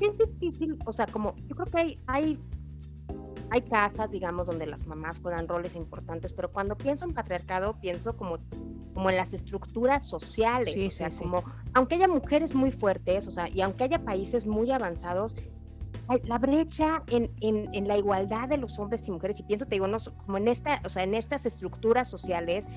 Es 0.00 0.18
difícil, 0.18 0.76
o 0.84 0.92
sea, 0.92 1.06
como 1.06 1.34
yo 1.46 1.56
creo 1.56 1.66
que 1.66 1.78
hay, 1.78 2.00
hay, 2.06 2.38
hay 3.50 3.62
casas, 3.62 4.10
digamos, 4.10 4.46
donde 4.46 4.66
las 4.66 4.86
mamás 4.86 5.20
juegan 5.20 5.48
roles 5.48 5.74
importantes, 5.74 6.32
pero 6.32 6.52
cuando 6.52 6.76
pienso 6.76 7.04
en 7.04 7.14
patriarcado, 7.14 7.80
pienso 7.80 8.16
como, 8.16 8.38
como 8.94 9.10
en 9.10 9.16
las 9.16 9.32
estructuras 9.32 10.06
sociales, 10.06 10.76
o 10.86 10.90
sea, 10.90 11.10
como, 11.10 11.42
aunque 11.72 11.96
haya 11.96 12.06
mujeres 12.06 12.54
muy 12.54 12.70
fuertes, 12.70 13.26
o 13.26 13.30
sea, 13.30 13.48
y 13.48 13.60
aunque 13.60 13.84
haya 13.84 14.04
países 14.04 14.46
muy 14.46 14.70
avanzados, 14.70 15.34
la 16.24 16.38
brecha 16.38 17.02
en, 17.08 17.30
en, 17.40 17.68
en, 17.74 17.86
la 17.86 17.98
igualdad 17.98 18.48
de 18.48 18.56
los 18.56 18.78
hombres 18.78 19.06
y 19.08 19.10
mujeres, 19.10 19.40
y 19.40 19.42
pienso, 19.42 19.66
te 19.66 19.74
digo, 19.74 19.86
no, 19.86 19.98
como 20.24 20.38
en, 20.38 20.48
esta, 20.48 20.80
o 20.84 20.88
sea, 20.88 21.02
en 21.02 21.14
estas 21.14 21.44
estructuras 21.44 22.08
sociales, 22.08 22.68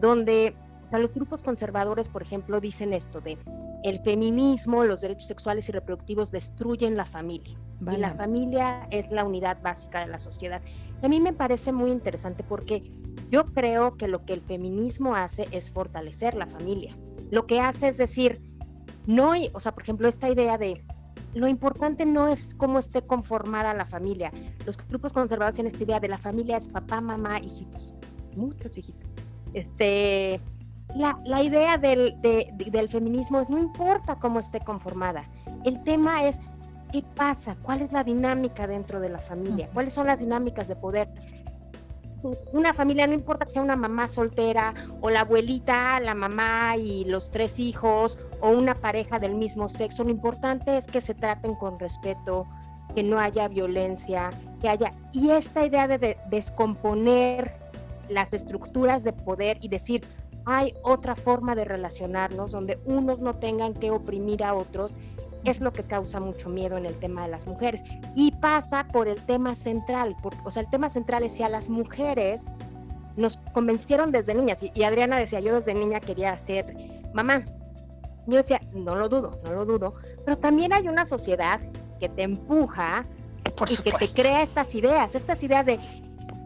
donde 0.00 0.54
los 0.98 1.12
grupos 1.12 1.42
conservadores, 1.42 2.08
por 2.08 2.22
ejemplo, 2.22 2.60
dicen 2.60 2.92
esto 2.92 3.20
de 3.20 3.38
el 3.82 4.00
feminismo, 4.00 4.84
los 4.84 5.02
derechos 5.02 5.26
sexuales 5.26 5.68
y 5.68 5.72
reproductivos 5.72 6.30
destruyen 6.30 6.96
la 6.96 7.04
familia. 7.04 7.58
Y 7.80 7.96
la 7.98 8.14
familia 8.14 8.86
es 8.90 9.10
la 9.10 9.24
unidad 9.24 9.60
básica 9.60 10.00
de 10.00 10.06
la 10.06 10.18
sociedad. 10.18 10.62
a 11.02 11.08
mí 11.08 11.20
me 11.20 11.34
parece 11.34 11.70
muy 11.70 11.90
interesante 11.90 12.42
porque 12.42 12.82
yo 13.30 13.44
creo 13.44 13.96
que 13.96 14.08
lo 14.08 14.24
que 14.24 14.32
el 14.32 14.40
feminismo 14.40 15.14
hace 15.14 15.48
es 15.50 15.70
fortalecer 15.70 16.34
la 16.34 16.46
familia. 16.46 16.96
Lo 17.30 17.46
que 17.46 17.60
hace 17.60 17.88
es 17.88 17.98
decir, 17.98 18.40
no, 19.06 19.32
o 19.52 19.60
sea, 19.60 19.72
por 19.72 19.82
ejemplo, 19.82 20.08
esta 20.08 20.30
idea 20.30 20.56
de 20.56 20.82
lo 21.34 21.46
importante 21.46 22.06
no 22.06 22.28
es 22.28 22.54
cómo 22.54 22.78
esté 22.78 23.02
conformada 23.02 23.74
la 23.74 23.84
familia. 23.84 24.32
Los 24.64 24.78
grupos 24.88 25.12
conservadores 25.12 25.56
tienen 25.56 25.72
esta 25.72 25.84
idea 25.84 26.00
de 26.00 26.08
la 26.08 26.18
familia 26.18 26.56
es 26.56 26.68
papá, 26.68 27.02
mamá, 27.02 27.38
hijitos, 27.38 27.92
muchos 28.34 28.78
hijitos 28.78 29.23
este, 29.54 30.40
la, 30.94 31.18
la 31.24 31.42
idea 31.42 31.78
del, 31.78 32.20
del 32.20 32.88
feminismo 32.88 33.40
es 33.40 33.48
no 33.48 33.58
importa 33.58 34.16
cómo 34.16 34.40
esté 34.40 34.60
conformada, 34.60 35.24
el 35.64 35.82
tema 35.82 36.24
es 36.24 36.38
qué 36.92 37.02
pasa, 37.16 37.56
cuál 37.62 37.80
es 37.82 37.92
la 37.92 38.04
dinámica 38.04 38.66
dentro 38.66 39.00
de 39.00 39.08
la 39.08 39.18
familia, 39.18 39.68
cuáles 39.72 39.92
son 39.92 40.06
las 40.06 40.20
dinámicas 40.20 40.68
de 40.68 40.76
poder. 40.76 41.08
Una 42.52 42.72
familia, 42.72 43.06
no 43.06 43.12
importa 43.12 43.44
que 43.44 43.50
sea 43.50 43.62
una 43.62 43.76
mamá 43.76 44.08
soltera 44.08 44.72
o 45.02 45.10
la 45.10 45.20
abuelita, 45.20 46.00
la 46.00 46.14
mamá 46.14 46.76
y 46.76 47.04
los 47.04 47.30
tres 47.30 47.58
hijos 47.58 48.18
o 48.40 48.50
una 48.50 48.74
pareja 48.74 49.18
del 49.18 49.34
mismo 49.34 49.68
sexo, 49.68 50.04
lo 50.04 50.10
importante 50.10 50.76
es 50.76 50.86
que 50.86 51.02
se 51.02 51.14
traten 51.14 51.54
con 51.56 51.78
respeto, 51.78 52.46
que 52.94 53.02
no 53.02 53.18
haya 53.18 53.48
violencia, 53.48 54.30
que 54.60 54.68
haya... 54.68 54.90
Y 55.12 55.30
esta 55.30 55.66
idea 55.66 55.86
de 55.86 56.16
descomponer 56.30 57.63
las 58.08 58.32
estructuras 58.32 59.04
de 59.04 59.12
poder 59.12 59.58
y 59.60 59.68
decir, 59.68 60.04
hay 60.46 60.74
otra 60.82 61.16
forma 61.16 61.54
de 61.54 61.64
relacionarnos 61.64 62.52
donde 62.52 62.78
unos 62.84 63.18
no 63.20 63.34
tengan 63.34 63.74
que 63.74 63.90
oprimir 63.90 64.44
a 64.44 64.54
otros, 64.54 64.92
es 65.44 65.60
lo 65.60 65.72
que 65.72 65.82
causa 65.82 66.20
mucho 66.20 66.48
miedo 66.48 66.76
en 66.76 66.86
el 66.86 66.98
tema 66.98 67.24
de 67.24 67.28
las 67.30 67.46
mujeres. 67.46 67.82
Y 68.14 68.32
pasa 68.32 68.86
por 68.88 69.08
el 69.08 69.24
tema 69.26 69.54
central, 69.54 70.16
o 70.44 70.50
sea, 70.50 70.62
el 70.62 70.70
tema 70.70 70.88
central 70.88 71.22
es 71.22 71.32
si 71.32 71.42
a 71.42 71.48
las 71.48 71.68
mujeres 71.68 72.46
nos 73.16 73.36
convencieron 73.52 74.10
desde 74.10 74.34
niñas, 74.34 74.60
y, 74.62 74.82
Adriana 74.82 75.18
decía, 75.18 75.40
yo 75.40 75.54
desde 75.54 75.74
niña 75.74 76.00
quería 76.00 76.36
ser 76.38 76.74
mamá. 77.12 77.44
Yo 78.26 78.38
decía, 78.38 78.60
no 78.72 78.96
lo 78.96 79.08
dudo, 79.08 79.38
no 79.44 79.52
lo 79.52 79.66
dudo, 79.66 79.94
pero 80.24 80.38
también 80.38 80.72
hay 80.72 80.88
una 80.88 81.04
sociedad 81.04 81.60
que 82.00 82.08
te 82.08 82.22
empuja 82.22 83.04
y 83.68 83.76
que 83.76 83.92
te 83.92 84.08
crea 84.08 84.42
estas 84.42 84.74
ideas, 84.74 85.14
estas 85.14 85.42
ideas 85.42 85.66
de 85.66 85.78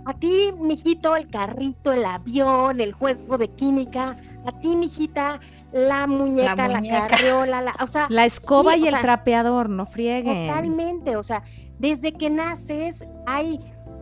a 0.08 0.14
ti, 0.14 0.52
mijito, 0.58 1.14
el 1.16 1.28
carrito, 1.28 1.92
el 1.92 2.04
avión, 2.06 2.80
el 2.80 2.92
juego 2.92 3.36
de 3.36 3.48
química, 3.48 4.16
a 4.46 4.52
ti, 4.58 4.74
mijita, 4.74 5.38
la 5.70 6.06
muñeca, 6.06 6.66
la, 6.66 6.80
carriola, 6.80 7.60
la, 7.60 7.76
o 7.80 7.86
sea, 7.86 8.06
la 8.08 8.24
escoba 8.24 8.74
y 8.78 8.88
el 8.88 8.98
trapeador, 9.02 9.68
no 9.68 9.84
frieguen. 9.84 10.48
Totalmente, 10.48 11.16
o 11.16 11.22
sea, 11.22 11.42
desde 11.78 12.12
que 12.12 12.30
naces 12.30 13.06
hay 13.26 13.60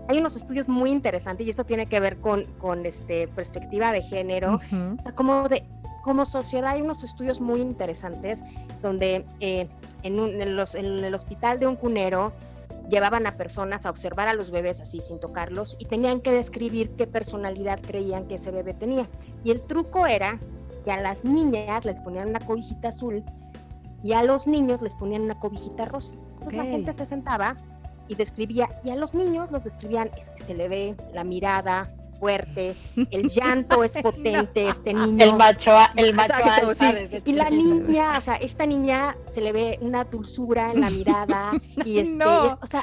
hay 0.08 0.18
unos 0.18 0.36
estudios 0.36 0.68
muy 0.68 0.90
interesantes 0.90 1.44
y 1.44 1.50
esto 1.50 1.64
tiene 1.64 1.86
que 1.86 1.98
ver 1.98 2.18
con, 2.18 2.44
con 2.60 2.86
este 2.86 3.26
perspectiva 3.26 3.90
de 3.90 4.02
género, 4.02 4.60
o 4.70 5.02
sea, 5.02 5.12
como 5.12 5.48
de 5.48 5.64
como 6.04 6.24
sociedad 6.24 6.70
hay 6.70 6.82
unos 6.82 7.02
estudios 7.02 7.40
muy 7.40 7.60
interesantes 7.60 8.44
donde 8.80 9.24
eh, 9.40 9.66
en, 10.04 10.20
en, 10.20 10.54
los, 10.54 10.76
en 10.76 10.86
el 10.86 11.12
hospital 11.12 11.58
de 11.58 11.66
un 11.66 11.74
cunero 11.74 12.32
llevaban 12.88 13.26
a 13.26 13.36
personas 13.36 13.86
a 13.86 13.90
observar 13.90 14.28
a 14.28 14.34
los 14.34 14.50
bebés 14.50 14.80
así 14.80 15.00
sin 15.00 15.18
tocarlos 15.18 15.76
y 15.78 15.86
tenían 15.86 16.20
que 16.20 16.32
describir 16.32 16.90
qué 16.96 17.06
personalidad 17.06 17.80
creían 17.80 18.26
que 18.28 18.36
ese 18.36 18.50
bebé 18.50 18.74
tenía. 18.74 19.08
Y 19.44 19.50
el 19.50 19.62
truco 19.62 20.06
era 20.06 20.38
que 20.84 20.92
a 20.92 21.00
las 21.00 21.24
niñas 21.24 21.84
les 21.84 22.00
ponían 22.00 22.28
una 22.28 22.40
cobijita 22.40 22.88
azul 22.88 23.24
y 24.02 24.12
a 24.12 24.22
los 24.22 24.46
niños 24.46 24.80
les 24.82 24.94
ponían 24.94 25.22
una 25.22 25.38
cobijita 25.38 25.84
rosa. 25.84 26.14
Entonces 26.14 26.54
la 26.54 26.64
gente 26.64 26.94
se 26.94 27.06
sentaba 27.06 27.56
y 28.08 28.14
describía, 28.14 28.68
y 28.84 28.90
a 28.90 28.96
los 28.96 29.14
niños 29.14 29.50
los 29.50 29.64
describían, 29.64 30.10
es 30.16 30.30
que 30.30 30.42
se 30.42 30.54
le 30.54 30.68
ve 30.68 30.96
la 31.12 31.24
mirada, 31.24 31.88
fuerte, 32.18 32.74
el 33.10 33.28
llanto 33.28 33.84
es 33.84 33.96
potente, 34.02 34.68
este 34.68 34.94
niño. 34.94 35.24
El 35.24 35.36
macho, 35.36 35.72
el 35.96 36.14
macho 36.14 36.34
Y 37.24 37.32
la 37.32 37.50
niña, 37.50 38.18
o 38.18 38.20
sea, 38.20 38.36
esta 38.36 38.66
niña 38.66 39.16
se 39.22 39.40
le 39.40 39.52
ve 39.52 39.78
una 39.80 40.04
dulzura 40.04 40.72
en 40.72 40.80
la 40.80 40.90
mirada 40.90 41.52
y 41.84 41.98
este, 41.98 42.24
o 42.24 42.66
sea, 42.66 42.82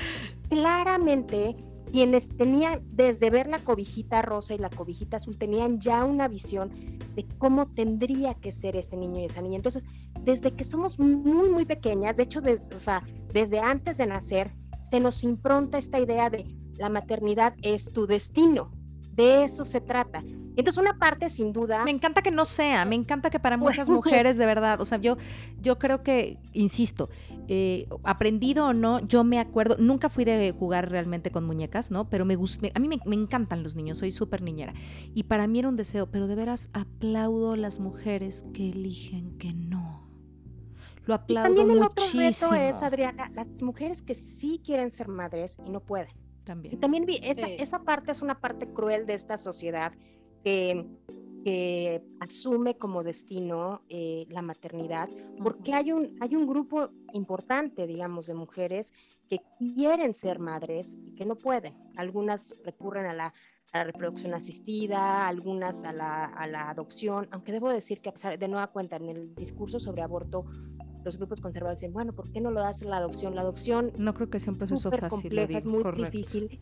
claramente 0.49 1.55
quienes 1.93 2.27
tenían, 2.27 2.81
desde 2.91 3.29
ver 3.29 3.47
la 3.47 3.59
cobijita 3.59 4.23
rosa 4.23 4.55
y 4.55 4.57
la 4.57 4.71
cobijita 4.71 5.17
azul, 5.17 5.37
tenían 5.37 5.79
ya 5.79 6.03
una 6.05 6.27
visión 6.27 6.71
de 7.15 7.23
cómo 7.37 7.67
tendría 7.67 8.33
que 8.33 8.51
ser 8.51 8.75
ese 8.75 8.97
niño 8.97 9.19
y 9.19 9.25
esa 9.25 9.43
niña. 9.43 9.57
Entonces, 9.57 9.85
desde 10.21 10.51
que 10.53 10.63
somos 10.63 10.97
muy, 10.97 11.49
muy 11.49 11.65
pequeñas, 11.65 12.17
de 12.17 12.23
hecho, 12.23 12.41
o 12.75 12.79
sea, 12.79 13.03
desde 13.31 13.59
antes 13.59 13.97
de 13.97 14.07
nacer, 14.07 14.49
se 14.81 14.99
nos 14.99 15.23
impronta 15.23 15.77
esta 15.77 15.99
idea 15.99 16.31
de 16.31 16.45
la 16.77 16.89
maternidad 16.89 17.53
es 17.61 17.93
tu 17.93 18.07
destino. 18.07 18.71
De 19.15 19.43
eso 19.43 19.63
se 19.63 19.79
trata. 19.79 20.23
Entonces, 20.55 20.81
una 20.81 20.97
parte 20.97 21.29
sin 21.29 21.51
duda. 21.51 21.83
Me 21.83 21.91
encanta 21.91 22.21
que 22.21 22.31
no 22.31 22.45
sea, 22.45 22.85
me 22.85 22.95
encanta 22.95 23.29
que 23.29 23.39
para 23.39 23.57
muchas 23.57 23.89
mujeres, 23.89 24.37
de 24.37 24.45
verdad, 24.45 24.81
o 24.81 24.85
sea, 24.85 24.99
yo, 24.99 25.17
yo 25.59 25.79
creo 25.79 26.03
que, 26.03 26.37
insisto, 26.53 27.09
eh, 27.47 27.87
aprendido 28.03 28.67
o 28.67 28.73
no, 28.73 28.99
yo 28.99 29.23
me 29.23 29.39
acuerdo, 29.39 29.75
nunca 29.79 30.09
fui 30.09 30.25
de 30.25 30.53
jugar 30.57 30.89
realmente 30.89 31.31
con 31.31 31.43
muñecas, 31.45 31.91
¿no? 31.91 32.09
Pero 32.09 32.25
me 32.25 32.35
gusta, 32.35 32.67
a 32.73 32.79
mí 32.79 32.87
me, 32.87 33.15
encantan 33.15 33.63
los 33.63 33.75
niños, 33.75 33.97
soy 33.97 34.11
súper 34.11 34.41
niñera. 34.41 34.73
Y 35.13 35.23
para 35.23 35.47
mí 35.47 35.59
era 35.59 35.69
un 35.69 35.75
deseo, 35.75 36.07
pero 36.07 36.27
de 36.27 36.35
veras 36.35 36.69
aplaudo 36.73 37.53
a 37.53 37.57
las 37.57 37.79
mujeres 37.79 38.45
que 38.53 38.69
eligen 38.69 39.37
que 39.37 39.53
no. 39.53 40.07
Lo 41.05 41.15
aplaudo 41.15 41.51
y 41.51 41.55
también 41.55 41.77
el 41.77 41.83
muchísimo. 41.83 42.27
Otro 42.27 42.49
reto 42.49 42.69
es, 42.69 42.81
Adriana, 42.83 43.29
las 43.35 43.61
mujeres 43.61 44.01
que 44.01 44.13
sí 44.13 44.61
quieren 44.63 44.89
ser 44.89 45.07
madres 45.07 45.59
y 45.65 45.69
no 45.69 45.81
pueden. 45.81 46.22
También. 46.43 46.75
Y 46.75 46.77
también 46.77 47.05
esa, 47.21 47.47
esa 47.47 47.83
parte 47.83 48.11
es 48.11 48.21
una 48.21 48.39
parte 48.39 48.67
cruel 48.67 49.05
de 49.05 49.13
esta 49.13 49.37
sociedad 49.37 49.93
que, 50.43 50.85
asume 52.21 52.77
como 52.77 53.03
destino 53.03 53.81
eh, 53.89 54.25
la 54.29 54.41
maternidad, 54.41 55.09
porque 55.43 55.73
hay 55.73 55.91
un, 55.91 56.15
hay 56.21 56.37
un 56.37 56.47
grupo 56.47 56.89
importante, 57.11 57.85
digamos, 57.85 58.27
de 58.27 58.33
mujeres 58.33 58.93
que 59.29 59.41
quieren 59.57 60.13
ser 60.13 60.39
madres 60.39 60.97
y 61.05 61.15
que 61.15 61.25
no 61.25 61.35
pueden. 61.35 61.73
Algunas 61.97 62.55
recurren 62.63 63.07
a 63.07 63.13
la, 63.13 63.33
reproducción 63.73 64.35
asistida, 64.35 65.27
algunas 65.27 65.83
a 65.83 65.91
la, 65.91 66.25
a 66.25 66.45
la, 66.47 66.69
adopción, 66.69 67.27
aunque 67.31 67.51
debo 67.51 67.71
decir 67.71 68.01
que 68.01 68.09
a 68.09 68.13
pesar 68.13 68.37
de 68.37 68.47
nueva 68.47 68.67
cuenta 68.67 68.97
en 68.97 69.09
el 69.09 69.33
discurso 69.35 69.79
sobre 69.79 70.03
aborto 70.03 70.45
los 71.03 71.17
grupos 71.17 71.41
conservadores 71.41 71.81
dicen, 71.81 71.93
bueno, 71.93 72.13
¿por 72.13 72.31
qué 72.31 72.41
no 72.41 72.51
lo 72.51 72.63
hace 72.63 72.85
la 72.85 72.97
adopción? 72.97 73.35
La 73.35 73.41
adopción 73.41 73.91
no 73.97 74.13
creo 74.13 74.29
que 74.29 74.39
sea 74.39 74.53
un 74.53 74.57
proceso 74.57 74.89
fácil, 74.91 75.09
compleja, 75.09 75.57
es 75.59 75.65
muy 75.65 75.83
difícil. 75.95 76.59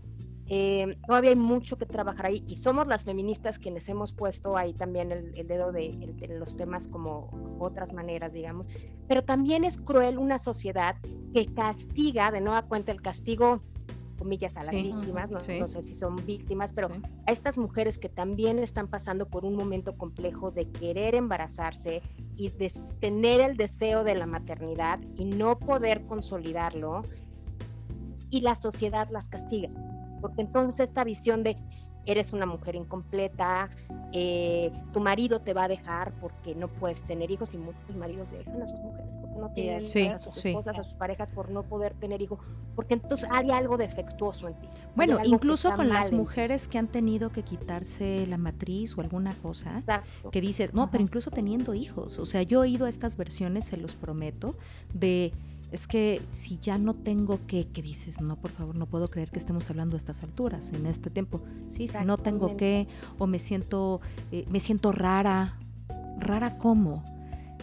Eh, 0.54 0.98
todavía 1.08 1.30
hay 1.30 1.38
mucho 1.38 1.78
que 1.78 1.86
trabajar 1.86 2.26
ahí 2.26 2.44
y 2.46 2.58
somos 2.58 2.86
las 2.86 3.06
feministas 3.06 3.58
quienes 3.58 3.88
hemos 3.88 4.12
puesto 4.12 4.58
ahí 4.58 4.74
también 4.74 5.10
el, 5.10 5.48
dedo 5.48 5.72
de, 5.72 6.14
los 6.28 6.58
temas 6.58 6.90
como 6.90 7.58
otras 7.58 7.94
maneras, 7.94 8.34
digamos. 8.34 8.68
Pero 9.08 9.24
también 9.24 9.64
es 9.64 9.78
cruel 9.78 10.18
una 10.18 10.40
sociedad 10.40 10.98
que 11.34 11.46
castiga, 11.46 12.32
de 12.32 12.42
nueva 12.42 12.64
cuenta, 12.64 12.92
el 12.92 13.02
castigo 13.02 13.62
comillas, 14.22 14.56
a 14.56 14.62
las 14.62 14.70
víctimas, 14.70 15.32
no, 15.32 15.40
sé 15.40 15.82
si 15.82 15.96
son 15.96 16.16
víctimas, 16.28 16.74
pero 16.74 16.90
a 17.26 17.32
estas 17.32 17.58
mujeres 17.58 17.98
que 17.98 18.08
también 18.08 18.60
están 18.60 18.88
pasando 18.88 19.28
por 19.28 19.46
un 19.46 19.56
momento 19.56 19.98
complejo 19.98 20.52
de 20.52 20.70
querer 20.70 21.16
embarazarse 21.16 22.04
y 22.36 22.50
de 22.50 22.72
tener 23.00 23.42
el 23.42 23.58
deseo 23.58 24.04
de 24.04 24.14
la 24.14 24.28
maternidad 24.28 25.00
y 25.16 25.26
no 25.26 25.58
poder 25.58 26.06
consolidarlo, 26.06 27.02
y 28.30 28.42
la 28.42 28.56
sociedad 28.56 29.10
las 29.10 29.28
castiga. 29.28 29.70
Porque 30.22 30.42
entonces 30.42 30.90
esta 30.90 31.04
visión 31.04 31.42
de 31.42 31.58
eres 32.06 32.34
una 32.34 32.46
mujer 32.46 32.76
incompleta, 32.76 33.70
eh, 34.12 34.72
tu 34.92 35.00
marido 35.00 35.40
te 35.40 35.54
va 35.54 35.66
a 35.66 35.68
dejar 35.68 36.12
porque 36.20 36.56
no 36.56 36.68
puedes 36.68 37.02
tener 37.04 37.32
hijos 37.32 37.54
y 37.54 37.58
muchos 37.58 37.96
maridos 37.96 38.32
dejan 38.32 38.62
a 38.62 38.66
sus 38.66 38.80
mujeres 38.80 39.10
porque 39.22 39.40
no 39.40 39.50
tienen 39.52 40.14
a 40.14 40.20
sus 40.20 40.46
esposas, 40.46 40.80
a 40.80 40.84
sus 40.84 40.94
parejas 40.94 41.32
por 41.32 41.50
no 41.50 41.64
poder 41.64 41.94
tener 41.94 42.22
hijos, 42.22 42.40
porque 42.76 42.96
entonces 42.96 43.30
hay 43.32 43.52
algo 43.52 43.78
defectuoso 43.78 44.48
en 44.48 44.56
ti. 44.56 44.68
Bueno, 44.96 45.20
incluso 45.24 45.76
con 45.76 45.90
las 45.90 46.12
mujeres 46.12 46.68
que 46.68 46.78
han 46.78 46.88
tenido 46.88 47.32
que 47.32 47.44
quitarse 47.44 48.26
la 48.28 48.38
matriz 48.38 48.98
o 48.98 49.02
alguna 49.02 49.34
cosa, 49.34 49.80
que 50.32 50.42
dices, 50.42 50.74
no, 50.74 50.90
pero 50.92 51.04
incluso 51.04 51.32
teniendo 51.32 51.74
hijos, 51.74 52.20
o 52.20 52.26
sea, 52.26 52.42
yo 52.42 52.60
he 52.60 52.68
oído 52.70 52.88
estas 52.88 53.16
versiones, 53.18 53.66
se 53.66 53.78
los 53.78 53.96
prometo, 53.96 54.56
de 54.94 55.32
es 55.72 55.88
que 55.88 56.22
si 56.30 56.60
ya 56.60 56.78
no 56.78 56.94
tengo 56.94 57.40
que, 57.48 57.68
que 57.68 57.82
dices, 57.82 58.20
no, 58.20 58.36
por 58.36 58.52
favor, 58.52 58.76
no 58.76 58.88
puedo 58.88 59.10
creer 59.10 59.32
que 59.32 59.40
estemos 59.40 59.70
hablando 59.70 59.96
a 59.96 59.98
estas 59.98 60.22
alturas, 60.22 60.74
en 60.74 60.86
este 60.86 61.10
tiempo. 61.10 61.42
Sí, 61.70 61.88
si 61.88 61.98
no 62.06 62.18
tengo 62.18 62.58
que, 62.58 62.88
o 63.18 63.26
me 63.26 63.40
siento, 63.40 64.02
eh, 64.32 64.46
me 64.50 64.60
siento 64.60 64.92
rara. 64.92 65.58
¿Rara 66.20 66.58
cómo? 66.58 67.04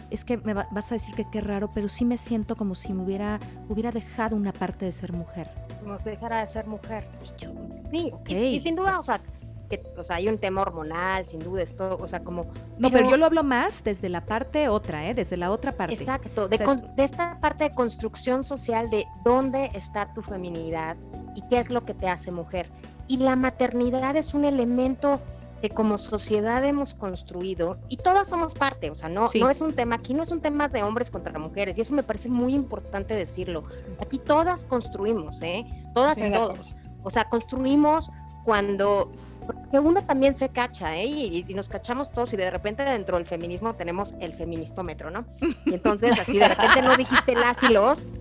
Es 0.09 0.25
que 0.25 0.37
me 0.37 0.53
vas 0.55 0.91
a 0.91 0.95
decir 0.95 1.13
que 1.13 1.25
qué 1.31 1.39
raro, 1.39 1.69
pero 1.73 1.87
sí 1.87 2.03
me 2.03 2.17
siento 2.17 2.55
como 2.55 2.73
si 2.73 2.93
me 2.93 3.03
hubiera, 3.03 3.39
hubiera 3.69 3.91
dejado 3.91 4.35
una 4.35 4.51
parte 4.51 4.85
de 4.85 4.91
ser 4.91 5.13
mujer. 5.13 5.51
Nos 5.85 6.03
dejara 6.03 6.41
de 6.41 6.47
ser 6.47 6.65
mujer. 6.65 7.07
Y 7.23 7.41
yo, 7.41 7.53
sí, 7.91 8.11
y 8.35 8.59
sin 8.59 8.75
duda, 8.75 8.99
o 8.99 9.03
sea, 9.03 9.21
que, 9.69 9.83
o 9.97 10.03
sea, 10.03 10.17
hay 10.17 10.27
un 10.27 10.37
tema 10.37 10.61
hormonal, 10.61 11.23
sin 11.25 11.39
duda, 11.39 11.61
esto, 11.61 11.97
o 11.99 12.07
sea, 12.07 12.23
como... 12.23 12.47
No, 12.77 12.91
pero, 12.91 13.09
yo 13.09 13.17
lo 13.17 13.25
hablo 13.25 13.43
más 13.43 13.83
desde 13.83 14.09
la 14.09 14.25
parte 14.25 14.67
otra, 14.67 15.07
¿eh? 15.07 15.13
Desde 15.13 15.37
la 15.37 15.51
otra 15.51 15.71
parte. 15.71 15.93
Exacto, 15.93 16.47
de, 16.47 16.57
de 16.57 17.03
esta 17.03 17.39
parte 17.39 17.65
de 17.65 17.71
construcción 17.71 18.43
social 18.43 18.89
de 18.89 19.05
dónde 19.23 19.71
está 19.73 20.13
tu 20.13 20.21
feminidad 20.21 20.97
y 21.35 21.41
qué 21.47 21.59
es 21.59 21.69
lo 21.69 21.85
que 21.85 21.93
te 21.93 22.09
hace 22.09 22.31
mujer. 22.31 22.69
Y 23.07 23.17
la 23.17 23.35
maternidad 23.35 24.15
es 24.15 24.33
un 24.33 24.45
elemento 24.45 25.21
que 25.61 25.69
como 25.69 25.97
sociedad 25.97 26.63
hemos 26.63 26.93
construido 26.93 27.77
y 27.89 27.97
todas 27.97 28.27
somos 28.29 28.53
parte, 28.53 28.89
o 28.91 28.95
sea, 28.95 29.09
no, 29.09 29.27
no 29.39 29.49
es 29.49 29.61
un 29.61 29.73
tema, 29.73 29.95
aquí 29.95 30.13
no 30.13 30.23
es 30.23 30.31
un 30.31 30.41
tema 30.41 30.69
de 30.69 30.83
hombres 30.83 31.11
contra 31.11 31.37
mujeres 31.37 31.77
y 31.77 31.81
eso 31.81 31.93
me 31.93 32.03
parece 32.03 32.29
muy 32.29 32.53
importante 32.53 33.13
decirlo. 33.13 33.63
Aquí 33.99 34.19
todas 34.19 34.65
construimos, 34.65 35.41
¿eh? 35.41 35.65
Todas 35.93 36.17
y 36.19 36.31
todos. 36.31 36.75
O 37.03 37.11
sea, 37.11 37.25
construimos 37.25 38.09
cuando 38.49 39.11
porque 39.45 39.79
uno 39.79 40.03
también 40.03 40.33
se 40.33 40.49
cacha, 40.49 40.95
¿eh? 40.97 41.05
Y, 41.05 41.45
y, 41.47 41.53
nos 41.53 41.69
cachamos 41.69 42.11
todos 42.11 42.33
y 42.33 42.37
de 42.37 42.49
repente 42.49 42.81
dentro 42.83 43.17
del 43.17 43.27
feminismo 43.27 43.75
tenemos 43.75 44.15
el 44.21 44.33
feministómetro, 44.33 45.11
¿no? 45.11 45.23
Y 45.65 45.75
entonces 45.75 46.19
así 46.19 46.39
de 46.39 46.47
repente 46.47 46.81
no 46.81 46.97
dijiste 46.97 47.35
las 47.35 47.61
y 47.61 47.69
los, 47.69 48.13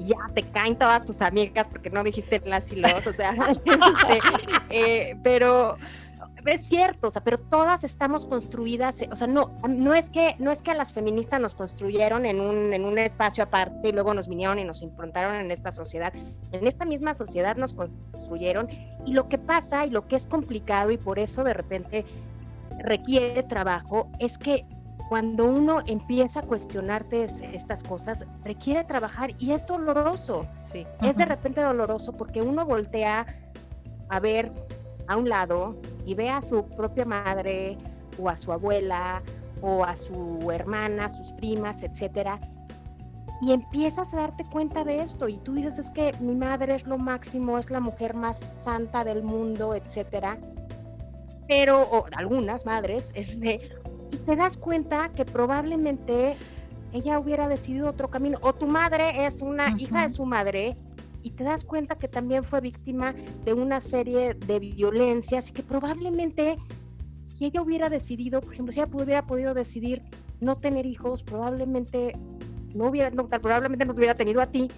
ya 0.00 0.16
te 0.34 0.42
caen 0.42 0.76
todas 0.76 1.06
tus 1.06 1.20
amigas 1.20 1.68
porque 1.70 1.90
no 1.90 2.02
dijiste 2.02 2.42
las 2.44 2.72
y 2.72 2.76
los, 2.76 3.06
o 3.06 3.12
sea, 3.12 3.30
este, 3.50 3.78
eh, 4.70 5.16
pero 5.22 5.78
es 6.48 6.66
cierto, 6.66 7.08
o 7.08 7.10
sea, 7.10 7.22
pero 7.22 7.38
todas 7.38 7.84
estamos 7.84 8.26
construidas, 8.26 9.00
o 9.10 9.16
sea, 9.16 9.26
no, 9.26 9.54
no 9.68 9.94
es 9.94 10.10
que, 10.10 10.36
no 10.38 10.50
es 10.50 10.62
que 10.62 10.70
a 10.70 10.74
las 10.74 10.92
feministas 10.92 11.40
nos 11.40 11.54
construyeron 11.54 12.26
en 12.26 12.40
un, 12.40 12.72
en 12.72 12.84
un 12.84 12.98
espacio 12.98 13.44
aparte 13.44 13.88
y 13.88 13.92
luego 13.92 14.14
nos 14.14 14.28
vinieron 14.28 14.58
y 14.58 14.64
nos 14.64 14.82
improntaron 14.82 15.34
en 15.36 15.50
esta 15.50 15.72
sociedad. 15.72 16.12
En 16.52 16.66
esta 16.66 16.84
misma 16.84 17.14
sociedad 17.14 17.56
nos 17.56 17.72
construyeron 17.72 18.68
y 19.06 19.12
lo 19.12 19.28
que 19.28 19.38
pasa 19.38 19.86
y 19.86 19.90
lo 19.90 20.06
que 20.06 20.16
es 20.16 20.26
complicado 20.26 20.90
y 20.90 20.98
por 20.98 21.18
eso 21.18 21.44
de 21.44 21.54
repente 21.54 22.04
requiere 22.78 23.42
trabajo 23.42 24.10
es 24.18 24.38
que 24.38 24.64
cuando 25.08 25.46
uno 25.46 25.80
empieza 25.86 26.40
a 26.40 26.42
cuestionarte 26.42 27.24
estas 27.54 27.82
cosas, 27.82 28.26
requiere 28.44 28.84
trabajar 28.84 29.30
y 29.38 29.52
es 29.52 29.66
doloroso. 29.66 30.46
Sí. 30.60 30.86
Es 31.00 31.16
de 31.16 31.24
repente 31.24 31.62
doloroso 31.62 32.12
porque 32.12 32.42
uno 32.42 32.66
voltea 32.66 33.26
a 34.10 34.20
ver 34.20 34.52
a 35.08 35.16
un 35.16 35.28
lado 35.28 35.76
y 36.06 36.14
ve 36.14 36.30
a 36.30 36.40
su 36.40 36.64
propia 36.64 37.04
madre 37.04 37.76
o 38.18 38.28
a 38.28 38.36
su 38.36 38.52
abuela 38.52 39.22
o 39.60 39.84
a 39.84 39.96
su 39.96 40.50
hermana, 40.52 41.08
sus 41.08 41.32
primas, 41.32 41.82
etcétera, 41.82 42.38
y 43.40 43.52
empiezas 43.52 44.14
a 44.14 44.18
darte 44.18 44.44
cuenta 44.44 44.84
de 44.84 45.00
esto 45.00 45.28
y 45.28 45.36
tú 45.38 45.54
dices 45.54 45.78
es 45.78 45.90
que 45.90 46.12
mi 46.20 46.34
madre 46.34 46.74
es 46.74 46.86
lo 46.86 46.98
máximo, 46.98 47.58
es 47.58 47.70
la 47.70 47.80
mujer 47.80 48.14
más 48.14 48.56
santa 48.60 49.04
del 49.04 49.22
mundo, 49.22 49.74
etcétera. 49.74 50.36
Pero 51.46 51.82
o 51.82 52.04
algunas 52.16 52.66
madres, 52.66 53.10
este, 53.14 53.70
y 54.10 54.16
te 54.16 54.36
das 54.36 54.56
cuenta 54.56 55.10
que 55.10 55.24
probablemente 55.24 56.36
ella 56.92 57.18
hubiera 57.18 57.48
decidido 57.48 57.88
otro 57.88 58.08
camino 58.10 58.38
o 58.42 58.52
tu 58.54 58.66
madre 58.66 59.26
es 59.26 59.40
una 59.40 59.70
hija 59.78 60.02
de 60.02 60.08
su 60.08 60.24
madre 60.24 60.76
y 61.22 61.30
te 61.30 61.44
das 61.44 61.64
cuenta 61.64 61.96
que 61.96 62.08
también 62.08 62.44
fue 62.44 62.60
víctima 62.60 63.14
de 63.44 63.54
una 63.54 63.80
serie 63.80 64.34
de 64.34 64.58
violencias 64.58 65.50
y 65.50 65.52
que 65.52 65.62
probablemente 65.62 66.56
si 67.34 67.46
ella 67.46 67.62
hubiera 67.62 67.88
decidido, 67.88 68.40
por 68.40 68.52
ejemplo, 68.52 68.72
si 68.72 68.80
ella 68.80 68.90
hubiera 68.92 69.26
podido 69.26 69.54
decidir 69.54 70.02
no 70.40 70.56
tener 70.56 70.86
hijos, 70.86 71.22
probablemente 71.22 72.12
no 72.74 72.88
hubiera, 72.88 73.10
no, 73.10 73.28
probablemente 73.28 73.84
no 73.84 73.94
te 73.94 73.98
hubiera 74.00 74.14
tenido 74.14 74.40
a 74.40 74.46
ti, 74.46 74.68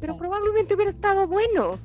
pero 0.00 0.16
probablemente 0.16 0.74
hubiera 0.74 0.90
estado 0.90 1.26
bueno. 1.26 1.78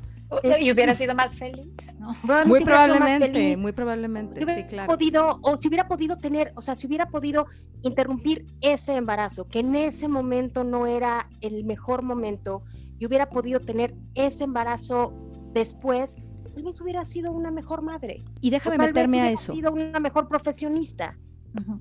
y 0.60 0.72
hubiera 0.72 0.96
sido 0.96 1.15
más 1.15 1.38
feliz, 1.38 1.72
¿no? 1.98 2.13
Muy 2.46 2.62
probablemente, 2.62 3.56
muy 3.56 3.72
probablemente, 3.72 4.46
sí, 4.46 4.63
claro. 4.65 4.91
Podido, 4.91 5.39
o 5.41 5.56
si 5.56 5.70
hubiera 5.70 5.88
podido 5.88 6.17
tener, 6.17 6.52
o 6.56 6.62
sea, 6.62 6.76
si 6.76 6.88
hubiera 6.88 7.08
podido 7.08 7.48
interrumpir 7.84 8.43
ese 8.60 8.96
embarazo, 8.96 9.48
que 9.48 9.60
en 9.60 9.76
ese 9.76 10.10
momento 10.10 10.65
no 10.65 10.88
era 10.88 11.30
el 11.39 11.63
mejor 11.63 12.02
momento, 12.02 12.63
y 13.00 13.06
hubiera 13.06 13.30
podido 13.30 13.60
tener 13.60 13.96
ese 14.16 14.44
embarazo 14.44 15.14
después, 15.54 16.16
tal 16.54 16.64
vez 16.64 16.82
hubiera 16.82 17.06
sido 17.06 17.32
una 17.32 17.52
mejor 17.52 17.82
madre. 17.82 18.24
Y 18.42 18.50
déjame 18.50 18.78
meterme 18.78 19.22
a 19.22 19.32
eso. 19.32 19.54
sido 19.54 19.72
una 19.72 20.00
mejor 20.00 20.28
profesionista. 20.28 21.18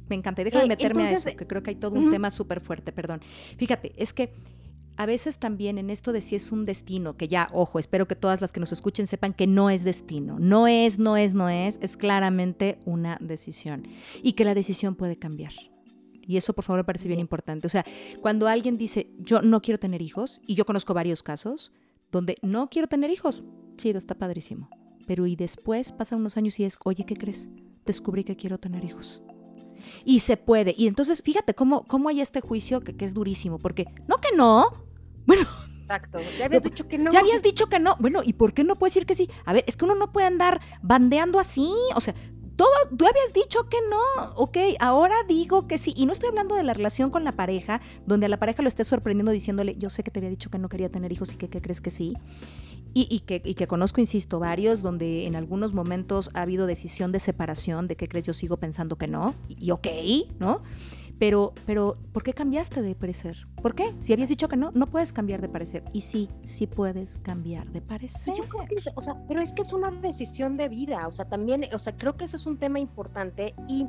Me 0.09 0.17
encanta. 0.17 0.41
Y 0.41 0.45
déjame 0.45 0.65
eh, 0.65 0.69
meterme 0.69 1.05
a 1.05 1.11
eso, 1.11 1.31
que 1.37 1.47
creo 1.47 1.63
que 1.63 1.71
hay 1.71 1.77
todo 1.77 1.99
un 1.99 2.11
tema 2.11 2.31
súper 2.31 2.61
fuerte, 2.61 2.93
perdón. 2.93 3.21
Fíjate, 3.59 3.93
es 3.97 4.15
que 4.15 4.33
a 4.97 5.07
veces 5.07 5.39
también 5.39 5.79
en 5.79 5.91
esto 5.91 6.13
de 6.13 6.23
si 6.23 6.37
es 6.37 6.53
un 6.53 6.65
destino, 6.65 7.17
que 7.17 7.29
ya, 7.29 7.51
ojo, 7.53 7.79
espero 7.79 8.09
que 8.09 8.17
todas 8.17 8.41
las 8.41 8.53
que 8.53 8.61
nos 8.61 8.73
escuchen 8.73 9.07
sepan 9.07 9.35
que 9.35 9.47
no 9.47 9.69
es 9.69 9.85
destino. 9.85 10.39
No 10.39 10.67
es, 10.67 10.99
no 10.99 11.17
es, 11.17 11.35
no 11.35 11.49
es, 11.49 11.79
es 11.83 11.97
claramente 11.97 12.79
una 12.87 13.19
decisión. 13.21 13.87
Y 14.23 14.33
que 14.33 14.45
la 14.45 14.55
decisión 14.55 14.95
puede 14.95 15.19
cambiar. 15.19 15.53
Y 16.27 16.37
eso, 16.37 16.53
por 16.53 16.65
favor, 16.65 16.81
me 16.81 16.85
parece 16.85 17.09
bien 17.09 17.21
importante. 17.21 17.67
O 17.67 17.71
sea, 17.71 17.85
cuando 18.21 18.49
alguien 18.49 18.77
dice, 18.77 19.11
yo 19.19 19.43
no 19.43 19.63
quiero 19.63 19.79
tener 19.79 20.03
hijos, 20.03 20.41
y 20.47 20.55
yo 20.55 20.65
conozco 20.65 20.95
varios 20.95 21.23
casos 21.23 21.73
donde 22.11 22.37
no 22.43 22.69
quiero 22.69 22.89
tener 22.89 23.11
hijos, 23.11 23.45
chido, 23.77 23.99
está 23.99 24.15
padrísimo. 24.15 24.69
Pero 25.07 25.27
y 25.27 25.37
después 25.37 25.93
pasan 25.93 26.21
unos 26.21 26.37
años 26.37 26.59
y 26.59 26.65
es, 26.65 26.79
oye, 26.85 27.05
¿qué 27.05 27.17
crees? 27.17 27.49
Descubrí 27.85 28.25
que 28.25 28.37
quiero 28.37 28.59
tener 28.59 28.85
hijos. 28.85 29.23
Y 30.05 30.21
se 30.21 30.37
puede. 30.37 30.75
Y 30.77 30.89
entonces, 30.89 31.23
fíjate 31.23 31.55
cómo, 31.55 31.85
cómo 31.85 32.09
hay 32.09 32.21
este 32.21 32.41
juicio 32.41 32.81
que, 32.81 32.97
que 32.97 33.05
es 33.05 33.15
durísimo, 33.15 33.59
porque 33.59 33.87
no 34.09 34.17
que 34.19 34.37
no. 34.37 34.67
Bueno, 35.27 35.45
Exacto. 35.87 36.19
Ya 36.37 36.47
habías 36.47 36.65
dicho 36.65 36.89
que 36.89 36.99
no. 36.99 37.13
Ya 37.13 37.21
habías 37.21 37.43
dicho 37.43 37.67
que 37.67 37.79
no. 37.79 37.97
Bueno, 38.01 38.23
¿y 38.25 38.33
por 38.33 38.53
qué 38.55 38.65
no 38.65 38.75
puedes 38.75 38.95
decir 38.95 39.07
que 39.07 39.15
sí? 39.15 39.31
A 39.45 39.53
ver, 39.53 39.65
es 39.69 39.77
que 39.77 39.85
uno 39.85 39.95
no 39.95 40.13
puede 40.13 40.27
andar 40.27 40.61
bandeando 40.83 41.39
así. 41.39 41.71
O 41.95 42.01
sea, 42.01 42.13
todo, 42.57 42.69
tú 42.97 43.07
habías 43.07 43.33
dicho 43.35 43.69
que 43.69 43.77
no, 43.91 44.33
ok, 44.37 44.57
ahora 44.81 45.15
digo 45.29 45.67
que 45.67 45.79
sí. 45.79 45.93
Y 45.97 46.07
no 46.07 46.13
estoy 46.13 46.31
hablando 46.31 46.55
de 46.55 46.63
la 46.63 46.73
relación 46.73 47.11
con 47.11 47.23
la 47.25 47.33
pareja, 47.33 47.81
donde 48.07 48.27
a 48.27 48.29
la 48.29 48.39
pareja 48.39 48.63
lo 48.63 48.69
esté 48.69 48.85
sorprendiendo 48.85 49.31
diciéndole, 49.33 49.77
yo 49.79 49.91
sé 49.91 50.03
que 50.03 50.11
te 50.11 50.21
había 50.21 50.31
dicho 50.31 50.51
que 50.51 50.59
no 50.59 50.69
quería 50.69 50.89
tener 50.89 51.13
hijos 51.13 51.35
y 51.35 51.37
que, 51.37 51.49
crees 51.49 51.81
que 51.81 51.91
sí. 51.91 52.15
Y, 52.99 53.21
que, 53.21 53.43
y, 53.45 53.55
que, 53.55 53.67
conozco, 53.67 54.01
insisto, 54.01 54.39
varios 54.39 54.81
donde 54.81 55.27
en 55.27 55.37
algunos 55.37 55.75
momentos 55.75 56.31
ha 56.33 56.41
habido 56.41 56.67
decisión 56.67 57.13
de 57.13 57.21
separación, 57.21 57.89
de 57.89 57.97
que 57.97 58.09
crees 58.09 58.25
yo 58.25 58.33
sigo 58.33 58.57
pensando 58.57 58.97
que 58.97 59.07
no, 59.07 59.35
y, 59.49 59.67
y 59.67 59.71
ok, 59.71 59.87
¿no? 60.39 60.63
Pero, 61.19 61.55
pero, 61.65 61.97
¿por 62.13 62.23
qué 62.23 62.35
cambiaste 62.35 62.83
de 62.83 62.95
parecer? 62.95 63.47
¿Por 63.63 63.75
qué? 63.75 63.95
Si 63.99 64.13
habías 64.13 64.29
dicho 64.29 64.49
que 64.49 64.57
no, 64.57 64.71
no 64.73 64.87
puedes 64.87 65.13
cambiar 65.13 65.41
de 65.41 65.49
parecer. 65.49 65.83
Y 65.93 66.03
sí, 66.03 66.29
sí 66.45 66.67
puedes 66.67 67.19
cambiar 67.19 67.67
de 67.69 67.81
parecer. 67.81 68.35
o 68.95 69.01
sea, 69.01 69.17
pero 69.27 69.41
es 69.41 69.53
que 69.53 69.63
es 69.63 69.73
una 69.73 69.91
decisión 69.91 70.57
de 70.57 70.69
vida. 70.69 71.09
O 71.09 71.13
sea, 71.13 71.25
también, 71.25 71.65
o 71.73 71.79
sea, 71.79 71.97
creo 71.97 72.17
que 72.17 72.27
eso 72.27 72.37
es 72.37 72.47
un 72.47 72.59
tema 72.59 72.79
importante 72.79 73.55
y, 73.67 73.87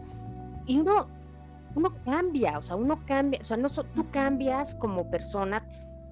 y 0.66 0.80
uno, 0.80 1.08
uno 1.76 1.94
cambia, 2.06 2.58
o 2.58 2.62
sea, 2.62 2.76
uno 2.76 3.06
cambia, 3.06 3.40
o 3.42 3.46
sea, 3.46 3.58
no 3.58 3.68
tú 3.70 4.10
cambias 4.12 4.74
como 4.76 5.10
persona, 5.10 5.64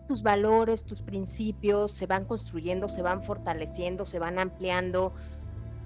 tus 0.07 0.21
valores, 0.21 0.83
tus 0.83 1.01
principios 1.01 1.91
se 1.91 2.05
van 2.05 2.25
construyendo, 2.25 2.89
se 2.89 3.01
van 3.01 3.23
fortaleciendo, 3.23 4.05
se 4.05 4.19
van 4.19 4.37
ampliando 4.37 5.13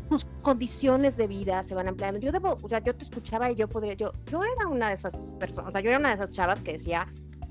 tus 0.10 0.26
condiciones 0.42 1.16
de 1.18 1.28
vida 1.28 1.62
se 1.64 1.76
van 1.76 1.88
ampliando. 1.88 2.20
Yo 2.20 2.32
debo, 2.32 2.58
o 2.62 2.68
sea, 2.68 2.80
yo 2.80 2.96
te 2.96 3.04
escuchaba 3.04 3.52
y 3.52 3.56
yo 3.56 3.70
podría, 3.70 3.94
yo, 3.94 4.12
yo 4.26 4.44
era 4.44 4.68
una 4.68 4.90
de 4.90 4.96
esas 4.96 5.32
personas, 5.40 5.70
o 5.70 5.72
sea, 5.72 5.82
yo 5.82 5.90
era 5.92 6.00
una 6.00 6.10
de 6.10 6.16
esas 6.16 6.32
chavas 6.32 6.62
que 6.64 6.74
decía, 6.74 7.08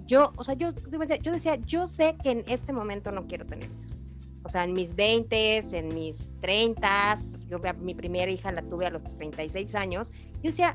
yo, 0.07 0.33
o 0.37 0.45
sea, 0.45 0.55
yo, 0.55 0.73
yo 0.91 1.33
decía, 1.33 1.57
yo 1.57 1.87
sé 1.87 2.17
que 2.23 2.33
en 2.33 2.45
este 2.49 2.73
momento 2.73 3.13
no 3.13 3.27
quiero 3.27 3.47
tener 3.47 3.71
hijos. 3.71 4.05
O 4.43 4.49
sea, 4.49 4.65
en 4.65 4.73
mis 4.73 4.95
20, 4.95 5.59
en 5.79 5.95
mis 5.95 6.33
30, 6.41 7.15
yo 7.49 7.61
mi 7.81 7.95
primera 7.95 8.31
hija 8.31 8.51
la 8.51 8.63
tuve 8.63 8.87
a 8.87 8.91
los 8.91 9.05
36 9.05 9.75
años, 9.75 10.11
yo 10.43 10.51
decía, 10.51 10.75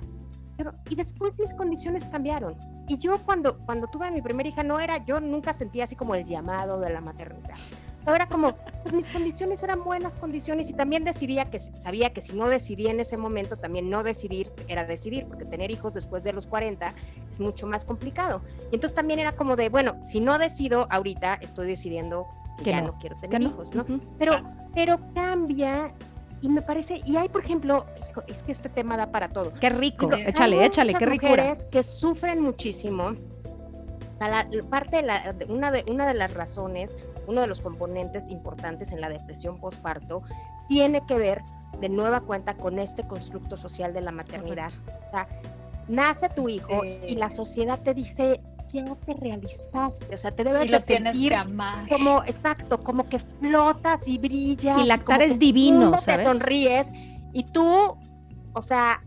pero, 0.58 0.74
y 0.89 0.96
después 0.96 1.38
mis 1.39 1.54
condiciones 1.54 2.06
cambiaron. 2.06 2.56
Y 2.88 2.98
yo 3.00 3.17
cuando, 3.26 3.58
cuando 3.65 3.88
tuve 3.88 4.08
a 4.08 4.12
mi 4.12 4.22
primera 4.22 4.48
hija 4.48 4.63
no 4.63 4.80
era, 4.80 5.04
yo 5.06 5.19
nunca 5.19 5.52
sentía 5.52 5.86
así 5.86 5.96
como 5.96 6.15
el 6.15 6.24
llamado 6.24 6.80
de 6.80 6.91
la 6.91 7.02
maternidad. 7.02 7.56
Ahora 8.06 8.28
como, 8.28 8.56
pues 8.84 8.94
mis 8.94 9.08
condiciones 9.08 9.63
eran 9.63 9.84
buenas 9.84 10.16
condiciones 10.16 10.70
y 10.70 10.74
también 10.74 11.04
decidía 11.04 11.46
que 11.46 11.60
sabía 11.60 12.12
que 12.12 12.22
si 12.22 12.34
no 12.34 12.50
decidía 12.50 12.92
en 12.92 13.00
ese 13.00 13.16
momento, 13.16 13.58
también 13.58 13.89
no 13.89 14.04
decidir 14.04 14.52
era 14.68 14.86
decidir, 14.86 15.26
porque 15.26 15.46
tener 15.46 15.72
hijos 15.72 15.94
después 15.94 16.24
de 16.24 16.34
los 16.34 16.48
40 16.48 16.94
es 17.32 17.39
mucho 17.39 17.66
más 17.66 17.86
complicado. 17.86 18.42
Y 18.72 18.76
entonces 18.76 18.96
también 18.96 19.20
era 19.20 19.34
como 19.34 19.56
de, 19.56 19.70
bueno, 19.70 19.96
si 20.04 20.20
no 20.20 20.38
decido 20.38 20.88
ahorita, 20.89 21.36
estoy 21.36 21.68
decidiendo 21.68 22.28
que, 22.63 22.72
ya 22.72 22.82
no, 22.82 22.98
quiero 23.00 23.16
tener 23.16 23.42
hijos, 23.42 23.74
¿no? 23.74 23.86
Pero, 24.20 24.42
pero 24.74 25.00
cambia 25.13 25.94
y 26.42 26.50
me 26.50 26.62
parece, 26.62 27.02
y 27.06 27.16
hay, 27.16 27.30
por 27.30 27.46
ejemplo, 27.46 27.86
es 28.28 28.44
que 28.44 28.52
este 28.52 28.68
tema 28.68 28.98
da 28.98 29.12
para 29.12 29.30
todo. 29.30 29.54
Qué 29.62 29.70
rico, 29.70 30.12
échale, 30.13 30.66
échale, 30.66 30.94
qué 30.94 31.06
rico. 31.06 31.28
mujeres 31.28 31.66
que 31.68 31.84
sufren 31.84 32.42
muchísimo. 32.42 33.16
La, 34.20 34.48
parte 34.70 34.98
de, 34.98 35.04
la, 35.04 35.36
una 35.48 35.72
de 35.72 35.84
una 35.89 36.08
de 36.08 36.13
las 36.13 36.34
razones 36.34 36.98
uno 37.28 37.42
de 37.42 37.48
los 37.48 37.62
componentes 37.62 38.28
importantes 38.30 38.92
en 38.92 39.02
la 39.02 39.10
depresión 39.10 39.60
postparto, 39.60 40.24
tiene 40.68 41.06
que 41.06 41.18
ver 41.18 41.42
de 41.80 41.90
nueva 41.90 42.22
cuenta 42.22 42.56
con 42.56 42.80
este 42.80 43.06
constructo 43.08 43.58
social 43.58 43.94
de 43.94 44.02
la 44.02 44.12
maternidad. 44.12 44.72
O 45.08 45.10
sea, 45.10 45.28
nace 45.88 46.30
tu 46.30 46.50
hijo 46.50 46.84
y 46.84 47.16
la 47.16 47.30
sociedad 47.30 47.80
te 47.80 47.94
dice, 47.94 48.42
ya 48.72 48.96
te 48.96 49.14
realizaste, 49.14 50.14
o 50.14 50.18
sea, 50.18 50.32
te 50.32 50.44
debes 50.44 50.72
de 50.72 50.80
sentir 50.80 51.34
como, 51.90 52.24
exacto, 52.24 52.80
como 52.80 53.08
que 53.08 53.20
flotas 53.20 54.08
y 54.08 54.18
brillas. 54.18 54.80
Y 54.80 54.86
lactar 54.86 55.22
es 55.22 55.40
divino, 55.40 55.98
¿sabes? 55.98 56.26
Te 56.26 56.32
sonríes 56.32 56.94
y 57.34 57.44
tú, 57.44 57.98
o 58.54 58.62
sea, 58.62 59.04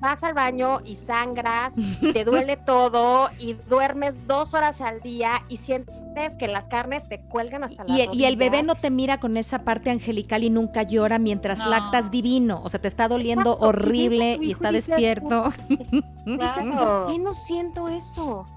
vas 0.00 0.22
al 0.24 0.34
baño 0.34 0.80
y 0.84 0.96
sangras, 0.96 1.74
te 2.12 2.24
duele 2.24 2.56
todo 2.56 3.28
y 3.38 3.54
duermes 3.68 4.26
dos 4.26 4.54
horas 4.54 4.80
al 4.80 5.00
día 5.00 5.44
y 5.48 5.56
sientes 5.56 6.36
que 6.38 6.48
las 6.48 6.68
carnes 6.68 7.08
te 7.08 7.20
cuelgan 7.20 7.64
hasta 7.64 7.84
la 7.84 7.94
y, 7.94 8.08
y 8.12 8.24
el 8.24 8.36
bebé 8.36 8.62
no 8.62 8.74
te 8.74 8.90
mira 8.90 9.20
con 9.20 9.36
esa 9.36 9.64
parte 9.64 9.90
angelical 9.90 10.44
y 10.44 10.50
nunca 10.50 10.82
llora 10.82 11.18
mientras 11.18 11.66
lactas 11.66 12.10
divino, 12.10 12.60
o 12.64 12.68
sea, 12.68 12.80
te 12.80 12.88
está 12.88 13.08
doliendo 13.08 13.56
horrible 13.58 14.38
y, 14.40 14.52
está 14.52 14.72
despierto. 14.72 15.50
¿Por 15.68 17.06
qué 17.12 17.18
no 17.18 17.34
siento 17.34 17.88
eso? 17.88 18.44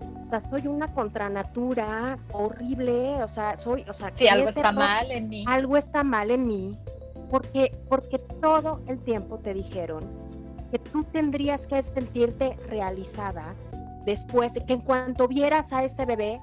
O 0.00 0.30
sea, 0.30 0.42
soy 0.50 0.66
una 0.66 0.92
contranatura 0.92 2.18
horrible, 2.32 3.22
o 3.22 3.28
sea, 3.28 3.56
soy, 3.56 3.82
o 3.88 3.94
sea, 3.94 4.12
sí, 4.14 4.28
algo 4.28 4.50
está 4.50 4.72
mal 4.72 5.10
en 5.10 5.30
mí. 5.30 5.46
Algo 5.48 5.78
está 5.78 6.04
mal 6.04 6.30
en 6.30 6.46
mí 6.46 6.78
porque, 7.30 7.76
porque 7.88 8.18
todo 8.18 8.80
el 8.88 8.98
tiempo 9.00 9.38
te 9.38 9.54
dijeron 9.54 10.04
que 10.70 10.78
tú 10.78 11.04
tendrías 11.04 11.66
que 11.66 11.82
sentirte 11.82 12.56
realizada 12.68 13.54
después, 14.04 14.54
que 14.66 14.72
en 14.72 14.80
cuanto 14.80 15.28
vieras 15.28 15.72
a 15.72 15.84
ese 15.84 16.04
bebé, 16.04 16.40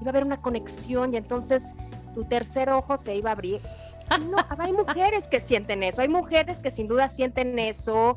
iba 0.00 0.06
a 0.06 0.10
haber 0.10 0.24
una 0.24 0.40
conexión 0.40 1.14
y 1.14 1.16
entonces 1.16 1.74
tu 2.14 2.24
tercer 2.24 2.70
ojo 2.70 2.98
se 2.98 3.16
iba 3.16 3.30
a 3.30 3.32
abrir. 3.32 3.60
No, 4.30 4.36
hay 4.58 4.72
mujeres 4.72 5.28
que 5.28 5.40
sienten 5.40 5.82
eso, 5.82 6.02
hay 6.02 6.08
mujeres 6.08 6.60
que 6.60 6.70
sin 6.70 6.88
duda 6.88 7.08
sienten 7.08 7.58
eso 7.58 8.16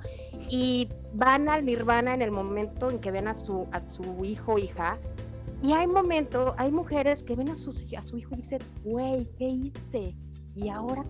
y 0.49 0.89
van 1.13 1.47
al 1.47 1.63
nirvana 1.63 2.13
en 2.13 2.21
el 2.21 2.29
momento 2.29 2.91
en 2.91 2.99
que 2.99 3.09
ven 3.09 3.29
a 3.29 3.33
su, 3.33 3.67
a 3.71 3.79
su 3.79 4.25
hijo 4.25 4.53
o 4.53 4.57
hija. 4.57 4.97
Y 5.63 5.71
hay 5.71 5.87
momentos, 5.87 6.53
hay 6.57 6.71
mujeres 6.71 7.23
que 7.23 7.35
ven 7.35 7.49
a, 7.49 7.55
su 7.55 7.71
a 7.97 8.03
su 8.03 8.17
hijo 8.17 8.33
y 8.33 8.37
dicen, 8.37 8.59
güey, 8.83 9.25
¿qué 9.37 9.47
hice? 9.47 10.15
Y 10.55 10.69
ahora, 10.69 11.03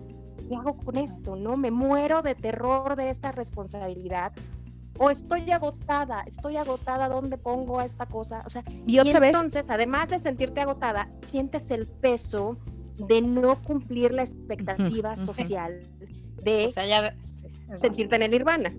¿qué 0.48 0.56
hago 0.56 0.76
con 0.76 0.96
esto? 0.96 1.36
¿No? 1.36 1.56
Me 1.56 1.70
muero 1.70 2.22
de 2.22 2.34
terror 2.34 2.96
de 2.96 3.10
esta 3.10 3.32
responsabilidad 3.32 4.32
o 4.98 5.10
estoy 5.10 5.50
agotada, 5.50 6.22
estoy 6.26 6.56
agotada, 6.56 7.08
¿dónde 7.08 7.38
pongo 7.38 7.78
a 7.78 7.84
esta 7.84 8.06
cosa? 8.06 8.42
O 8.46 8.50
sea, 8.50 8.64
y 8.86 8.98
otra 8.98 9.20
vez. 9.20 9.34
Entonces, 9.34 9.70
además 9.70 10.08
de 10.08 10.18
sentirte 10.18 10.60
agotada, 10.60 11.08
sientes 11.26 11.70
el 11.70 11.86
peso 11.86 12.58
de 12.96 13.22
no 13.22 13.62
cumplir 13.62 14.12
la 14.12 14.22
expectativa 14.22 15.14
social 15.16 15.80
de 16.42 16.72
sentirte 17.76 18.16
en 18.16 18.22
el 18.22 18.30
nirvana. 18.30 18.72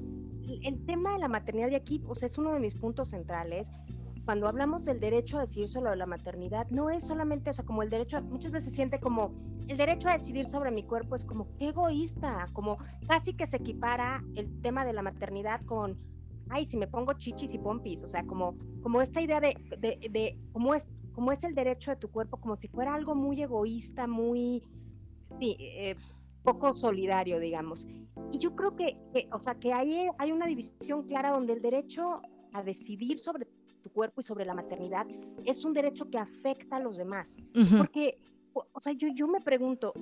El, 0.63 0.85
tema 0.85 1.13
de 1.13 1.19
la 1.19 1.27
maternidad 1.27 1.69
de 1.69 1.75
aquí, 1.75 2.01
o 2.07 2.15
sea, 2.15 2.25
es 2.25 2.37
uno 2.37 2.53
de 2.53 2.59
mis 2.59 2.73
puntos 2.73 3.09
centrales. 3.09 3.71
Cuando 4.29 4.47
hablamos 4.47 4.85
del 4.85 4.99
derecho 4.99 5.39
a 5.39 5.41
decidir 5.41 5.69
sobre 5.69 5.95
la 5.95 6.05
maternidad, 6.05 6.69
no 6.69 6.91
es 6.91 7.07
solamente, 7.07 7.49
o 7.49 7.53
sea, 7.53 7.65
como 7.65 7.81
el 7.81 7.89
derecho, 7.89 8.21
muchas 8.21 8.51
veces 8.51 8.69
se 8.69 8.75
siente 8.75 8.99
como 8.99 9.33
el 9.67 9.75
derecho 9.75 10.07
a 10.07 10.11
decidir 10.11 10.45
sobre 10.45 10.69
mi 10.69 10.83
cuerpo 10.83 11.15
es 11.15 11.25
como 11.25 11.47
qué 11.57 11.69
egoísta, 11.69 12.45
como 12.53 12.77
casi 13.07 13.33
que 13.33 13.47
se 13.47 13.57
equipara 13.57 14.23
el 14.35 14.61
tema 14.61 14.85
de 14.85 14.93
la 14.93 15.01
maternidad 15.01 15.65
con 15.65 15.97
ay, 16.49 16.63
si 16.63 16.77
me 16.77 16.85
pongo 16.85 17.13
chichis 17.13 17.55
y 17.55 17.57
pompis, 17.57 18.03
o 18.03 18.07
sea, 18.07 18.23
como, 18.23 18.55
como 18.83 19.01
esta 19.01 19.19
idea 19.19 19.39
de, 19.39 19.55
de, 19.79 20.37
cómo, 20.53 20.75
es, 20.75 20.87
cómo 21.13 21.31
es 21.31 21.43
el 21.43 21.55
derecho 21.55 21.89
de 21.89 21.97
tu 21.97 22.11
cuerpo, 22.11 22.37
como 22.37 22.55
si 22.55 22.67
fuera 22.67 22.93
algo 22.93 23.15
muy 23.15 23.41
egoísta, 23.41 24.05
muy, 24.05 24.61
sí, 25.39 25.57
eh, 25.59 25.95
poco 26.43 26.75
solidario, 26.75 27.39
digamos. 27.39 27.87
Y 28.31 28.37
yo 28.37 28.55
creo 28.55 28.75
que, 28.75 28.95
o 29.31 29.39
sea, 29.39 29.55
que 29.55 29.73
hay, 29.73 30.07
hay 30.19 30.31
una 30.31 30.45
división 30.45 31.07
clara 31.07 31.31
donde 31.31 31.53
el 31.53 31.63
derecho 31.63 32.21
a 32.53 32.63
decidir 32.63 33.19
sobre 33.19 33.47
tu 33.81 33.89
cuerpo 33.89 34.21
y 34.21 34.23
sobre 34.23 34.45
la 34.45 34.53
maternidad 34.53 35.07
es 35.45 35.63
un 35.63 35.73
derecho 35.73 36.09
que 36.09 36.17
afecta 36.17 36.77
a 36.77 36.79
los 36.79 36.97
demás. 36.97 37.37
Porque, 37.77 38.21
o 38.53 38.79
sea, 38.79 38.93
yo, 38.93 39.07
yo 39.13 39.27
me 39.27 39.39
pregunto, 39.39 39.93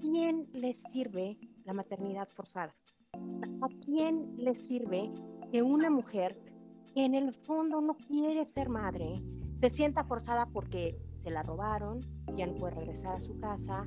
¿quién 0.00 0.48
les 0.52 0.82
sirve 0.82 1.38
la 1.64 1.72
maternidad 1.72 2.28
forzada? 2.28 2.74
¿A 3.12 3.68
quién 3.84 4.34
les 4.36 4.66
sirve 4.66 5.10
que 5.50 5.62
una 5.62 5.90
mujer 5.90 6.38
que 6.94 7.04
en 7.04 7.14
el 7.14 7.34
fondo 7.34 7.80
no 7.80 7.96
quiere 7.96 8.44
ser 8.44 8.68
madre 8.68 9.22
se 9.60 9.70
sienta 9.70 10.04
forzada 10.04 10.46
porque 10.46 10.98
se 11.22 11.30
la 11.30 11.42
robaron, 11.42 11.98
ya 12.36 12.46
no 12.46 12.54
puede 12.54 12.74
regresar 12.74 13.16
a 13.16 13.20
su 13.20 13.38
casa, 13.38 13.86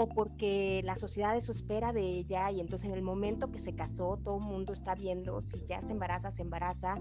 o 0.00 0.08
porque 0.08 0.80
la 0.82 0.96
sociedad 0.96 1.36
eso 1.36 1.52
espera 1.52 1.92
de 1.92 2.00
ella 2.00 2.50
y 2.50 2.60
entonces 2.60 2.88
en 2.88 2.94
el 2.94 3.02
momento 3.02 3.50
que 3.52 3.58
se 3.58 3.74
casó 3.74 4.18
todo 4.24 4.38
el 4.38 4.44
mundo 4.44 4.72
está 4.72 4.94
viendo 4.94 5.42
si 5.42 5.62
ya 5.66 5.82
se 5.82 5.92
embaraza, 5.92 6.30
se 6.30 6.40
embaraza, 6.40 6.94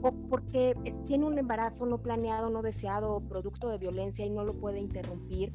o 0.00 0.12
porque 0.30 0.74
tiene 1.04 1.26
un 1.26 1.38
embarazo 1.38 1.84
no 1.84 1.98
planeado, 1.98 2.48
no 2.48 2.62
deseado, 2.62 3.20
producto 3.20 3.68
de 3.68 3.76
violencia 3.76 4.24
y 4.24 4.30
no 4.30 4.42
lo 4.42 4.54
puede 4.54 4.80
interrumpir. 4.80 5.52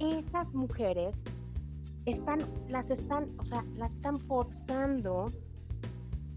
Esas 0.00 0.52
mujeres 0.54 1.22
están, 2.04 2.40
las 2.66 2.90
están, 2.90 3.30
o 3.38 3.46
sea, 3.46 3.64
las 3.76 3.94
están 3.94 4.18
forzando 4.18 5.26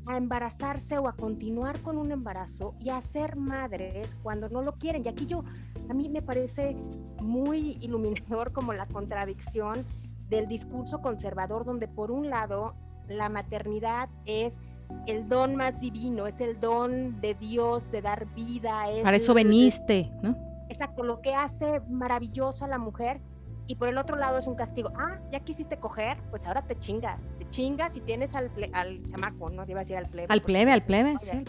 a 0.06 0.17
embarazarse 0.17 0.99
o 0.99 1.08
a 1.08 1.13
continuar 1.13 1.82
con 1.82 1.97
un 1.97 2.12
embarazo 2.12 2.75
y 2.80 2.89
a 2.89 3.01
ser 3.01 3.36
madres 3.36 4.15
cuando 4.21 4.47
no 4.47 4.62
lo 4.62 4.73
quieren. 4.73 5.04
Y 5.04 5.08
aquí 5.08 5.25
yo, 5.25 5.43
a 5.89 5.93
mí 5.93 6.10
me 6.10 6.21
parece 6.21 6.76
muy 7.21 7.78
iluminador 7.82 8.52
como 8.52 8.74
la 8.74 8.86
contradicción 8.86 9.86
del 10.30 10.48
discurso 10.48 11.02
conservador, 11.02 11.65
donde 11.65 11.88
por 11.88 12.12
un 12.12 12.30
lado 12.30 12.74
la 13.08 13.30
maternidad 13.30 14.10
es 14.26 14.60
el 15.08 15.28
don 15.28 15.56
más 15.56 15.80
divino, 15.80 16.28
es 16.28 16.41
el 16.41 16.60
don 16.60 17.19
de 17.21 17.36
Dios 17.36 17.91
de 17.91 18.02
dar 18.02 18.26
vida. 18.34 18.89
Es 18.89 19.04
Para 19.04 19.17
eso 19.17 19.34
veniste, 19.34 20.12
¿no? 20.21 20.36
Exacto, 20.69 21.04
lo 21.04 21.21
que 21.21 21.34
hace 21.34 21.80
maravilloso 21.89 22.65
a 22.65 22.67
la 22.67 22.80
mujer 22.80 23.21
y 23.67 23.75
por 23.75 23.88
el 23.88 23.97
otro 23.97 24.15
lado 24.15 24.38
es 24.38 24.47
un 24.47 24.56
castigo. 24.56 24.91
Ah, 24.97 25.19
ya 25.32 25.39
quisiste 25.39 25.78
coger, 25.78 26.17
pues 26.30 26.45
ahora 26.45 26.62
te 26.62 26.78
chingas. 26.78 27.34
Te 27.39 27.49
chingas 27.49 27.97
y 27.97 28.01
tienes 28.01 28.36
al, 28.36 28.51
al 28.73 29.01
chamaco, 29.10 29.49
¿no? 29.49 29.65
Te 29.65 29.71
iba 29.71 29.80
a 29.80 29.84
decir 29.84 29.97
al 29.97 30.08
plebe. 30.08 30.28
Al 30.30 30.41
plebe, 30.41 30.71
al 30.71 30.82
plebe, 30.82 31.15
sí. 31.19 31.43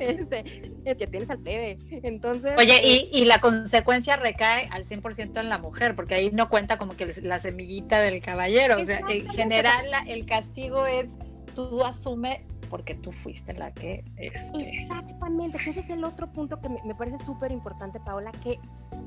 Este, 0.00 0.72
es 0.84 0.96
que 0.96 1.06
tienes 1.06 1.30
al 1.30 1.38
plebe. 1.38 1.78
Entonces. 1.90 2.56
Oye, 2.56 2.80
y, 2.84 3.08
y, 3.12 3.24
la 3.24 3.40
consecuencia 3.40 4.16
recae 4.16 4.68
al 4.70 4.84
100% 4.84 5.40
en 5.40 5.48
la 5.48 5.58
mujer, 5.58 5.96
porque 5.96 6.14
ahí 6.14 6.30
no 6.30 6.48
cuenta 6.48 6.78
como 6.78 6.92
que 6.94 7.12
la 7.22 7.38
semillita 7.38 8.00
del 8.00 8.22
caballero. 8.22 8.80
O 8.80 8.84
sea, 8.84 9.00
en 9.08 9.28
general 9.30 9.86
el 10.06 10.26
castigo 10.26 10.86
es 10.86 11.16
tú 11.54 11.84
asume 11.84 12.46
porque 12.68 12.94
tú 12.94 13.10
fuiste 13.10 13.52
la 13.54 13.72
que... 13.72 14.04
Este... 14.16 14.82
Exactamente, 14.82 15.58
ese 15.66 15.80
es 15.80 15.90
el 15.90 16.04
otro 16.04 16.32
punto 16.32 16.60
que 16.60 16.68
me, 16.68 16.80
me 16.84 16.94
parece 16.94 17.18
súper 17.18 17.50
importante, 17.50 17.98
Paola, 17.98 18.30
que 18.30 18.60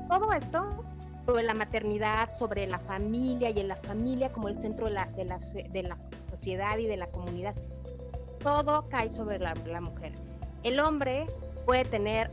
todo 0.09 0.33
esto 0.33 0.83
sobre 1.25 1.43
la 1.43 1.53
maternidad, 1.53 2.33
sobre 2.33 2.67
la 2.67 2.79
familia 2.79 3.49
y 3.49 3.59
en 3.59 3.67
la 3.67 3.75
familia 3.77 4.31
como 4.31 4.49
el 4.49 4.59
centro 4.59 4.87
de 4.87 4.91
la, 4.91 5.05
de 5.07 5.25
la, 5.25 5.37
de 5.37 5.83
la 5.83 5.97
sociedad 6.29 6.77
y 6.77 6.85
de 6.85 6.97
la 6.97 7.07
comunidad. 7.07 7.55
Todo 8.39 8.89
cae 8.89 9.09
sobre 9.09 9.39
la, 9.39 9.55
mujer. 9.81 10.11
El 10.63 10.79
hombre 10.79 11.27
puede 11.65 11.85
tener 11.85 12.29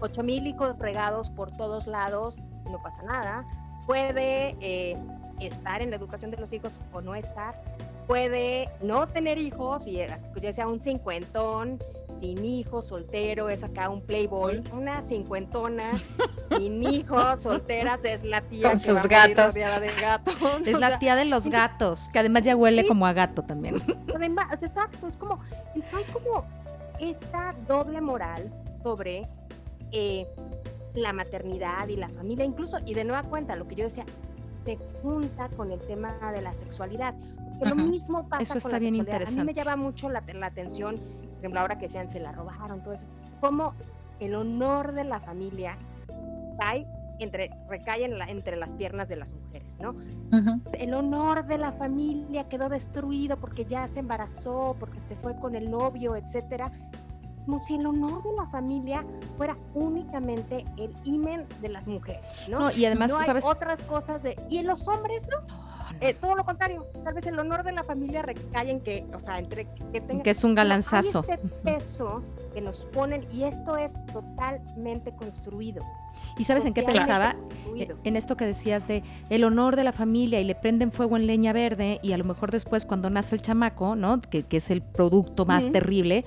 ocho 0.00 0.22
mil 0.22 0.46
hijos 0.46 0.78
regados 0.78 1.30
por 1.30 1.50
todos 1.56 1.86
lados, 1.86 2.36
no 2.70 2.82
pasa 2.82 3.02
nada. 3.04 3.46
Puede 3.86 4.56
eh, 4.60 4.96
estar 5.40 5.80
en 5.80 5.90
la 5.90 5.96
educación 5.96 6.30
de 6.30 6.36
los 6.36 6.52
hijos 6.52 6.72
o 6.92 7.00
no 7.00 7.14
estar. 7.14 7.62
Puede 8.06 8.68
no 8.82 9.06
tener 9.06 9.38
hijos 9.38 9.86
y 9.86 9.96
ya 9.96 10.52
sea 10.52 10.68
un 10.68 10.78
cincuentón 10.78 11.78
sin 12.24 12.42
hijo, 12.42 12.80
soltero, 12.80 13.50
es 13.50 13.62
acá 13.62 13.90
un 13.90 14.00
playboy, 14.00 14.64
una 14.72 15.02
cincuentona, 15.02 15.92
sin 16.56 16.82
hijos, 16.82 17.42
solteras, 17.42 18.02
es 18.04 18.24
la 18.24 18.40
tía 18.40 18.70
Con 18.70 18.80
sus 18.80 19.02
gatos. 19.06 19.52
de 19.54 19.60
gatos. 20.00 20.34
Es 20.66 20.78
la 20.78 20.98
tía 20.98 21.16
de 21.16 21.26
los 21.26 21.48
gatos, 21.48 22.08
que 22.12 22.20
además 22.20 22.42
ya 22.42 22.56
huele 22.56 22.86
como 22.86 23.06
a 23.06 23.12
gato 23.12 23.42
también. 23.42 23.82
Además, 24.14 24.62
exacto, 24.62 25.06
es 25.06 25.18
como, 25.18 25.38
hay 25.74 26.04
como 26.12 26.46
esta 26.98 27.54
doble 27.68 28.00
moral 28.00 28.50
sobre 28.82 29.28
eh, 29.92 30.26
la 30.94 31.12
maternidad 31.12 31.88
y 31.88 31.96
la 31.96 32.08
familia, 32.08 32.46
incluso, 32.46 32.78
y 32.86 32.94
de 32.94 33.04
nueva 33.04 33.22
cuenta, 33.24 33.54
lo 33.54 33.68
que 33.68 33.74
yo 33.74 33.84
decía, 33.84 34.06
se 34.64 34.78
junta 35.02 35.50
con 35.50 35.72
el 35.72 35.80
tema 35.80 36.14
de 36.32 36.40
la 36.40 36.54
sexualidad. 36.54 37.14
Que 37.58 37.66
lo 37.68 37.76
mismo 37.76 38.28
pasa 38.28 38.42
Eso 38.42 38.54
está 38.56 38.70
con 38.70 38.72
la 38.72 38.78
bien 38.78 38.94
sexualidad. 38.94 39.14
interesante. 39.14 39.40
A 39.40 39.44
mí 39.44 39.52
me 39.52 39.54
llama 39.54 39.76
mucho 39.76 40.08
la, 40.08 40.24
la 40.32 40.46
atención 40.46 40.96
ejemplo, 41.44 41.60
ahora 41.60 41.78
que 41.78 41.88
sean 41.88 42.08
se 42.08 42.20
la 42.20 42.32
robaron, 42.32 42.82
todo 42.82 42.94
eso, 42.94 43.04
como 43.40 43.74
el 44.20 44.34
honor 44.34 44.92
de 44.92 45.04
la 45.04 45.20
familia 45.20 45.76
cae 46.58 46.86
entre, 47.18 47.50
recae 47.68 48.04
en 48.04 48.18
la, 48.18 48.24
entre 48.26 48.56
las 48.56 48.74
piernas 48.74 49.08
de 49.08 49.16
las 49.16 49.32
mujeres, 49.32 49.78
¿no? 49.78 49.92
El 50.72 50.94
honor 50.94 51.46
de 51.46 51.58
la 51.58 51.72
familia 51.72 52.48
quedó 52.48 52.68
destruido 52.68 53.36
porque 53.36 53.64
ya 53.64 53.86
se 53.88 54.00
embarazó, 54.00 54.76
porque 54.80 54.98
se 54.98 55.14
fue 55.16 55.36
con 55.36 55.54
el 55.54 55.70
novio, 55.70 56.16
etcétera. 56.16 56.72
Como 57.44 57.60
si 57.60 57.76
el 57.76 57.86
honor 57.86 58.22
de 58.22 58.32
la 58.36 58.46
familia 58.46 59.04
fuera 59.36 59.56
únicamente 59.74 60.64
el 60.76 60.92
imen 61.04 61.46
de 61.60 61.68
las 61.68 61.86
mujeres, 61.86 62.24
¿no? 62.48 62.58
No, 62.58 62.70
y 62.72 62.86
además, 62.86 63.10
no 63.10 63.18
hay 63.18 63.26
¿sabes? 63.26 63.44
otras 63.44 63.80
cosas 63.82 64.22
de... 64.22 64.34
¿Y 64.48 64.58
en 64.58 64.66
los 64.66 64.88
hombres, 64.88 65.26
no? 65.28 65.36
Eh, 66.00 66.14
todo 66.20 66.34
lo 66.34 66.44
contrario, 66.44 66.86
tal 67.04 67.14
vez 67.14 67.26
el 67.26 67.38
honor 67.38 67.62
de 67.62 67.72
la 67.72 67.82
familia 67.82 68.22
recae 68.22 68.70
en 68.70 68.80
que, 68.80 69.06
o 69.14 69.20
sea, 69.20 69.38
entre 69.38 69.66
que 69.92 70.00
tenga... 70.00 70.22
Que 70.22 70.30
es 70.30 70.44
un 70.44 70.54
galanzazo. 70.54 71.24
Este 71.28 71.38
peso 71.62 72.22
que 72.52 72.60
nos 72.60 72.84
ponen 72.86 73.26
y 73.32 73.44
esto 73.44 73.76
es 73.76 73.92
totalmente 74.12 75.14
construido. 75.14 75.82
¿Y 76.38 76.44
sabes 76.44 76.64
en 76.64 76.74
qué 76.74 76.82
pensaba? 76.82 77.34
construido. 77.34 77.98
En 78.04 78.16
esto 78.16 78.36
que 78.36 78.46
decías 78.46 78.86
de 78.86 79.02
el 79.30 79.44
honor 79.44 79.76
de 79.76 79.84
la 79.84 79.92
familia 79.92 80.40
y 80.40 80.44
le 80.44 80.54
prenden 80.54 80.92
fuego 80.92 81.16
en 81.16 81.26
leña 81.26 81.52
verde 81.52 81.98
y 82.02 82.12
a 82.12 82.18
lo 82.18 82.24
mejor 82.24 82.50
después 82.50 82.86
cuando 82.86 83.10
nace 83.10 83.34
el 83.34 83.42
chamaco, 83.42 83.96
¿no? 83.96 84.20
Que, 84.20 84.42
que 84.42 84.58
es 84.58 84.70
el 84.70 84.82
producto 84.82 85.46
más 85.46 85.70
terrible, 85.70 86.24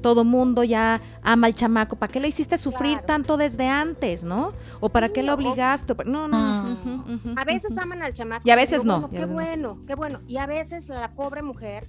todo 0.00 0.24
mundo 0.24 0.64
ya 0.64 1.00
ama 1.22 1.46
al 1.46 1.54
chamaco. 1.54 1.96
¿Para 1.96 2.12
qué 2.12 2.20
le 2.20 2.28
hiciste 2.28 2.58
sufrir 2.58 2.92
Claro. 2.92 3.06
tanto 3.06 3.36
desde 3.36 3.68
antes, 3.68 4.24
no? 4.24 4.52
¿O 4.80 4.88
para 4.88 5.08
qué 5.10 5.22
lo 5.22 5.34
obligaste? 5.34 5.94
No, 6.06 6.28
no. 6.28 6.38
Mm. 6.38 7.14
ujú, 7.14 7.34
A 7.36 7.44
veces 7.44 7.76
aman 7.76 8.02
al 8.02 8.12
chamaco. 8.14 8.42
Y 8.46 8.50
a 8.50 8.56
veces 8.56 8.84
no, 8.84 9.00
bueno, 9.02 9.08
qué 9.10 9.16
veces 9.18 9.28
no. 9.28 9.34
bueno, 9.34 9.78
qué 9.86 9.94
bueno. 9.94 10.20
Y 10.26 10.36
a 10.38 10.46
veces 10.46 10.88
la 10.88 11.10
pobre 11.12 11.42
mujer, 11.42 11.84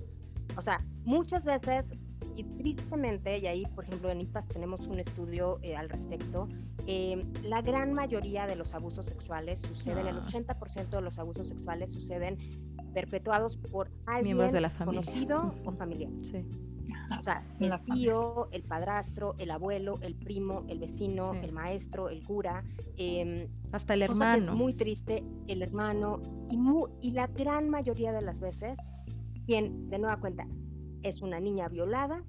o 0.57 0.61
sea, 0.61 0.79
muchas 1.03 1.43
veces, 1.43 1.85
y 2.35 2.43
tristemente, 2.43 3.37
y 3.39 3.47
ahí, 3.47 3.65
por 3.75 3.83
ejemplo, 3.85 4.09
en 4.09 4.21
IPAS 4.21 4.47
tenemos 4.47 4.87
un 4.87 4.99
estudio 4.99 5.59
eh, 5.63 5.75
al 5.75 5.89
respecto, 5.89 6.47
eh, 6.87 7.25
la 7.43 7.61
gran 7.61 7.93
mayoría 7.93 8.47
de 8.47 8.55
los 8.55 8.73
abusos 8.73 9.05
sexuales 9.05 9.61
suceden, 9.61 10.07
el 10.07 10.17
80% 10.21 10.55
ah. 10.91 10.95
de 10.97 11.01
los 11.01 11.19
abusos 11.19 11.47
sexuales 11.47 11.91
suceden 11.93 12.37
perpetuados 12.93 13.57
por 13.57 13.89
alguien 14.05 14.37
Miembros 14.37 14.51
de 14.51 14.61
la 14.61 14.69
familia. 14.69 15.01
conocido 15.01 15.55
o 15.65 15.71
familiar. 15.71 16.11
Sí. 16.23 16.45
O 17.19 17.23
sea, 17.23 17.43
el 17.59 17.73
tío, 17.93 18.47
el 18.51 18.63
padrastro, 18.63 19.35
el 19.37 19.51
abuelo, 19.51 19.99
el 20.01 20.15
primo, 20.15 20.63
el 20.67 20.79
vecino, 20.79 21.33
el 21.33 21.51
maestro, 21.51 22.09
el 22.09 22.23
cura. 22.23 22.63
Em, 22.97 23.47
Hasta 23.71 23.93
el 23.93 24.03
hermano. 24.03 24.37
Es 24.37 24.51
muy 24.51 24.73
triste, 24.73 25.23
el 25.47 25.61
hermano. 25.61 26.19
Y, 26.49 26.57
y 27.01 27.11
la 27.11 27.27
gran 27.27 27.69
mayoría 27.69 28.11
de 28.11 28.21
las 28.21 28.39
veces, 28.39 28.79
quien 29.45 29.89
de 29.89 29.99
nueva 29.99 30.17
cuenta 30.17 30.47
es 31.03 31.21
una 31.21 31.39
niña 31.39 31.67
violada, 31.67 32.23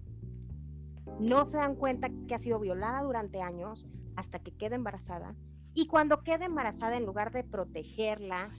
no 1.19 1.47
se 1.47 1.59
dan 1.59 1.75
cuenta 1.75 2.09
que 2.27 2.35
ha 2.35 2.39
sido 2.39 2.59
violada 2.59 3.03
durante 3.03 3.43
años 3.43 3.87
hasta 4.17 4.39
que 4.39 4.53
queda 4.53 4.77
embarazada. 4.77 5.35
Y 5.75 5.87
cuando 5.87 6.23
queda 6.23 6.45
embarazada, 6.45 6.97
en 6.97 7.07
lugar 7.07 7.33
de 7.33 7.45
protegerla 7.45 8.51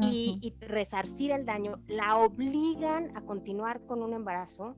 y, 0.00 0.38
y 0.40 0.64
resarcir 0.64 1.30
el 1.32 1.44
daño, 1.44 1.80
la 1.88 2.16
obligan 2.16 3.16
a 3.16 3.22
continuar 3.22 3.80
con 3.86 4.02
un 4.02 4.12
embarazo 4.12 4.76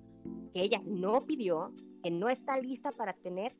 que 0.52 0.62
ella 0.62 0.80
no 0.84 1.20
pidió, 1.20 1.72
que 2.02 2.10
no 2.10 2.28
está 2.28 2.58
lista 2.58 2.90
para 2.90 3.12
tener 3.14 3.52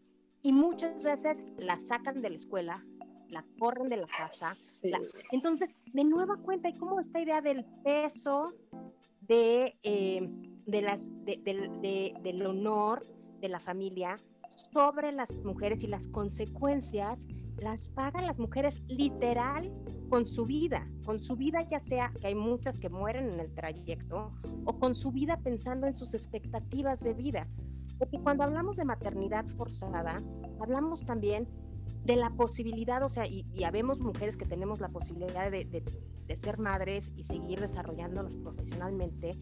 y 0.43 0.53
muchas 0.53 1.03
veces 1.03 1.43
la 1.59 1.81
sacan 1.81 2.21
de 2.23 2.31
la 2.31 2.37
escuela, 2.37 2.85
la 3.31 3.45
corren 3.59 3.89
de 3.89 3.97
la 3.97 4.07
casa. 4.07 4.57
Entonces, 5.33 5.75
de 5.93 6.05
nueva 6.05 6.37
cuenta, 6.37 6.69
hay 6.69 6.75
como 6.75 7.01
esta 7.01 7.21
idea 7.21 7.41
del 7.41 7.65
peso 7.83 8.55
de, 9.23 9.77
eh, 9.83 10.29
de 10.67 10.83
las, 10.83 11.11
del 11.25 12.47
honor 12.47 13.05
de 13.41 13.49
la 13.49 13.59
familia 13.59 14.15
sobre 14.57 15.13
las 15.13 15.31
mujeres 15.45 15.83
y 15.85 15.87
las 15.87 16.09
consecuencias 16.09 17.27
las 17.63 17.89
pagan 17.89 18.27
las 18.27 18.39
mujeres 18.39 18.83
literal 18.89 19.73
con 20.11 20.27
su 20.27 20.45
vida, 20.45 20.87
con 21.05 21.19
su 21.19 21.37
vida 21.37 21.67
ya 21.71 21.81
sea 21.81 22.13
que 22.21 22.29
hay 22.29 22.35
muchas 22.35 22.79
que 22.79 22.89
mueren 22.89 23.31
en 23.33 23.41
el 23.41 23.55
trayecto 23.55 24.33
o 24.65 24.79
con 24.79 24.95
su 24.95 25.11
vida 25.11 25.39
pensando 25.39 25.87
en 25.87 25.95
sus 25.95 26.15
expectativas 26.15 27.03
de 27.03 27.15
vida. 27.15 27.49
Porque 27.99 28.21
cuando 28.21 28.45
hablamos 28.45 28.77
de 28.77 28.85
maternidad 28.85 29.47
forzada, 29.57 30.17
hablamos 30.61 31.05
también 31.07 31.49
de 32.05 32.17
la 32.17 32.31
posibilidad, 32.31 33.03
o 33.03 33.09
sea, 33.09 33.27
y, 33.27 33.47
ya 33.55 33.71
vemos 33.71 34.01
mujeres 34.01 34.37
que 34.37 34.45
tenemos 34.45 34.81
la 34.81 34.89
posibilidad 34.89 35.51
de, 35.51 35.65
de 35.65 36.37
ser 36.37 36.59
madres 36.59 37.11
y 37.17 37.25
seguir 37.25 37.61
desarrollándonos 37.61 38.37
profesionalmente, 38.37 39.37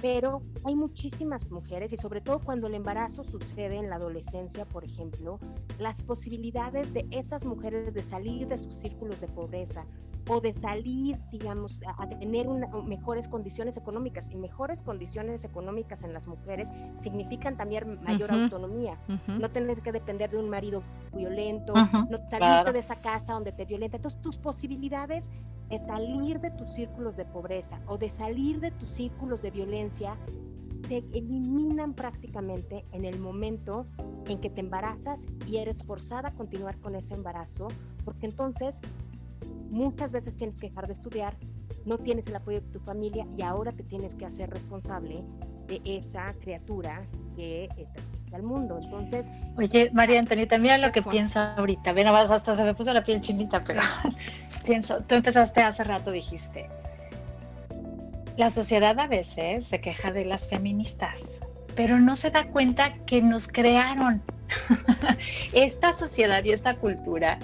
pero 0.00 0.42
hay 0.64 0.74
muchísimas 0.74 1.50
mujeres 1.50 1.92
y 1.92 1.96
sobre 1.96 2.20
todo 2.20 2.40
cuando 2.40 2.66
el 2.66 2.74
embarazo 2.74 3.24
sucede 3.24 3.76
en 3.76 3.90
la 3.90 3.96
adolescencia, 3.96 4.64
por 4.64 4.84
ejemplo, 4.84 5.38
las 5.78 6.02
posibilidades 6.02 6.92
de 6.92 7.06
esas 7.10 7.44
mujeres 7.44 7.92
de 7.92 8.02
salir 8.02 8.48
de 8.48 8.56
sus 8.56 8.74
círculos 8.74 9.20
de 9.20 9.28
pobreza 9.28 9.84
o 10.28 10.40
de 10.40 10.52
salir, 10.52 11.18
digamos, 11.32 11.80
a, 11.86 12.06
tener 12.08 12.46
mejores 12.84 13.28
condiciones 13.28 13.76
económicas 13.76 14.28
y 14.30 14.36
mejores 14.36 14.82
condiciones 14.82 15.44
económicas 15.44 16.02
en 16.02 16.12
las 16.12 16.26
mujeres 16.26 16.70
significan 16.98 17.56
también 17.56 17.98
mayor 18.02 18.30
autonomía, 18.30 18.98
no 19.26 19.50
tener 19.50 19.80
que 19.80 19.90
depender 19.90 20.30
de 20.30 20.38
un 20.38 20.50
marido 20.50 20.82
violento, 21.14 21.72
no 21.74 22.18
salir 22.28 22.72
de 22.72 22.78
esa 22.78 23.00
casa 23.00 23.32
donde 23.32 23.52
te 23.52 23.64
violenta. 23.64 23.96
Entonces, 23.96 24.20
tus 24.20 24.38
posibilidades 24.38 25.30
de 25.68 25.78
salir 25.78 26.40
de 26.40 26.50
tus 26.50 26.72
círculos 26.72 27.16
de 27.16 27.24
pobreza 27.24 27.80
o 27.86 27.98
de 27.98 28.08
salir 28.08 28.60
de 28.60 28.70
tus 28.70 28.90
círculos 28.90 29.42
de 29.42 29.50
violencia 29.50 30.16
se 30.86 30.98
eliminan 31.12 31.92
prácticamente 31.92 32.84
en 32.92 33.04
el 33.04 33.18
momento 33.18 33.86
en 34.26 34.40
que 34.40 34.48
te 34.48 34.60
embarazas 34.60 35.26
y 35.46 35.58
eres 35.58 35.84
forzada 35.84 36.28
a 36.28 36.32
continuar 36.32 36.78
con 36.78 36.94
ese 36.94 37.14
embarazo, 37.14 37.68
porque 38.04 38.26
entonces 38.26 38.80
muchas 39.70 40.10
veces 40.10 40.34
tienes 40.36 40.54
que 40.56 40.68
dejar 40.68 40.86
de 40.86 40.94
estudiar, 40.94 41.36
no 41.84 41.98
tienes 41.98 42.26
el 42.28 42.36
apoyo 42.36 42.60
de 42.60 42.68
tu 42.68 42.80
familia 42.80 43.26
y 43.36 43.42
ahora 43.42 43.72
te 43.72 43.82
tienes 43.82 44.14
que 44.14 44.24
hacer 44.24 44.50
responsable 44.50 45.22
de 45.66 45.80
esa 45.84 46.32
criatura 46.40 47.06
que 47.36 47.68
trajiste 47.94 48.36
al 48.36 48.42
mundo. 48.42 48.78
Entonces, 48.82 49.30
oye, 49.56 49.90
María 49.92 50.18
Antonieta, 50.18 50.58
mira 50.58 50.78
lo 50.78 50.92
que 50.92 51.02
piensa 51.02 51.54
ahorita. 51.54 51.92
Ven, 51.92 52.06
hasta 52.06 52.56
se 52.56 52.64
me 52.64 52.74
puso 52.74 52.92
la 52.92 53.04
piel 53.04 53.20
chinita, 53.20 53.60
pero 53.66 53.82
pienso, 54.68 54.98
tú 55.00 55.14
empezaste 55.14 55.62
hace 55.62 55.82
rato, 55.82 56.10
dijiste, 56.10 56.68
la 58.36 58.50
sociedad 58.50 59.00
a 59.00 59.06
veces 59.06 59.66
se 59.66 59.80
queja 59.80 60.12
de 60.12 60.26
las 60.26 60.46
feministas, 60.46 61.40
pero 61.74 61.98
no 61.98 62.16
se 62.16 62.30
da 62.30 62.48
cuenta 62.48 62.92
que 63.06 63.22
nos 63.22 63.48
crearon. 63.48 64.22
esta 65.54 65.94
sociedad 65.94 66.44
y 66.44 66.52
esta 66.52 66.74
cultura 66.74 67.38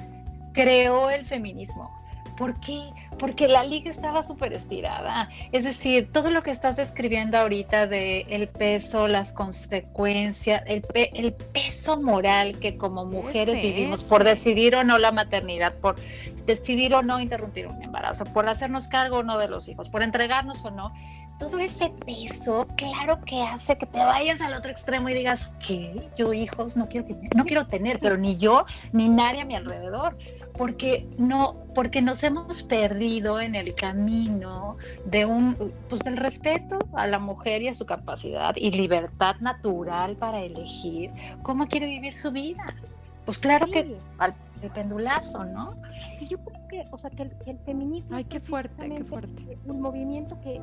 creó 0.52 1.08
el 1.08 1.24
feminismo 1.24 1.90
¿Por 2.36 2.58
qué? 2.60 2.90
Porque 3.18 3.46
la 3.48 3.64
liga 3.64 3.90
estaba 3.90 4.22
súper 4.22 4.52
estirada. 4.52 5.28
Es 5.52 5.64
decir, 5.64 6.10
todo 6.12 6.30
lo 6.30 6.42
que 6.42 6.50
estás 6.50 6.76
describiendo 6.76 7.38
ahorita 7.38 7.86
de 7.86 8.26
el 8.28 8.48
peso, 8.48 9.06
las 9.06 9.32
consecuencias, 9.32 10.62
el, 10.66 10.84
el 10.94 11.32
peso 11.32 12.00
moral 12.00 12.58
que 12.58 12.76
como 12.76 13.04
mujeres 13.04 13.54
vivimos 13.54 14.02
por 14.04 14.24
decidir 14.24 14.74
o 14.74 14.84
no 14.84 14.98
la 14.98 15.12
maternidad, 15.12 15.74
por 15.74 15.96
decidir 16.46 16.94
o 16.94 17.02
no 17.02 17.20
interrumpir 17.20 17.66
un 17.66 17.82
embarazo, 17.82 18.24
por 18.24 18.48
hacernos 18.48 18.88
cargo 18.88 19.18
o 19.18 19.22
no 19.22 19.38
de 19.38 19.48
los 19.48 19.68
hijos, 19.68 19.88
por 19.88 20.02
entregarnos 20.02 20.64
o 20.64 20.70
no, 20.70 20.92
todo 21.38 21.58
ese 21.58 21.90
peso, 22.06 22.66
claro 22.76 23.20
que 23.24 23.42
hace 23.42 23.76
que 23.76 23.86
te 23.86 23.98
vayas 23.98 24.40
al 24.40 24.54
otro 24.54 24.70
extremo 24.70 25.08
y 25.08 25.14
digas, 25.14 25.48
¿qué? 25.66 26.08
Yo 26.16 26.32
hijos 26.32 26.76
no 26.76 26.86
quiero 26.86 27.06
tener, 27.06 27.34
no 27.34 27.44
quiero 27.44 27.66
tener, 27.66 27.98
pero 27.98 28.16
ni 28.16 28.36
yo, 28.36 28.66
ni 28.92 29.08
nadie 29.08 29.42
a 29.42 29.44
mi 29.44 29.54
alrededor, 29.56 30.16
porque 30.56 31.08
no, 31.18 31.56
porque 31.74 32.02
nos 32.02 32.22
hemos 32.22 32.62
perdido 32.62 33.40
en 33.40 33.54
el 33.54 33.74
camino 33.74 34.76
de 35.04 35.24
un, 35.24 35.72
pues 35.88 36.02
del 36.02 36.16
respeto 36.16 36.78
a 36.94 37.06
la 37.06 37.18
mujer 37.18 37.62
y 37.62 37.68
a 37.68 37.74
su 37.74 37.84
capacidad 37.84 38.54
y 38.56 38.70
libertad 38.70 39.36
natural 39.40 40.16
para 40.16 40.40
elegir 40.40 41.10
cómo 41.42 41.66
quiere 41.66 41.86
vivir 41.86 42.16
su 42.16 42.30
vida. 42.30 42.74
Pues 43.24 43.38
claro 43.38 43.66
que 43.66 43.96
al 44.18 44.34
el 44.62 44.70
pendulazo, 44.70 45.44
¿no? 45.44 45.70
Y 46.20 46.28
yo 46.28 46.38
creo 46.38 46.68
que, 46.68 46.84
o 46.90 46.98
sea, 46.98 47.10
que 47.10 47.22
el, 47.22 47.58
feminismo. 47.64 48.16
Ay, 48.16 48.24
qué 48.24 48.40
fuerte, 48.40 48.88
qué 48.88 49.04
fuerte. 49.04 49.58
Un 49.66 49.80
movimiento 49.80 50.40
que 50.40 50.60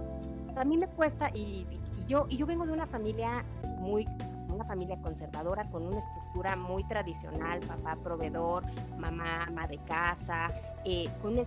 a 0.56 0.64
mí 0.66 0.78
me 0.78 0.88
cuesta, 0.88 1.30
y, 1.34 1.66
yo, 2.08 2.26
y 2.30 2.38
yo 2.38 2.46
vengo 2.46 2.66
de 2.66 2.74
una 2.74 2.88
familia 2.88 3.46
muy 3.80 4.06
una 4.52 4.66
familia 4.66 4.98
conservadora 5.02 5.70
con 5.70 5.88
una 5.88 6.00
estructura 6.00 6.58
muy 6.58 6.84
tradicional, 6.84 7.62
papá 7.62 7.96
proveedor, 8.04 8.64
mamá 8.98 9.46
ama 9.48 9.66
de 9.66 9.78
casa, 9.80 10.50
eh, 10.84 11.10
con 11.22 11.38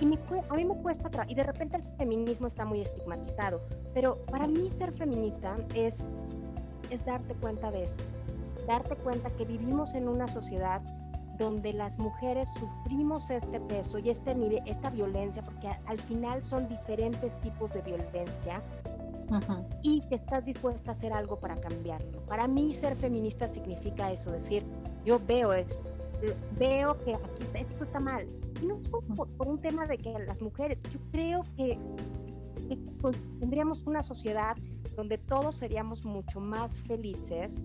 y 0.00 0.06
me, 0.06 0.18
a 0.48 0.54
mí 0.54 0.64
me 0.64 0.76
cuesta, 0.76 1.10
y 1.28 1.34
de 1.34 1.42
repente 1.42 1.76
el 1.76 1.82
feminismo 1.98 2.46
está 2.46 2.64
muy 2.64 2.80
estigmatizado, 2.80 3.60
pero 3.92 4.24
para 4.26 4.46
mí 4.46 4.70
ser 4.70 4.92
feminista 4.92 5.56
es, 5.74 6.02
es 6.88 7.04
darte 7.04 7.34
cuenta 7.34 7.70
de 7.70 7.84
eso, 7.84 7.96
darte 8.66 8.96
cuenta 8.96 9.28
que 9.30 9.44
vivimos 9.44 9.94
en 9.94 10.08
una 10.08 10.26
sociedad 10.26 10.80
donde 11.40 11.72
las 11.72 11.98
mujeres 11.98 12.48
sufrimos 12.58 13.30
este 13.30 13.58
peso 13.60 13.98
y 13.98 14.10
este 14.10 14.34
nivel, 14.34 14.62
esta 14.66 14.90
violencia, 14.90 15.42
porque 15.42 15.68
al 15.86 15.98
final 15.98 16.42
son 16.42 16.68
diferentes 16.68 17.40
tipos 17.40 17.72
de 17.72 17.80
violencia, 17.80 18.62
y 19.82 20.00
que 20.08 20.16
estás 20.16 20.44
dispuesta 20.44 20.90
a 20.90 20.94
hacer 20.94 21.12
algo 21.12 21.38
para 21.38 21.56
cambiarlo. 21.56 22.20
Para 22.26 22.48
mí 22.48 22.72
ser 22.72 22.96
feminista 22.96 23.48
significa 23.48 24.10
eso, 24.10 24.30
decir, 24.32 24.64
yo 25.04 25.20
veo 25.24 25.52
esto, 25.52 25.84
veo 26.58 26.98
que 27.04 27.14
aquí 27.14 27.44
esto 27.54 27.84
está 27.84 28.00
mal. 28.00 28.26
Y 28.60 28.66
no 28.66 28.82
solo 28.82 29.02
por, 29.14 29.48
un 29.48 29.60
tema 29.60 29.86
de 29.86 29.98
que 29.98 30.12
las 30.18 30.42
mujeres, 30.42 30.82
yo 30.92 30.98
creo 31.12 31.42
que, 31.56 31.78
pues, 33.00 33.16
tendríamos 33.38 33.86
una 33.86 34.02
sociedad 34.02 34.56
donde 34.96 35.16
todos 35.16 35.56
seríamos 35.56 36.04
mucho 36.04 36.40
más 36.40 36.80
felices 36.80 37.62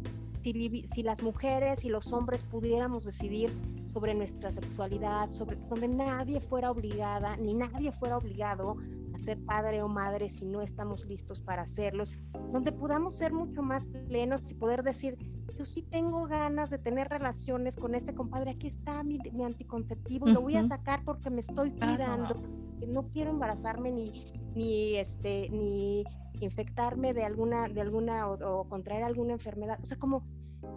si, 0.54 1.04
las 1.04 1.24
mujeres 1.24 1.84
y 1.86 1.90
los 1.90 2.14
hombres 2.14 2.44
pudiéramos 2.44 3.06
decidir 3.06 3.52
sobre 3.92 4.14
nuestra 4.14 4.52
sexualidad, 4.52 5.32
sobre 5.32 5.56
donde 5.70 5.88
nadie 5.88 6.40
fuera 6.40 6.70
obligada, 6.70 7.36
ni 7.38 7.56
nadie 7.56 7.92
fuera 7.92 8.18
obligado 8.18 8.78
a 9.14 9.18
ser 9.18 9.40
padre 9.46 9.82
o 9.82 9.88
madre 9.88 10.30
si 10.30 10.46
no 10.46 10.62
estamos 10.62 11.06
listos 11.06 11.40
para 11.40 11.64
hacerlos, 11.64 12.14
donde 12.52 12.72
podamos 12.72 13.18
ser 13.18 13.34
mucho 13.34 13.64
más 13.64 13.86
plenos 14.08 14.52
y 14.52 14.54
poder 14.54 14.84
decir, 14.84 15.18
yo 15.58 15.66
sí 15.66 15.82
tengo 15.82 16.28
ganas 16.28 16.70
de 16.70 16.78
tener 16.78 17.08
relaciones 17.08 17.76
con 17.76 17.96
este 17.96 18.14
compadre, 18.14 18.52
aquí 18.52 18.68
está 18.68 19.04
mi, 19.04 19.20
anticonceptivo, 19.44 20.28
lo 20.28 20.42
voy 20.42 20.58
a 20.58 20.64
sacar 20.64 21.04
porque 21.04 21.30
me 21.30 21.40
estoy 21.40 21.72
cuidando, 21.72 22.36
que 22.80 22.88
no 22.88 23.08
quiero 23.10 23.32
embarazarme 23.32 23.92
ni, 23.92 24.34
ni 24.56 24.96
este, 24.96 25.50
ni 25.50 26.04
infectarme 26.42 27.14
de 27.14 27.24
alguna, 27.24 27.68
de 27.68 27.82
alguna 27.82 28.30
o, 28.30 28.68
contraer 28.68 29.04
alguna 29.04 29.34
enfermedad. 29.34 29.80
O 29.82 29.86
sea, 29.86 29.98
como 29.98 30.24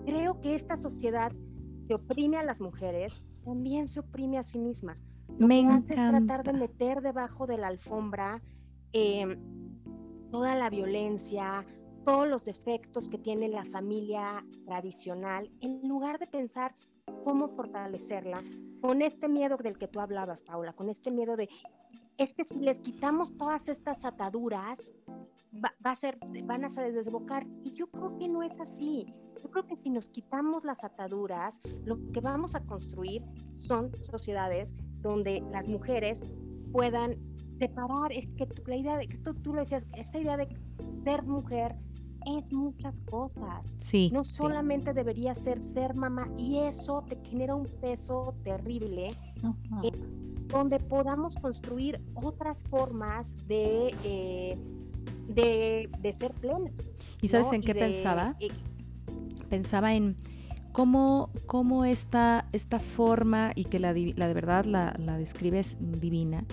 creo 0.05 0.40
que 0.40 0.55
esta 0.55 0.76
sociedad 0.76 1.32
que 1.86 1.94
oprime 1.94 2.36
a 2.36 2.42
las 2.42 2.61
mujeres 2.61 3.22
también 3.44 3.88
se 3.88 4.01
oprime 4.01 4.38
a 4.38 4.42
sí 4.42 4.59
misma. 4.59 4.96
Lo 5.38 5.46
Me 5.46 5.62
que 5.62 5.68
hace 5.68 5.94
es 5.94 6.11
tratar 6.11 6.44
de 6.44 6.53
meter 6.53 7.01
debajo 7.01 7.46
de 7.46 7.59
la 7.59 7.68
alfombra 7.68 8.38
em, 8.92 9.38
toda 10.30 10.55
la 10.55 10.68
violencia, 10.70 11.64
todos 12.05 12.28
los 12.28 12.44
defectos 12.44 13.09
que 13.09 13.18
tiene 13.18 13.49
la 13.49 13.64
familia 13.66 14.44
tradicional, 14.66 15.51
en 15.61 15.86
lugar 15.88 16.18
de 16.18 16.26
pensar 16.26 16.74
cómo 17.25 17.49
fortalecerla, 17.49 18.43
con 18.81 19.03
este 19.03 19.29
miedo 19.29 19.57
del 19.57 19.79
que 19.79 19.89
tú 19.89 20.01
hablabas, 20.01 20.43
Paula, 20.43 20.73
con 20.73 20.89
este 20.89 21.11
miedo 21.11 21.37
de, 21.37 21.49
es 22.16 22.35
que 22.35 22.45
si 22.45 22.61
les 22.61 22.81
quitamos 22.81 23.37
todas 23.37 23.69
estas 23.69 24.05
ataduras, 24.05 24.95
va, 25.64 25.73
a 25.85 25.95
ser, 25.95 26.19
van 26.45 26.64
a 26.64 26.69
desbocar. 26.69 27.47
Y 27.64 27.73
yo 27.73 27.89
creo 27.89 28.16
que 28.19 28.29
no 28.29 28.43
es 28.43 28.61
así. 28.61 29.07
Yo 29.43 29.51
creo 29.51 29.66
que 29.66 29.77
si 29.77 29.91
nos 29.91 30.09
quitamos 30.09 30.64
las 30.64 30.85
ataduras, 30.85 31.61
lo 31.85 31.97
que 32.12 32.21
vamos 32.21 32.55
a 32.55 32.61
construir 32.61 33.23
son 33.57 33.95
sociedades 34.11 34.75
donde 35.01 35.41
las 35.53 35.69
mujeres 35.69 36.21
puedan 36.73 37.16
separar, 37.59 38.12
es 38.12 38.29
que 38.31 38.47
la 38.66 38.77
idea 38.77 38.97
de, 38.97 39.07
tú, 39.07 39.35
tú 39.35 39.55
lo 39.55 39.61
decías, 39.61 39.87
esta 39.97 40.19
idea 40.19 40.37
de 40.37 40.49
ser 41.05 41.23
mujer 41.25 41.77
es 42.27 42.53
muchas 42.53 42.95
cosas. 43.11 43.77
Sí. 43.79 44.11
No 44.12 44.25
solamente 44.25 44.93
debería 44.93 45.35
ser 45.35 45.62
ser 45.62 45.95
mamá 45.95 46.29
y 46.37 46.59
eso 46.59 47.05
te 47.09 47.16
genera 47.29 47.55
un 47.55 47.66
peso 47.81 48.35
terrible. 48.45 49.14
Eh, 49.85 49.93
donde 50.49 50.79
podamos 50.79 51.37
construir 51.37 52.01
otras 52.14 52.62
formas 52.64 53.47
de, 53.47 53.95
eh, 54.03 54.59
de, 55.29 56.12
ser 56.12 56.33
plena. 56.35 56.71
¿Y 57.21 57.29
sabes 57.29 57.53
en 57.53 57.61
qué 57.61 57.75
pensaba? 57.75 58.35
Eh, 58.41 58.49
pensaba 59.49 59.95
en 59.95 60.16
cómo, 60.73 61.31
cómo 61.47 61.85
esta, 61.85 62.47
esta 62.53 62.81
forma, 62.81 63.53
y 63.55 63.64
que 63.64 63.79
la, 63.79 63.93
la 63.93 64.29
de 64.29 64.35
verdad 64.35 64.64
la, 64.64 64.95
la 64.99 65.19
describes 65.19 65.77
divina, 65.81 66.45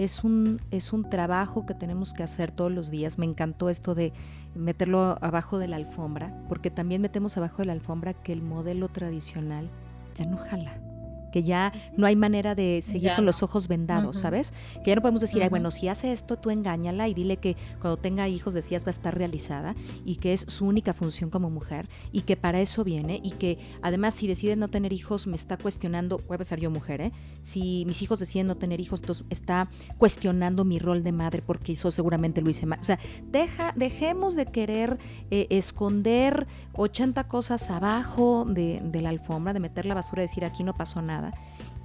es 0.00 0.24
un, 0.24 0.58
es 0.70 0.94
un 0.94 1.10
trabajo 1.10 1.66
que 1.66 1.74
tenemos 1.74 2.14
que 2.14 2.22
hacer 2.22 2.50
todos 2.50 2.72
los 2.72 2.90
días. 2.90 3.18
Me 3.18 3.26
encantó 3.26 3.68
esto 3.68 3.94
de 3.94 4.14
meterlo 4.54 5.18
abajo 5.20 5.58
de 5.58 5.68
la 5.68 5.76
alfombra, 5.76 6.34
porque 6.48 6.70
también 6.70 7.02
metemos 7.02 7.36
abajo 7.36 7.58
de 7.58 7.66
la 7.66 7.74
alfombra 7.74 8.14
que 8.14 8.32
el 8.32 8.40
modelo 8.40 8.88
tradicional 8.88 9.68
ya 10.14 10.24
no 10.24 10.38
jala 10.38 10.89
que 11.30 11.42
ya 11.42 11.72
no 11.96 12.06
hay 12.06 12.16
manera 12.16 12.54
de 12.54 12.80
seguir 12.82 13.12
con 13.14 13.26
los 13.26 13.42
ojos 13.42 13.68
vendados, 13.68 14.18
¿sabes? 14.18 14.52
Que 14.84 14.90
ya 14.90 14.96
no 14.96 15.02
podemos 15.02 15.20
decir, 15.20 15.42
Ay, 15.42 15.48
bueno, 15.48 15.70
si 15.70 15.88
hace 15.88 16.12
esto, 16.12 16.36
tú 16.36 16.50
engáñala 16.50 17.08
y 17.08 17.14
dile 17.14 17.36
que 17.36 17.56
cuando 17.80 17.96
tenga 17.96 18.28
hijos, 18.28 18.54
decías, 18.54 18.84
va 18.84 18.88
a 18.88 18.90
estar 18.90 19.16
realizada 19.16 19.74
y 20.04 20.16
que 20.16 20.32
es 20.32 20.44
su 20.48 20.66
única 20.66 20.94
función 20.94 21.30
como 21.30 21.50
mujer 21.50 21.88
y 22.12 22.22
que 22.22 22.36
para 22.36 22.60
eso 22.60 22.84
viene 22.84 23.20
y 23.22 23.32
que 23.32 23.58
además 23.82 24.14
si 24.14 24.26
decide 24.26 24.56
no 24.56 24.68
tener 24.68 24.92
hijos, 24.92 25.26
me 25.26 25.36
está 25.36 25.56
cuestionando, 25.56 26.18
voy 26.26 26.34
a 26.34 26.38
pensar 26.38 26.58
yo 26.58 26.70
mujer, 26.70 27.00
¿eh? 27.00 27.12
Si 27.42 27.84
mis 27.86 28.02
hijos 28.02 28.18
deciden 28.18 28.46
no 28.46 28.56
tener 28.56 28.80
hijos, 28.80 29.00
entonces 29.00 29.24
está 29.30 29.68
cuestionando 29.98 30.64
mi 30.64 30.78
rol 30.78 31.02
de 31.02 31.12
madre 31.12 31.42
porque 31.42 31.72
eso 31.72 31.90
seguramente 31.90 32.42
lo 32.42 32.50
hice 32.50 32.66
mal. 32.66 32.80
O 32.80 32.84
sea, 32.84 32.98
deja, 33.30 33.72
dejemos 33.76 34.34
de 34.34 34.46
querer 34.46 34.98
eh, 35.30 35.46
esconder 35.50 36.46
80 36.74 37.24
cosas 37.28 37.70
abajo 37.70 38.44
de, 38.48 38.80
de 38.82 39.02
la 39.02 39.10
alfombra, 39.10 39.52
de 39.52 39.60
meter 39.60 39.86
la 39.86 39.94
basura 39.94 40.22
y 40.22 40.26
decir, 40.26 40.44
aquí 40.44 40.64
no 40.64 40.74
pasó 40.74 41.02
nada 41.02 41.19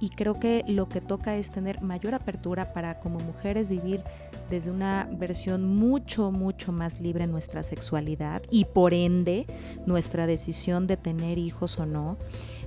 y 0.00 0.10
creo 0.10 0.34
que 0.38 0.62
lo 0.66 0.88
que 0.88 1.00
toca 1.00 1.36
es 1.36 1.50
tener 1.50 1.80
mayor 1.80 2.14
apertura 2.14 2.72
para 2.72 3.00
como 3.00 3.18
mujeres 3.18 3.68
vivir 3.68 4.02
desde 4.50 4.70
una 4.70 5.08
versión 5.10 5.64
mucho, 5.64 6.30
mucho 6.30 6.70
más 6.70 7.00
libre 7.00 7.26
nuestra 7.26 7.62
sexualidad 7.62 8.42
y 8.50 8.66
por 8.66 8.92
ende 8.92 9.46
nuestra 9.86 10.26
decisión 10.26 10.86
de 10.86 10.96
tener 10.96 11.38
hijos 11.38 11.78
o 11.78 11.86
no. 11.86 12.18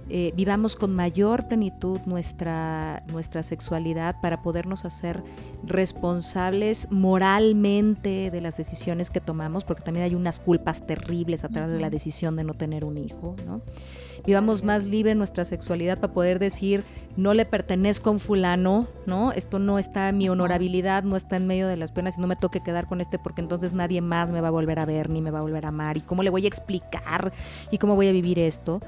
Eh, 0.10 0.34
vivamos 0.36 0.76
con 0.76 0.93
mayor 0.95 1.47
plenitud 1.47 1.99
nuestra, 2.05 3.03
nuestra 3.12 3.43
sexualidad 3.43 4.16
para 4.22 4.41
podernos 4.41 4.86
hacer 4.86 5.24
responsables 5.64 6.88
moralmente 6.91 8.32
de 8.32 8.41
las 8.41 8.57
decisiones 8.57 9.12
que 9.12 9.22
tomamos, 9.22 9.64
porque 9.64 9.84
también 9.84 10.05
hay 10.05 10.16
unas 10.16 10.39
culpas 10.39 10.86
terribles 10.86 11.43
a 11.43 11.49
través 11.49 11.72
de 11.72 11.80
la 11.80 11.89
decisión 11.89 12.36
de 12.36 12.43
no 12.43 12.55
tener 12.55 12.84
un 12.84 12.97
hijo, 12.97 13.36
¿no? 13.45 13.62
vivamos 14.26 14.64
más 14.64 14.86
libre 14.86 15.16
nuestra 15.16 15.45
sexualidad 15.45 15.99
para 15.99 16.14
poder 16.14 16.39
decir, 16.39 16.84
no 17.18 17.34
le 17.34 17.45
pertenezco 17.45 18.10
a 18.10 18.14
un 18.14 18.20
fulano, 18.20 18.88
¿no? 19.05 19.32
Esto 19.32 19.60
no 19.60 19.80
está 19.80 20.10
en 20.10 20.18
mi 20.18 20.30
honorabilidad, 20.30 21.03
no 21.03 21.16
está 21.16 21.36
en 21.38 21.47
medio 21.47 21.68
de 21.68 21.78
las 21.78 21.91
penas 21.91 22.18
y 22.18 22.22
no 22.22 22.28
me 22.28 22.36
toque 22.36 22.62
quedar 22.62 22.88
con 22.88 23.01
este 23.01 23.20
porque 23.20 23.41
entonces 23.41 23.74
nadie 23.74 24.01
más 24.01 24.32
me 24.32 24.41
va 24.41 24.49
a 24.49 24.51
volver 24.51 24.80
a 24.80 24.86
ver 24.86 25.10
ni 25.10 25.22
me 25.22 25.32
va 25.32 25.39
a 25.39 25.41
volver 25.41 25.66
a 25.66 25.70
amar. 25.70 25.97
¿Y 25.97 26.01
cómo 26.01 26.24
le 26.24 26.30
voy 26.30 26.45
a 26.45 26.47
explicar? 26.47 27.34
¿Y 27.72 27.78
cómo 27.78 27.95
voy 27.95 28.07
a 28.07 28.12
vivir 28.12 28.39
esto? 28.39 28.80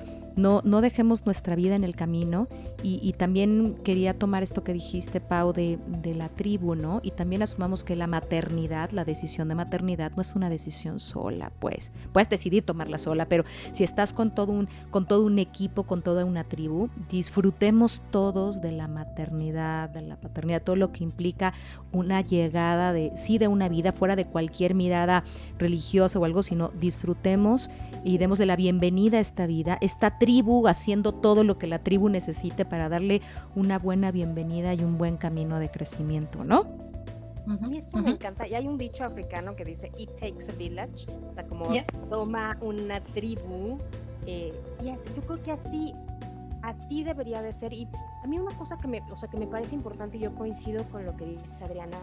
No, 0.42 0.62
no 0.66 0.82
dejemos 0.82 1.26
nuestra 1.26 1.56
vida 1.56 1.76
en 1.76 1.84
el 1.84 1.96
camino 1.96 2.48
y, 2.84 3.12
también 3.12 3.76
quería 3.84 4.18
tomar 4.18 4.42
esto 4.42 4.64
que 4.64 4.74
dijiste, 4.74 5.22
Pau, 5.22 5.54
de, 5.54 5.78
de, 6.02 6.16
la 6.16 6.30
tribu, 6.30 6.74
¿no? 6.74 7.00
Y 7.04 7.12
también 7.12 7.44
asumamos 7.44 7.84
que 7.84 7.96
la 7.96 8.08
maternidad, 8.08 8.90
la 8.92 9.06
decisión 9.06 9.50
de 9.50 9.56
maternidad 9.56 10.14
no 10.16 10.22
es 10.22 10.36
una 10.36 10.50
decisión 10.50 11.00
sola, 11.00 11.52
pues. 11.60 11.92
Puedes 12.12 12.30
decidir 12.30 12.66
tomarla 12.66 12.98
sola, 12.98 13.28
pero 13.28 13.44
si 13.72 13.84
estás 13.84 14.14
con 14.14 14.34
todo 14.34 14.54
un, 14.54 14.68
con 14.90 15.06
todo 15.08 15.24
un 15.24 15.38
equipo, 15.38 15.84
con 15.84 16.02
toda 16.02 16.26
una 16.26 16.44
tribu, 16.44 16.90
disfrutemos 17.10 18.02
todos 18.10 18.62
de 18.62 18.72
la 18.72 18.88
maternidad, 18.88 19.90
de 19.90 20.02
la 20.02 20.16
paternidad, 20.16 20.64
todo 20.64 20.76
lo 20.76 20.92
que 20.92 21.04
implica 21.04 21.54
una 21.92 22.22
llegada 22.22 22.94
de, 22.94 23.12
sí, 23.16 23.38
de 23.38 23.48
una 23.48 23.70
vida 23.70 23.92
fuera 23.92 24.16
de 24.16 24.26
cualquier 24.26 24.74
mirada 24.74 25.24
religiosa 25.60 26.18
o 26.18 26.26
algo, 26.26 26.42
sino 26.42 26.70
disfrutemos 26.70 27.70
y 28.04 28.18
demos 28.18 28.40
de 28.40 28.48
la 28.48 28.56
bienvenida 28.56 29.18
a 29.18 29.22
esta 29.22 29.46
vida, 29.46 29.78
esta 29.82 30.18
tribu 30.18 30.31
haciendo 30.68 31.12
todo 31.12 31.44
lo 31.44 31.58
que 31.58 31.68
la 31.68 31.80
tribu 31.80 32.10
necesite 32.10 32.66
para 32.66 32.90
darle 32.90 33.22
una 33.56 33.78
buena 33.80 34.12
bienvenida 34.12 34.74
y 34.74 34.84
un 34.84 34.98
buen 34.98 35.18
camino 35.18 35.60
de 35.60 35.70
crecimiento, 35.70 36.44
¿no? 36.44 36.66
A 37.48 37.68
mí 37.68 37.78
esto 37.78 37.98
me 37.98 38.12
encanta. 38.12 38.48
Y 38.48 38.54
hay 38.54 38.68
un 38.68 38.78
dicho 38.78 39.04
africano 39.04 39.56
que 39.56 39.66
dice, 39.66 39.92
it 39.98 40.12
takes 40.12 40.50
a 40.50 40.56
village, 40.58 41.08
o 41.30 41.34
sea, 41.34 41.46
como 41.46 41.68
toma 42.10 42.58
una 42.62 43.02
tribu. 43.04 43.78
Eh, 44.26 44.54
y 44.84 44.90
así, 44.90 45.02
yo 45.16 45.22
creo 45.24 45.42
que 45.42 45.52
así, 45.52 45.94
así 46.62 47.04
debería 47.04 47.42
de 47.42 47.52
ser. 47.52 47.74
Y 47.74 47.88
a 48.24 48.28
mí 48.28 48.38
una 48.38 48.56
cosa 48.56 48.78
que 48.78 48.88
me, 48.88 49.02
o 49.12 49.18
sea, 49.18 49.30
que 49.30 49.38
me 49.38 49.48
parece 49.48 49.76
importante, 49.76 50.18
y 50.18 50.22
yo 50.22 50.36
coincido 50.36 50.84
con 50.90 51.06
lo 51.06 51.16
que 51.18 51.26
dice 51.26 51.64
Adriana, 51.64 51.98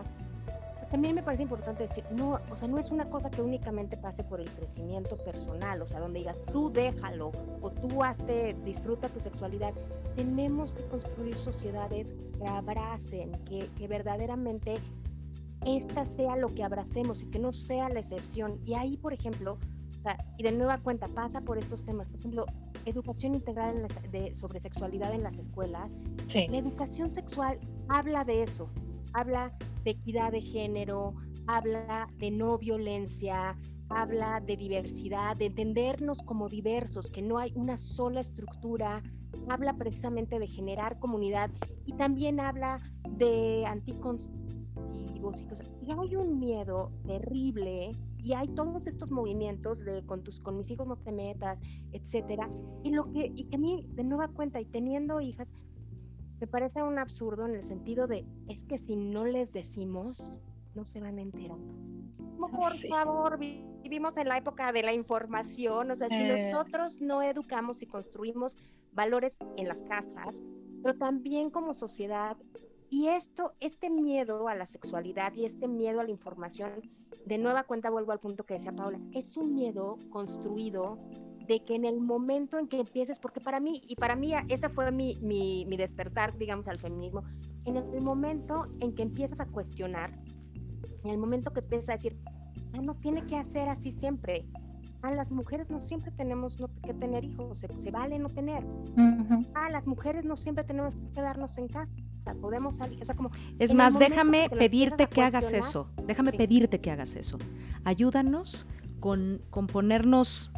también 0.91 1.15
me 1.15 1.23
parece 1.23 1.43
importante 1.43 1.87
decir, 1.87 2.05
no, 2.11 2.41
o 2.51 2.57
sea, 2.57 2.69
no 2.69 2.79
es 2.79 2.91
una 2.91 3.11
cosa 3.11 3.31
que 3.31 3.43
únicamente 3.43 3.97
pase 3.97 4.25
por 4.25 4.41
el 4.41 4.51
crecimiento 4.51 5.17
personal, 5.17 5.83
o 5.83 5.87
sea, 5.87 6.01
donde 6.01 6.21
digas, 6.21 6.43
tú 6.53 6.71
déjalo, 6.71 7.33
o 7.61 7.71
tú 7.71 8.03
hazte, 8.03 8.57
disfruta 8.65 9.09
tu 9.09 9.21
sexualidad. 9.21 9.75
Tenemos 10.17 10.73
que 10.73 10.85
construir 10.85 11.37
sociedades 11.37 12.15
que 12.39 12.47
abracen, 12.47 13.33
que, 13.45 13.69
que 13.77 13.89
verdaderamente 13.89 14.79
esta 15.67 16.07
sea 16.07 16.37
lo 16.37 16.49
que 16.49 16.65
abracemos 16.65 17.23
y 17.23 17.27
que 17.27 17.39
no 17.39 17.53
sea 17.53 17.89
la 17.89 18.01
excepción. 18.01 18.61
Y 18.65 18.75
ahí, 18.75 18.97
por 18.97 19.13
ejemplo, 19.13 19.59
o 19.99 20.03
sea, 20.03 20.17
y 20.37 20.43
de 20.43 20.53
nueva 20.53 20.79
cuenta 20.79 21.07
pasa 21.09 21.41
por 21.41 21.59
estos 21.59 21.85
temas, 21.85 22.09
por 22.09 22.21
ejemplo, 22.21 22.47
educación 22.85 23.35
integral 23.35 23.77
en 23.77 24.11
de, 24.11 24.33
sobre 24.35 24.61
sexualidad 24.61 25.13
en 25.13 25.23
las 25.23 25.39
escuelas. 25.39 25.97
Sí. 26.29 26.47
La 26.49 26.59
educación 26.59 27.13
sexual 27.13 27.59
habla 27.89 28.25
de 28.25 28.45
eso, 28.45 28.71
habla 29.13 29.57
de 29.85 29.91
equidad 29.91 30.33
de 30.33 30.41
género, 30.41 31.15
habla 31.47 32.09
de 32.19 32.31
no 32.31 32.59
violencia, 32.59 33.57
habla 33.89 34.41
de 34.41 34.57
diversidad, 34.57 35.37
de 35.37 35.47
entendernos 35.47 36.23
como 36.23 36.49
diversos, 36.49 37.11
que 37.11 37.23
no 37.23 37.39
hay 37.39 37.53
una 37.55 37.79
sola 37.79 38.21
estructura, 38.21 39.03
habla 39.49 39.75
precisamente 39.75 40.39
de 40.39 40.47
generar 40.47 40.99
comunidad 40.99 41.51
y 41.87 41.95
también 41.95 42.41
habla 42.41 42.77
de 43.09 43.65
anticonceptivos 43.67 44.39
y 45.83 45.91
hay 45.91 46.17
un 46.17 46.39
miedo 46.39 46.93
terrible 47.07 47.91
y 48.19 48.33
hay 48.35 48.49
todos 48.49 48.87
estos 48.87 49.11
movimientos 49.11 49.85
de 49.85 50.05
con 50.07 50.23
tus 50.23 50.41
con 50.41 50.57
mis 50.57 50.71
hijos 50.71 50.87
no 50.87 50.97
te 50.97 51.13
metas, 51.13 51.61
etcétera. 51.93 52.49
Y 52.85 52.91
lo 52.91 53.11
que 53.11 53.33
y 53.35 53.45
que 53.45 53.57
a 53.57 53.59
mí 53.59 53.87
de 53.95 54.05
nueva 54.05 54.29
cuenta 54.29 54.61
y 54.61 54.67
teniendo 54.67 55.21
hijas 55.21 55.55
me 56.41 56.47
parece 56.47 56.83
un 56.83 56.99
absurdo 56.99 57.47
en 57.47 57.55
el 57.55 57.63
sentido 57.63 58.07
de, 58.07 58.25
es 58.49 58.65
que 58.65 58.79
si 58.79 58.97
no 58.97 59.25
les 59.25 59.53
decimos, 59.53 60.37
no 60.75 60.85
se 60.85 61.01
van 61.01 61.19
a 61.19 61.23
enterar. 61.23 61.59
por 62.39 62.75
favor, 62.89 63.39
vivimos 63.39 64.17
en 64.17 64.29
la 64.29 64.39
época 64.39 64.71
de 64.73 64.83
la 64.83 64.93
información, 64.93 65.91
o 65.91 65.97
sea, 65.97 66.09
si 66.09 66.23
eh. 66.23 66.51
nosotros 66.51 67.01
no 67.01 67.23
educamos 67.23 67.83
y 67.83 67.87
construimos 67.87 68.57
valores 68.93 69.39
en 69.57 69.67
las 69.67 69.83
casas, 69.83 70.41
pero 70.83 70.97
también 70.97 71.51
como 71.51 71.75
sociedad, 71.75 72.37
y 72.91 73.09
esto, 73.09 73.53
este 73.61 73.91
miedo 73.91 74.49
a 74.49 74.55
la 74.55 74.65
sexualidad 74.65 75.35
y 75.35 75.45
este 75.45 75.69
miedo 75.69 76.01
a 76.01 76.05
la 76.05 76.11
información, 76.11 76.71
de 77.27 77.37
nueva 77.37 77.65
cuenta 77.65 77.91
vuelvo 77.91 78.13
al 78.13 78.21
punto 78.21 78.45
que 78.45 78.55
decía 78.55 78.73
Paula, 78.73 78.99
es 79.13 79.37
un 79.37 79.55
miedo 79.55 79.97
construido 80.11 80.99
de 81.49 81.65
que 81.65 81.75
en 81.75 81.87
el 81.87 82.01
momento 82.01 82.59
en 82.59 82.69
que 82.69 82.79
empieces, 82.79 83.19
porque 83.19 83.41
para 83.41 83.59
mí, 83.59 83.81
y 83.89 83.97
para 83.97 84.15
mí 84.15 84.35
ese 84.49 84.69
fue 84.69 84.93
mi, 84.93 85.17
mi, 85.23 85.65
mi 85.67 85.77
despertar, 85.77 86.37
digamos, 86.37 86.69
al 86.69 86.79
feminismo, 86.79 87.25
en 87.65 87.79
el 87.79 88.03
momento 88.03 88.69
en 88.81 88.95
que 88.95 89.03
empiezas 89.03 89.41
a 89.41 89.47
cuestionar, 89.47 90.13
en 91.05 91.11
el 91.11 91.19
momento 91.19 91.51
que 91.53 91.61
empiezas 91.61 91.89
a 91.89 91.93
decir, 91.93 92.19
ah, 92.75 92.83
no 92.83 92.95
tiene 92.97 93.27
que 93.27 93.37
hacer 93.37 93.69
así 93.71 93.91
siempre, 93.91 94.47
a 95.01 95.09
ah, 95.09 95.11
las 95.13 95.31
mujeres 95.31 95.71
no 95.71 95.81
siempre 95.81 96.11
tenemos 96.11 96.57
que 96.83 96.93
tener 96.93 97.25
hijos, 97.25 97.61
se, 97.61 97.91
vale 97.91 98.19
no 98.19 98.29
tener. 98.29 98.65
Ah, 99.55 99.71
las 99.71 99.87
mujeres 99.87 100.25
no 100.25 100.37
siempre 100.37 100.65
tenemos 100.65 100.97
que 100.97 101.09
quedarnos 101.15 101.57
en 101.57 101.69
casa. 101.69 101.89
Podemos 102.41 102.77
salir, 102.77 103.01
o 103.01 103.05
sea, 103.05 103.15
como 103.15 103.31
es 103.59 103.73
más, 103.75 103.99
déjame 103.99 104.51
pedirte 104.51 105.07
que 105.07 105.23
hagas 105.23 105.53
eso. 105.53 105.89
Déjame 106.05 106.33
pedirte 106.33 106.81
que 106.81 106.91
hagas 106.91 107.15
eso. 107.15 107.39
Ayúdanos 107.85 108.67
con, 109.01 109.41
con 109.51 109.67
ponernos 109.69 110.51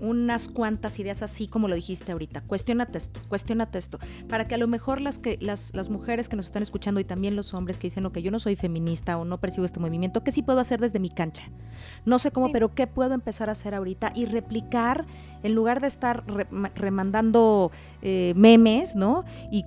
unas 0.00 0.48
cuantas 0.48 0.98
ideas 0.98 1.22
así 1.22 1.46
como 1.46 1.68
lo 1.68 1.74
dijiste 1.74 2.12
ahorita. 2.12 2.42
Cuestiónate 2.42 2.98
esto, 2.98 3.20
cuestiónate 3.28 3.78
esto. 3.78 3.98
Para 4.28 4.46
que 4.46 4.54
a 4.54 4.58
lo 4.58 4.66
mejor 4.66 5.00
las, 5.00 5.18
que, 5.18 5.38
las, 5.40 5.74
las 5.74 5.88
mujeres 5.88 6.28
que 6.28 6.36
nos 6.36 6.46
están 6.46 6.62
escuchando 6.62 7.00
y 7.00 7.04
también 7.04 7.36
los 7.36 7.54
hombres 7.54 7.78
que 7.78 7.86
dicen, 7.86 8.08
que 8.10 8.22
yo 8.22 8.30
no 8.30 8.38
soy 8.38 8.56
feminista 8.56 9.18
o 9.18 9.24
no 9.24 9.38
percibo 9.38 9.64
este 9.64 9.80
movimiento, 9.80 10.22
¿qué 10.22 10.30
sí 10.30 10.42
puedo 10.42 10.60
hacer 10.60 10.80
desde 10.80 10.98
mi 10.98 11.10
cancha? 11.10 11.44
No 12.04 12.18
sé 12.18 12.30
cómo, 12.30 12.52
pero 12.52 12.74
¿qué 12.74 12.86
puedo 12.86 13.14
empezar 13.14 13.48
a 13.48 13.52
hacer 13.52 13.74
ahorita? 13.74 14.12
Y 14.14 14.26
replicar, 14.26 15.06
en 15.42 15.54
lugar 15.54 15.80
de 15.80 15.88
estar 15.88 16.24
remandando 16.74 17.70
eh, 18.02 18.32
memes, 18.36 18.96
¿no? 18.96 19.24
Y 19.50 19.64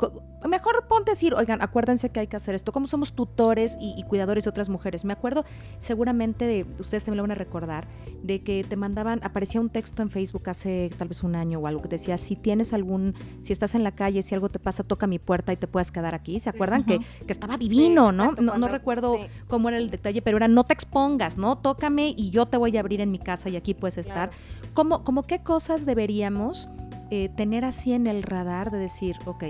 mejor 0.50 0.86
ponte 0.88 1.12
a 1.12 1.14
decir, 1.14 1.34
oigan, 1.34 1.62
acuérdense 1.62 2.10
que 2.10 2.20
hay 2.20 2.28
que 2.28 2.36
hacer 2.36 2.56
esto. 2.56 2.72
Como 2.72 2.88
somos 2.88 3.14
tutores 3.14 3.78
y, 3.80 4.02
cuidadores 4.04 4.44
de 4.44 4.50
otras 4.50 4.70
mujeres. 4.70 5.06
Me 5.06 5.14
acuerdo 5.14 5.46
seguramente 5.78 6.46
de, 6.46 6.66
ustedes 6.80 7.04
también 7.04 7.18
lo 7.18 7.24
van 7.24 7.32
a 7.32 7.36
recordar, 7.36 7.88
de 8.24 8.44
que 8.44 8.66
te 8.68 8.76
mandaban, 8.76 9.22
aparecía 9.24 9.62
un 9.62 9.70
texto 9.70 10.02
en 10.02 10.10
Facebook 10.10 10.50
hace 10.50 10.90
tal 10.98 11.08
vez 11.08 11.24
un 11.24 11.36
año 11.36 11.60
o 11.60 11.68
algo 11.68 11.82
que 11.82 11.90
decía, 11.90 12.18
si 12.18 12.36
tienes 12.36 12.74
algún, 12.74 13.16
si 13.42 13.54
estás 13.54 13.76
en 13.76 13.84
la 13.84 13.92
calle, 13.92 14.22
si 14.22 14.36
algo 14.36 14.50
te 14.50 14.60
pasa, 14.60 14.84
toca 14.84 15.08
mi 15.08 15.20
puerta 15.20 15.54
y 15.54 15.58
te 15.58 15.68
puedes 15.68 15.92
quedar 15.92 16.16
aquí. 16.16 16.40
¿Se 16.40 16.50
acuerdan? 16.50 16.84
que, 16.86 17.00
que, 17.00 17.32
estaba 17.32 17.58
divino, 17.58 18.12
¿no? 18.12 18.32
no, 18.34 18.68
recuerdo 18.68 19.18
cómo 19.48 19.70
era 19.70 19.78
el 19.78 19.90
detalle, 19.90 20.22
pero 20.22 20.38
era 20.38 20.48
no 20.48 20.64
te 20.64 20.74
expongas, 20.74 21.38
¿no? 21.38 21.58
Tócame 21.58 22.14
y 22.18 22.30
yo 22.30 22.46
te 22.46 22.58
voy 22.58 22.76
a 22.78 22.80
abrir 22.80 23.02
en 23.02 23.12
mi 23.12 23.20
casa 23.20 23.50
y 23.50 23.56
aquí 23.56 23.74
puedes 23.74 23.98
estar. 23.98 24.32
¿Cómo, 24.74 25.04
como 25.04 25.24
qué 25.24 25.44
cosas 25.44 25.86
deberíamos 25.86 26.70
eh, 27.10 27.30
tener 27.30 27.66
así 27.66 27.94
en 27.94 28.08
el 28.08 28.24
radar 28.24 28.72
de 28.72 28.78
decir, 28.78 29.18
ok, 29.26 29.44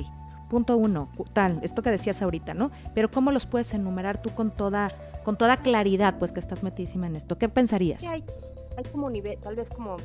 punto 0.52 0.76
uno, 0.76 1.08
tal, 1.32 1.62
esto 1.64 1.82
que 1.82 1.90
decías 1.92 2.22
ahorita, 2.22 2.54
¿no? 2.54 2.72
Pero 2.94 3.10
¿cómo 3.10 3.32
los 3.32 3.46
puedes 3.46 3.74
enumerar 3.74 4.22
tú 4.22 4.32
con 4.32 4.52
toda, 4.52 4.90
con 5.24 5.38
toda 5.38 5.56
claridad, 5.56 6.20
pues 6.20 6.34
que 6.34 6.42
estás 6.42 6.62
metísima 6.62 7.08
en 7.08 7.16
esto? 7.16 7.38
¿Qué 7.38 7.48
pensarías? 7.48 8.04
hay, 8.04 8.22
como 8.92 9.10
nivel, 9.10 9.40
tal 9.40 9.56
vez 9.56 9.70
como 9.70 9.96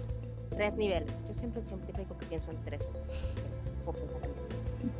tres 0.51 0.76
niveles. 0.76 1.24
Yo 1.26 1.34
siempre, 1.34 1.64
siempre 1.66 1.92
digo 1.99 2.16
que 2.16 2.26
pienso 2.26 2.53
en 2.53 2.59
tres. 2.64 2.88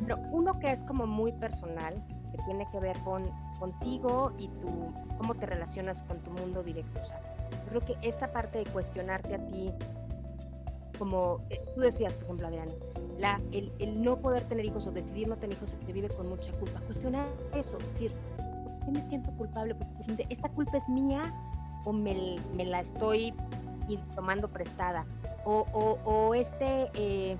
Pero 0.01 0.17
uno 0.33 0.59
que 0.59 0.69
es 0.69 0.83
como 0.83 1.07
muy 1.07 1.31
personal, 1.31 1.93
que 2.33 2.43
tiene 2.43 2.67
que 2.69 2.81
ver 2.81 2.97
con 3.05 3.23
contigo 3.57 4.33
y 4.37 4.49
tu, 4.49 4.93
cómo 5.17 5.33
te 5.33 5.45
relacionas 5.45 6.03
con 6.03 6.19
tu 6.19 6.31
mundo 6.31 6.61
directo. 6.61 6.99
O 7.01 7.05
sea, 7.05 7.21
creo 7.69 7.79
que 7.79 7.95
esta 8.01 8.33
parte 8.33 8.57
de 8.57 8.65
cuestionarte 8.65 9.35
a 9.35 9.47
ti, 9.47 9.71
como 10.97 11.45
eh, 11.49 11.63
tú 11.75 11.81
decías, 11.81 12.13
por 12.15 12.25
ejemplo, 12.25 12.47
Adrián, 12.47 12.69
la, 13.17 13.41
el, 13.51 13.71
el, 13.79 14.01
no 14.01 14.17
poder 14.17 14.43
tener 14.43 14.65
hijos 14.65 14.85
o 14.87 14.91
decidir 14.91 15.27
no 15.27 15.37
tener 15.37 15.57
hijos 15.57 15.75
te 15.85 15.93
vive 15.93 16.09
con 16.09 16.29
mucha 16.29 16.51
culpa. 16.53 16.79
Cuestionar 16.81 17.27
eso, 17.55 17.77
decir, 17.77 18.13
¿por 18.37 18.85
qué 18.85 18.91
me 18.91 19.07
siento 19.07 19.31
culpable? 19.31 19.75
Porque 19.75 20.25
esta 20.29 20.49
culpa 20.49 20.77
es 20.77 20.87
mía 20.87 21.33
o 21.85 21.93
me, 21.93 22.37
me 22.55 22.65
la 22.65 22.81
estoy 22.81 23.33
tomando 24.15 24.49
prestada. 24.49 25.05
O, 25.45 25.65
o, 25.73 25.99
o 26.03 26.35
este, 26.35 26.91
eh, 26.95 27.37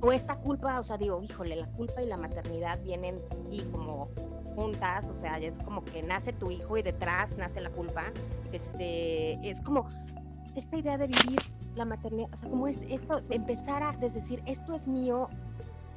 o 0.00 0.12
esta 0.12 0.36
culpa, 0.36 0.80
o 0.80 0.84
sea, 0.84 0.98
digo, 0.98 1.22
híjole, 1.22 1.56
la 1.56 1.66
culpa 1.68 2.02
y 2.02 2.06
la 2.06 2.16
maternidad 2.16 2.80
vienen 2.82 3.20
así 3.46 3.62
como 3.72 4.08
juntas, 4.54 5.06
o 5.08 5.14
sea, 5.14 5.38
es 5.38 5.56
como 5.58 5.84
que 5.84 6.02
nace 6.02 6.32
tu 6.32 6.50
hijo 6.50 6.76
y 6.76 6.82
detrás 6.82 7.36
nace 7.38 7.60
la 7.60 7.70
culpa. 7.70 8.12
Este, 8.52 9.48
es 9.48 9.60
como 9.60 9.86
esta 10.56 10.76
idea 10.76 10.98
de 10.98 11.06
vivir 11.06 11.40
la 11.74 11.84
maternidad, 11.84 12.28
o 12.32 12.36
sea, 12.36 12.48
como 12.48 12.68
es 12.68 12.80
esto, 12.88 13.20
empezar 13.30 13.82
a 13.82 13.92
decir, 13.92 14.42
esto 14.46 14.74
es 14.74 14.86
mío, 14.86 15.28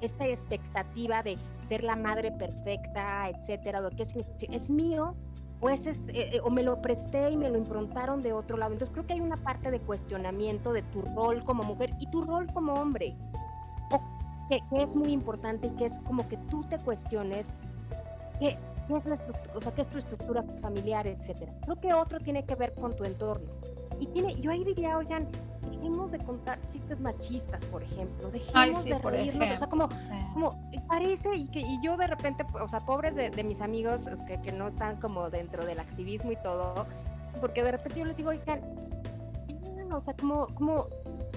esta 0.02 0.28
expectativa 0.28 1.24
de 1.24 1.38
ser 1.70 1.84
la 1.84 1.96
madre 1.96 2.32
perfecta, 2.32 3.30
etcétera, 3.30 3.82
lo 3.82 3.90
que 3.92 4.04
es, 4.04 4.14
es 4.40 4.70
mío, 4.70 5.16
o, 5.60 5.70
es, 5.70 5.88
eh, 5.88 5.96
eh, 6.10 6.40
o 6.44 6.50
me 6.50 6.64
lo 6.64 6.82
presté 6.82 7.32
y 7.32 7.38
me 7.38 7.50
lo 7.50 7.58
improntaron 7.58 8.22
de 8.22 8.34
otro 8.34 8.58
lado. 8.58 8.74
Entonces 8.74 8.94
creo 8.94 9.08
que 9.08 9.14
hay 9.14 9.22
una 9.22 9.38
parte 9.38 9.72
de 9.72 9.80
cuestionamiento 9.80 10.72
de 10.74 10.84
tu 10.84 11.02
rol 11.02 11.44
como 11.44 11.64
mujer 11.64 11.92
y 12.00 12.10
tu 12.12 12.22
rol 12.22 12.48
como 12.54 12.74
hombre, 12.74 13.16
que, 14.50 14.62
es 14.72 14.96
muy 14.96 15.12
importante 15.12 15.68
y 15.68 15.70
que 15.72 15.86
es 15.86 16.00
como 16.00 16.28
que 16.28 16.38
tú 16.50 16.64
te 16.64 16.78
cuestiones 16.78 17.54
qué, 18.40 18.58
es 18.96 19.06
la 19.06 19.16
estructura, 19.16 19.54
o 19.56 19.62
sea, 19.62 19.74
qué 19.74 19.82
es 19.82 19.90
tu 19.90 19.98
estructura 19.98 20.44
familiar, 20.62 21.08
etcétera. 21.08 21.52
Creo 21.64 21.76
que 21.82 21.94
otro 21.94 22.20
tiene 22.20 22.46
que 22.46 22.56
ver 22.56 22.74
con 22.74 22.96
tu 22.96 23.04
entorno. 23.04 23.52
Y 24.00 24.08
tiene, 24.08 24.36
yo 24.36 24.52
ahí 24.52 24.64
diría, 24.64 24.98
oigan, 24.98 25.28
dejemos 25.70 26.12
de 26.12 26.20
contar 26.20 26.60
chistes 26.70 27.00
machistas, 27.00 27.64
por 27.66 27.84
ejemplo, 27.84 28.30
dejemos 28.32 28.84
de 28.84 28.98
reírnos, 29.00 29.52
o 29.52 29.58
sea, 29.58 29.68
como, 29.68 29.90
como 30.34 30.72
parece 30.88 31.36
y 31.36 31.46
que 31.46 31.60
y 31.60 31.80
yo 31.82 31.98
de 31.98 32.08
repente, 32.08 32.46
o 32.62 32.68
sea, 32.68 32.80
pobres 32.80 33.16
de, 33.16 33.44
mis 33.44 33.62
amigos 33.62 34.06
que, 34.28 34.42
que 34.42 34.52
no 34.52 34.68
están 34.68 35.00
como 35.00 35.30
dentro 35.30 35.66
del 35.66 35.80
activismo 35.80 36.32
y 36.32 36.38
todo, 36.38 36.86
porque 37.40 37.64
de 37.64 37.72
repente 37.72 38.00
yo 38.00 38.06
les 38.06 38.18
digo, 38.18 38.30
oigan, 38.30 38.62
o 39.92 40.02
sea, 40.02 40.14
como, 40.16 40.48
como 40.56 40.88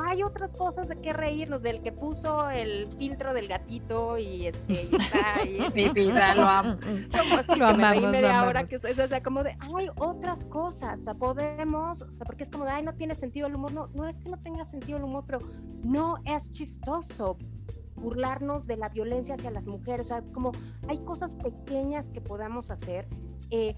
hay 0.07 0.23
otras 0.23 0.51
cosas 0.51 0.89
de 0.89 1.01
qué 1.01 1.13
reírnos, 1.13 1.63
del 1.63 1.83
que 1.83 1.93
puso 1.93 2.49
el 2.51 2.87
filtro 2.99 3.35
del 3.35 3.49
gatito 3.49 4.19
y 4.19 4.47
este 4.47 4.85
y 4.85 4.97
está 4.97 5.35
ahí. 5.37 5.59
sí, 5.75 6.13
lo 6.37 6.43
amo. 6.43 6.77
Como 7.11 7.37
así, 7.37 7.55
lo 7.57 7.67
amamos, 7.67 8.03
me 8.03 8.11
media 8.11 8.45
hora 8.45 8.65
que 8.65 8.77
es, 8.77 8.85
o 8.85 9.09
sea, 9.09 9.23
como 9.23 9.43
de 9.43 9.57
hay 9.61 9.89
otras 9.99 10.45
cosas, 10.45 11.01
o 11.01 11.05
sea, 11.05 11.15
podemos, 11.15 12.03
o 12.03 12.11
sea, 12.11 12.25
porque 12.25 12.45
es 12.45 12.51
como 12.51 12.65
de 12.65 12.71
ay, 12.71 12.83
no 12.83 12.95
tiene 12.95 13.15
sentido 13.15 13.47
el 13.47 13.55
humor, 13.55 13.73
no, 13.73 13.89
no 13.95 14.07
es 14.07 14.19
que 14.21 14.31
no 14.31 14.39
tenga 14.39 14.65
sentido 14.67 14.99
el 14.99 15.05
humor, 15.05 15.25
pero 15.27 15.39
no 15.85 16.17
es 16.25 16.51
chistoso 16.53 17.37
burlarnos 17.97 18.67
de 18.67 18.77
la 18.77 18.89
violencia 18.89 19.35
hacia 19.35 19.51
las 19.51 19.67
mujeres, 19.67 20.07
o 20.07 20.09
sea, 20.09 20.23
como 20.33 20.53
hay 20.89 20.99
cosas 20.99 21.35
pequeñas 21.35 22.09
que 22.09 22.21
podamos 22.21 22.71
hacer. 22.71 23.07
Eh, 23.51 23.75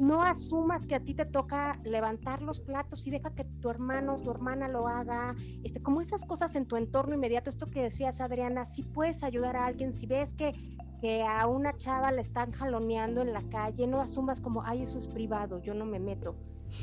no 0.00 0.22
asumas 0.22 0.86
que 0.86 0.94
a 0.94 1.00
ti 1.00 1.14
te 1.14 1.24
toca 1.24 1.78
levantar 1.84 2.42
los 2.42 2.60
platos 2.60 3.06
y 3.06 3.10
deja 3.10 3.30
que 3.30 3.44
tu 3.44 3.70
hermano, 3.70 4.20
tu 4.20 4.30
hermana 4.30 4.68
lo 4.68 4.86
haga, 4.86 5.34
este, 5.64 5.80
como 5.80 6.00
esas 6.00 6.24
cosas 6.24 6.56
en 6.56 6.66
tu 6.66 6.76
entorno 6.76 7.14
inmediato, 7.14 7.50
esto 7.50 7.66
que 7.66 7.82
decías 7.82 8.20
Adriana, 8.20 8.64
si 8.64 8.82
puedes 8.82 9.22
ayudar 9.22 9.56
a 9.56 9.66
alguien, 9.66 9.92
si 9.92 10.06
ves 10.06 10.34
que, 10.34 10.52
que 11.00 11.22
a 11.22 11.46
una 11.46 11.76
chava 11.76 12.12
le 12.12 12.20
están 12.20 12.52
jaloneando 12.52 13.22
en 13.22 13.32
la 13.32 13.42
calle, 13.50 13.86
no 13.86 14.00
asumas 14.00 14.40
como, 14.40 14.62
ay, 14.64 14.82
eso 14.82 14.98
es 14.98 15.06
privado, 15.06 15.60
yo 15.60 15.74
no 15.74 15.84
me 15.84 15.98
meto. 15.98 16.34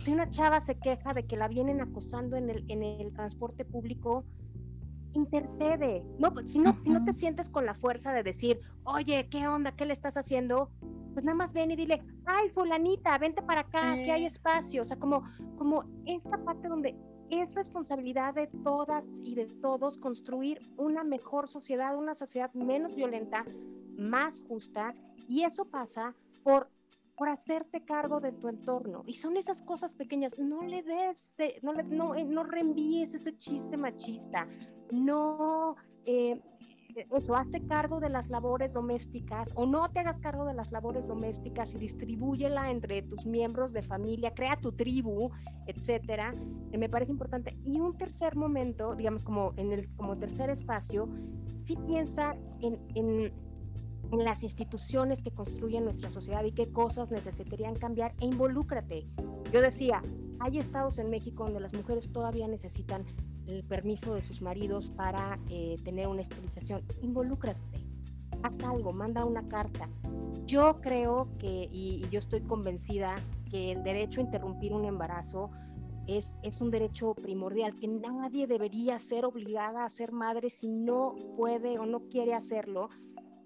Si 0.04 0.12
una 0.12 0.30
chava 0.30 0.62
se 0.62 0.76
queja 0.76 1.14
de 1.14 1.26
que 1.26 1.38
la 1.38 1.48
vienen 1.48 1.82
acosando 1.82 2.36
en 2.36 2.50
el, 2.50 2.66
en 2.70 2.84
el 2.84 3.14
transporte 3.14 3.66
público, 3.66 4.24
intercede. 5.16 6.04
No, 6.20 6.34
si 6.46 6.60
no, 6.60 6.78
si 6.80 6.90
no 6.90 7.04
te 7.04 7.14
sientes 7.14 7.50
con 7.50 7.66
la 7.66 7.74
fuerza 7.74 8.14
de 8.14 8.24
decir, 8.24 8.60
oye, 8.84 9.28
¿qué 9.30 9.48
onda? 9.48 9.72
¿Qué 9.76 9.86
le 9.86 9.94
estás 9.94 10.18
haciendo? 10.18 10.70
pues 11.16 11.24
nada 11.24 11.38
más 11.38 11.54
ven 11.54 11.72
y 11.72 11.78
dile, 11.78 12.04
ay, 12.26 12.50
fulanita, 12.50 13.18
vente 13.18 13.42
para 13.42 13.62
acá, 13.62 13.96
que 13.96 14.12
hay 14.12 14.26
espacio. 14.26 14.82
O 14.82 14.86
sea, 14.86 14.98
como, 14.98 15.24
como 15.58 15.86
esta 16.06 16.38
parte 16.44 16.68
donde 16.68 16.94
es 17.30 17.56
responsabilidad 17.56 18.34
de 18.34 18.48
todas 18.66 19.08
y 19.24 19.34
de 19.34 19.46
todos 19.62 19.98
construir 19.98 20.60
una 20.76 21.06
mejor 21.06 21.48
sociedad, 21.48 21.98
una 21.98 22.16
sociedad 22.16 22.54
menos 22.54 22.96
violenta, 22.96 23.46
más 23.98 24.42
justa, 24.50 24.94
y 25.30 25.44
eso 25.44 25.64
pasa 25.64 26.14
por 26.44 26.70
por 27.16 27.30
hacerte 27.30 27.84
cargo 27.84 28.20
de 28.20 28.32
tu 28.32 28.48
entorno. 28.48 29.04
Y 29.06 29.14
son 29.14 29.38
esas 29.38 29.62
cosas 29.62 29.94
pequeñas. 29.94 30.38
No 30.40 30.62
le 30.62 30.84
des, 30.84 31.36
no, 31.62 31.74
le, 31.74 31.84
no, 31.84 32.16
eh, 32.16 32.26
no 32.26 32.44
reenvíes 32.44 33.14
ese 33.14 33.38
chiste 33.38 33.78
machista. 33.78 34.48
No 34.92 35.76
eh, 36.06 36.40
eso, 37.12 37.36
hazte 37.36 37.62
cargo 37.68 38.00
de 38.00 38.10
las 38.10 38.30
labores 38.30 38.74
domésticas 38.74 39.52
o 39.56 39.66
no 39.66 39.90
te 39.90 40.00
hagas 40.00 40.18
cargo 40.20 40.46
de 40.46 40.54
las 40.54 40.72
labores 40.72 41.08
domésticas 41.08 41.74
y 41.74 41.78
distribúyela 41.78 42.72
entre 42.72 43.02
tus 43.02 43.26
miembros 43.26 43.74
de 43.74 43.84
familia, 43.84 44.34
crea 44.34 44.58
tu 44.58 44.72
tribu, 44.72 45.30
etcétera. 45.68 46.32
Eh, 46.72 46.78
me 46.78 46.88
parece 46.88 47.12
importante. 47.12 47.58
Y 47.66 47.80
un 47.80 47.98
tercer 47.98 48.36
momento, 48.36 48.96
digamos 48.96 49.24
como 49.24 49.54
en 49.58 49.74
el 49.74 49.94
como 49.96 50.18
tercer 50.18 50.50
espacio, 50.50 51.10
sí 51.66 51.76
piensa 51.86 52.36
en, 52.62 52.80
en, 52.96 53.34
en 54.12 54.24
las 54.24 54.44
instituciones 54.44 55.22
que 55.22 55.32
construyen 55.32 55.84
nuestra 55.84 56.10
sociedad 56.10 56.44
y 56.44 56.52
qué 56.52 56.72
cosas 56.72 57.12
necesitarían 57.12 57.76
cambiar 57.76 58.14
e 58.20 58.26
involúcrate. 58.26 59.08
Yo 59.52 59.62
decía, 59.62 60.02
hay 60.40 60.60
estados 60.60 61.00
en 61.00 61.10
México 61.10 61.46
donde 61.46 61.60
las 61.60 61.74
mujeres 61.74 62.12
todavía 62.12 62.48
necesitan 62.48 63.06
el 63.48 63.64
permiso 63.64 64.16
de 64.16 64.22
sus 64.22 64.42
maridos 64.42 64.90
para 64.90 65.40
eh, 65.50 65.76
tener 65.84 66.08
una 66.08 66.22
esterilización. 66.22 66.84
Involúcrate, 67.02 67.60
haz 68.44 68.60
algo, 68.62 68.94
manda 68.94 69.26
una 69.26 69.48
carta. 69.48 69.90
Yo 70.46 70.82
creo 70.82 71.30
que, 71.40 71.70
y, 71.72 72.08
yo 72.10 72.20
estoy 72.20 72.42
convencida, 72.42 73.16
que 73.50 73.72
el 73.72 73.84
derecho 73.84 74.20
a 74.20 74.24
interrumpir 74.24 74.74
un 74.74 74.86
embarazo 74.86 75.52
es, 76.08 76.34
es, 76.44 76.62
un 76.62 76.72
derecho 76.72 77.14
primordial, 77.16 77.74
que 77.74 77.88
nadie 77.88 78.48
debería 78.48 79.00
ser 79.00 79.26
obligada 79.26 79.86
a 79.86 79.90
ser 79.90 80.12
madre 80.12 80.50
si 80.50 80.68
no 80.68 81.16
puede 81.36 81.80
o 81.80 81.86
no 81.86 82.02
quiere 82.10 82.34
hacerlo. 82.34 82.90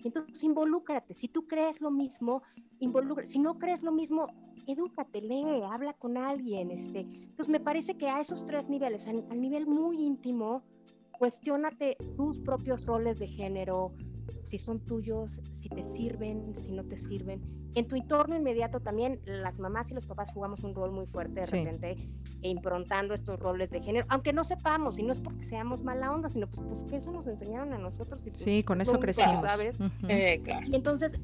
Entonces, 0.04 0.44
involúcrate. 0.44 1.14
Si 1.14 1.28
tú 1.28 1.48
crees 1.48 1.82
lo 1.82 1.92
mismo, 1.92 2.42
involucra. 2.80 3.26
Si 3.26 3.40
no 3.40 3.58
crees 3.60 3.84
lo 3.84 3.92
mismo, 3.92 4.28
edúcate, 4.68 5.22
lee, 5.22 5.62
habla 5.70 5.94
con 5.94 6.18
alguien. 6.18 6.72
Este. 6.72 7.00
Entonces, 7.00 7.50
me 7.50 7.60
parece 7.60 7.98
que 7.98 8.10
a 8.10 8.20
esos 8.20 8.46
tres 8.46 8.70
niveles, 8.70 9.08
al, 9.08 9.42
nivel 9.42 9.68
muy 9.68 10.02
íntimo, 10.02 10.62
cuestionate 11.12 11.98
tus 12.16 12.40
propios 12.40 12.86
roles 12.86 13.20
de 13.20 13.28
género, 13.28 13.94
si 14.48 14.60
son 14.60 14.80
tuyos, 14.80 15.40
si 15.58 15.70
te 15.70 15.90
sirven, 15.92 16.56
si 16.56 16.72
no 16.72 16.84
te 16.84 16.98
sirven. 16.98 17.42
En 17.76 17.88
tu 17.88 17.96
entorno 17.96 18.36
inmediato 18.36 18.80
también 18.80 19.22
las 19.26 19.60
mamás 19.60 19.92
y 19.92 19.94
los 19.94 20.06
papás 20.06 20.32
jugamos 20.32 20.64
un 20.64 20.74
rol 20.74 20.92
muy 20.92 21.06
fuerte 21.06 21.42
de 21.42 21.46
repente 21.46 21.98
e 22.42 22.50
improntando 22.50 23.14
estos 23.14 23.40
roles 23.40 23.70
de 23.70 23.82
género, 23.82 24.06
aunque 24.10 24.34
no 24.34 24.44
sepamos, 24.44 24.98
y 24.98 25.04
no 25.04 25.14
es 25.14 25.20
porque 25.20 25.44
seamos 25.44 25.84
mala 25.84 26.12
onda, 26.12 26.30
sino 26.30 26.50
pues, 26.50 26.68
pues 26.68 26.84
que 26.84 26.98
eso 26.98 27.12
nos 27.12 27.28
enseñaron 27.28 27.74
a 27.74 27.78
nosotros. 27.78 28.22
Y, 28.26 28.30
pues, 28.32 28.42
sí, 28.42 28.64
con 28.64 28.82
eso 28.82 29.00
crecimos. 29.00 29.42
¿sabes? 29.42 29.78
Eh, 30.08 30.42
y 30.66 30.76
entonces 30.76 31.20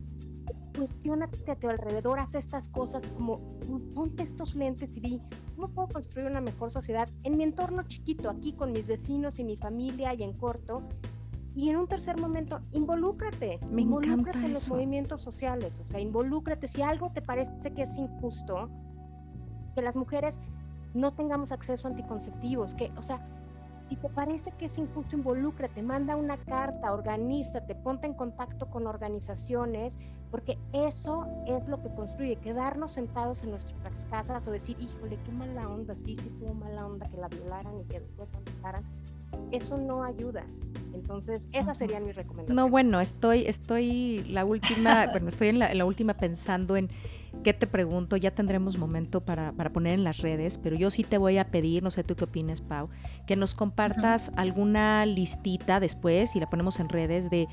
cuestionate 0.75 1.51
a 1.51 1.55
tu 1.55 1.69
alrededor, 1.69 2.19
haz 2.19 2.35
estas 2.35 2.69
cosas 2.69 3.03
como 3.11 3.39
ponte 3.93 4.23
estos 4.23 4.55
lentes 4.55 4.95
y 4.97 4.99
di, 4.99 5.21
¿cómo 5.55 5.69
puedo 5.69 5.87
construir 5.87 6.27
una 6.27 6.41
mejor 6.41 6.71
sociedad 6.71 7.09
en 7.23 7.37
mi 7.37 7.43
entorno 7.43 7.83
chiquito, 7.83 8.29
aquí 8.29 8.53
con 8.53 8.71
mis 8.71 8.85
vecinos 8.85 9.39
y 9.39 9.43
mi 9.43 9.55
familia 9.55 10.13
y 10.13 10.23
en 10.23 10.33
corto? 10.33 10.81
Y 11.55 11.69
en 11.69 11.77
un 11.77 11.87
tercer 11.87 12.19
momento, 12.19 12.59
involúcrate. 12.73 13.59
Me 13.71 13.83
involúcrate 13.83 14.39
en 14.39 14.53
los 14.53 14.69
movimientos 14.69 15.21
sociales. 15.21 15.79
O 15.79 15.85
sea, 15.85 15.99
involúcrate. 16.01 16.67
Si 16.67 16.81
algo 16.81 17.11
te 17.13 17.21
parece 17.21 17.71
que 17.71 17.83
es 17.83 17.97
injusto, 17.97 18.69
que 19.73 19.81
las 19.81 19.95
mujeres 19.95 20.41
no 20.93 21.13
tengamos 21.13 21.51
acceso 21.51 21.87
a 21.87 21.91
anticonceptivos, 21.91 22.75
que, 22.75 22.91
o 22.97 23.03
sea, 23.03 23.25
si 23.87 23.95
te 23.95 24.09
parece 24.09 24.51
que 24.53 24.65
es 24.65 24.77
injusto, 24.77 25.15
involúcrate, 25.15 25.81
manda 25.83 26.15
una 26.15 26.37
carta, 26.37 26.91
organízate, 26.91 27.75
ponte 27.75 28.07
en 28.07 28.15
contacto 28.15 28.65
con 28.69 28.87
organizaciones, 28.87 29.97
porque 30.31 30.57
eso 30.73 31.27
es 31.45 31.67
lo 31.67 31.81
que 31.81 31.93
construye, 31.93 32.37
quedarnos 32.37 32.93
sentados 32.93 33.43
en 33.43 33.51
nuestras 33.51 34.05
casas 34.05 34.47
o 34.47 34.51
decir, 34.51 34.75
híjole, 34.79 35.19
qué 35.23 35.31
mala 35.31 35.69
onda, 35.69 35.93
sí, 35.93 36.15
sí 36.15 36.29
tuvo 36.39 36.53
mala 36.55 36.85
onda 36.87 37.07
que 37.07 37.17
la 37.17 37.27
violaran 37.27 37.79
y 37.79 37.83
que 37.85 37.99
después 37.99 38.27
la 38.33 38.39
mataran. 38.39 38.83
Eso 39.51 39.77
no 39.77 40.03
ayuda. 40.03 40.43
Entonces, 40.93 41.49
esa 41.51 41.73
sería 41.73 41.99
mi 41.99 42.11
recomendación. 42.11 42.55
No, 42.55 42.69
bueno, 42.69 43.01
estoy, 43.01 43.45
estoy 43.45 44.23
la 44.29 44.45
última, 44.45 45.07
bueno, 45.11 45.27
estoy 45.27 45.49
en 45.49 45.59
la, 45.59 45.71
en 45.71 45.77
la 45.77 45.85
última 45.85 46.15
pensando 46.15 46.77
en 46.77 46.89
¿Qué 47.43 47.53
te 47.53 47.67
pregunto? 47.67 48.17
Ya 48.17 48.31
tendremos 48.31 48.77
momento 48.77 49.21
para, 49.21 49.51
poner 49.71 49.93
en 49.93 50.03
las 50.03 50.17
redes, 50.17 50.57
pero 50.57 50.75
yo 50.75 50.89
sí 50.89 51.03
te 51.03 51.17
voy 51.17 51.37
a 51.37 51.51
pedir, 51.51 51.83
no 51.83 51.91
sé 51.91 52.03
tú 52.03 52.15
qué 52.15 52.23
opinas, 52.23 52.61
Pau, 52.61 52.89
que 53.27 53.35
nos 53.35 53.53
compartas 53.53 54.31
alguna 54.35 55.05
listita 55.05 55.79
después 55.79 56.35
y 56.35 56.39
la 56.39 56.49
ponemos 56.49 56.79
en 56.79 56.89
redes 56.89 57.29
de, 57.29 57.47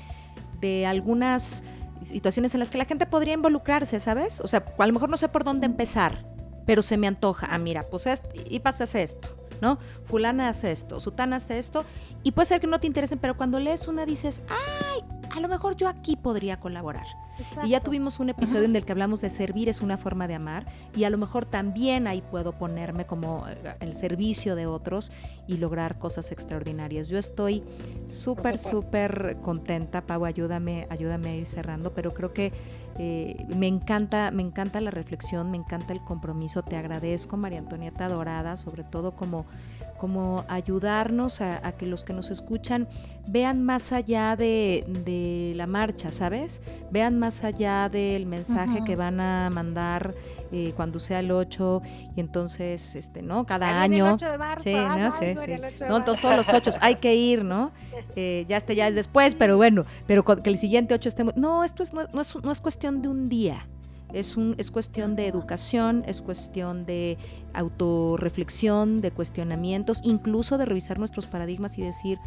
de 0.61 0.85
algunas 0.87 1.63
situaciones 2.01 2.53
en 2.53 2.59
las 2.59 2.71
que 2.71 2.77
la 2.77 2.85
gente 2.85 3.05
podría 3.05 3.35
involucrarse, 3.35 3.99
¿sabes? 3.99 4.41
O 4.41 4.47
sea, 4.47 4.65
a 4.77 4.87
lo 4.87 4.93
mejor 4.93 5.09
no 5.09 5.17
sé 5.17 5.29
por 5.29 5.43
dónde 5.43 5.67
empezar, 5.67 6.25
pero 6.65 6.81
se 6.81 6.97
me 6.97 7.07
antoja. 7.07 7.47
Ah, 7.51 7.57
mira, 7.57 7.83
pues 7.83 8.07
y 8.49 8.59
pasas 8.61 8.95
esto, 8.95 9.37
¿no? 9.61 9.77
Fulana 10.05 10.49
hace 10.49 10.71
esto, 10.71 10.99
Sutana 10.99 11.37
hace 11.37 11.59
esto, 11.59 11.85
y 12.23 12.31
puede 12.31 12.47
ser 12.47 12.61
que 12.61 12.67
no 12.67 12.79
te 12.79 12.87
interesen, 12.87 13.19
pero 13.19 13.37
cuando 13.37 13.59
lees 13.59 13.87
una 13.87 14.05
dices, 14.05 14.43
¡ay! 14.49 15.01
A 15.35 15.39
lo 15.39 15.47
mejor 15.47 15.75
yo 15.75 15.87
aquí 15.87 16.15
podría 16.15 16.59
colaborar. 16.59 17.07
Y 17.63 17.69
ya 17.69 17.79
tuvimos 17.79 18.19
un 18.19 18.29
episodio 18.29 18.65
en 18.65 18.75
el 18.75 18.85
que 18.85 18.91
hablamos 18.91 19.21
de 19.21 19.31
servir 19.31 19.67
es 19.67 19.81
una 19.81 19.97
forma 19.97 20.27
de 20.27 20.35
amar 20.35 20.65
y 20.95 21.05
a 21.05 21.09
lo 21.09 21.17
mejor 21.17 21.45
también 21.45 22.05
ahí 22.05 22.21
puedo 22.21 22.51
ponerme 22.53 23.07
como 23.07 23.47
eh, 23.47 23.75
el 23.79 23.95
servicio 23.95 24.55
de 24.55 24.67
otros 24.67 25.11
y 25.47 25.57
lograr 25.57 25.97
cosas 25.97 26.31
extraordinarias. 26.31 27.07
Yo 27.07 27.17
estoy 27.17 27.63
súper, 28.07 28.59
súper 28.59 29.37
contenta, 29.41 30.01
Pau, 30.01 30.25
ayúdame, 30.25 30.85
ayúdame 30.91 31.29
a 31.29 31.35
ir 31.35 31.45
cerrando, 31.47 31.93
pero 31.93 32.13
creo 32.13 32.33
que 32.33 32.53
eh, 32.97 33.45
me 33.47 33.67
encanta, 33.67 34.31
me 34.31 34.41
encanta 34.43 34.81
la 34.81 34.91
reflexión, 34.91 35.51
me 35.51 35.57
encanta 35.57 35.93
el 35.93 36.01
compromiso. 36.01 36.63
Te 36.63 36.75
agradezco, 36.75 37.37
María 37.37 37.59
Antonieta 37.59 38.07
Dorada, 38.07 38.57
sobre 38.57 38.83
todo 38.83 39.15
como 39.15 39.45
como 40.03 40.43
ayudarnos 40.49 41.39
a, 41.39 41.71
que 41.77 41.85
los 41.85 42.03
que 42.03 42.11
nos 42.11 42.29
escuchan 42.29 42.89
vean 43.25 43.63
más 43.63 43.93
allá 43.93 44.35
de, 44.35 45.53
la 45.55 45.65
marcha, 45.65 46.11
¿sabes? 46.11 46.61
Vean 46.91 47.17
más 47.17 47.45
allá 47.45 47.87
del 47.87 48.25
mensaje 48.25 48.83
que 48.83 48.97
van 48.97 49.21
a 49.21 49.49
mandar 49.49 50.13
eh, 50.51 50.73
cuando 50.75 50.99
sea 50.99 51.21
el 51.21 51.31
8 51.31 51.81
y 52.17 52.19
entonces, 52.19 52.97
este, 52.97 53.21
¿no? 53.21 53.45
Cada 53.45 53.81
año. 53.81 54.17
sí, 54.61 54.73
no, 54.73 55.09
sí, 55.09 55.35
sí. 55.37 55.53
No, 55.87 55.95
entonces 55.99 56.21
todos 56.21 56.35
los 56.35 56.49
8 56.49 56.71
hay 56.81 56.95
que 56.95 57.15
ir, 57.15 57.45
¿no? 57.45 57.71
Eh, 58.17 58.43
ya 58.49 58.57
este 58.57 58.75
ya 58.75 58.89
es 58.89 58.95
después, 58.95 59.35
pero 59.35 59.55
bueno, 59.55 59.85
pero 60.05 60.25
que 60.25 60.49
el 60.49 60.57
siguiente 60.57 60.93
8 60.93 61.07
estemos. 61.07 61.37
No, 61.37 61.63
esto 61.63 61.81
es, 61.81 61.93
no, 61.93 62.01
es, 62.01 62.35
no 62.43 62.51
es 62.51 62.59
cuestión 62.59 63.01
de 63.01 63.07
un 63.07 63.29
día. 63.29 63.65
Es, 64.11 64.37
un, 64.37 64.55
es 64.57 64.71
cuestión 64.71 65.15
de 65.15 65.27
educación, 65.27 66.03
es 66.07 66.21
cuestión 66.21 66.85
de 66.85 67.17
autorreflexión, 67.53 69.01
de 69.01 69.11
cuestionamientos, 69.11 70.01
incluso 70.03 70.57
de 70.57 70.65
revisar 70.65 70.99
nuestros 70.99 71.27
paradigmas 71.27 71.77
y 71.77 71.81
decir, 71.81 72.19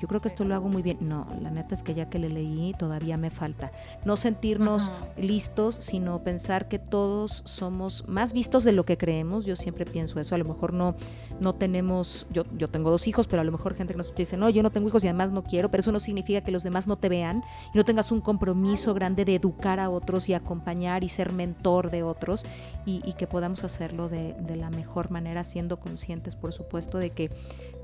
yo 0.00 0.08
creo 0.08 0.20
que 0.20 0.28
esto 0.28 0.44
lo 0.44 0.54
hago 0.54 0.68
muy 0.68 0.82
bien. 0.82 0.98
No, 1.00 1.26
la 1.40 1.50
neta 1.50 1.74
es 1.74 1.82
que 1.82 1.94
ya 1.94 2.08
que 2.08 2.18
le 2.18 2.28
leí 2.28 2.74
todavía 2.78 3.16
me 3.16 3.30
falta. 3.30 3.72
No 4.04 4.16
sentirnos 4.16 4.90
listos, 5.16 5.76
sino 5.80 6.22
pensar 6.22 6.68
que 6.68 6.78
todos 6.78 7.42
somos 7.44 8.04
más 8.08 8.32
vistos 8.32 8.64
de 8.64 8.72
lo 8.72 8.84
que 8.84 8.96
creemos. 8.96 9.44
Yo 9.44 9.56
siempre 9.56 9.84
pienso 9.84 10.20
eso. 10.20 10.34
A 10.34 10.38
lo 10.38 10.44
mejor 10.44 10.72
no, 10.72 10.96
no 11.40 11.54
tenemos, 11.54 12.26
yo, 12.30 12.44
yo 12.56 12.68
tengo 12.68 12.90
dos 12.90 13.06
hijos, 13.06 13.26
pero 13.26 13.42
a 13.42 13.44
lo 13.44 13.52
mejor 13.52 13.74
gente 13.74 13.94
que 13.94 13.98
nos 13.98 14.14
dice, 14.14 14.36
no, 14.36 14.48
yo 14.48 14.62
no 14.62 14.70
tengo 14.70 14.88
hijos 14.88 15.04
y 15.04 15.08
además 15.08 15.32
no 15.32 15.42
quiero, 15.42 15.70
pero 15.70 15.80
eso 15.80 15.92
no 15.92 16.00
significa 16.00 16.40
que 16.42 16.50
los 16.50 16.62
demás 16.62 16.86
no 16.86 16.96
te 16.96 17.08
vean 17.08 17.42
y 17.72 17.76
no 17.76 17.84
tengas 17.84 18.12
un 18.12 18.20
compromiso 18.20 18.94
grande 18.94 19.24
de 19.24 19.34
educar 19.34 19.80
a 19.80 19.90
otros 19.90 20.28
y 20.28 20.34
acompañar 20.34 21.04
y 21.04 21.08
ser 21.08 21.32
mentor 21.32 21.90
de 21.90 22.02
otros 22.02 22.44
y, 22.86 23.00
que 23.14 23.28
podamos 23.28 23.62
hacerlo 23.62 24.08
de, 24.08 24.34
de 24.40 24.56
la 24.56 24.70
mejor 24.70 25.10
manera, 25.10 25.44
siendo 25.44 25.78
conscientes, 25.78 26.34
por 26.34 26.52
supuesto, 26.52 26.98
de 26.98 27.10
que 27.10 27.30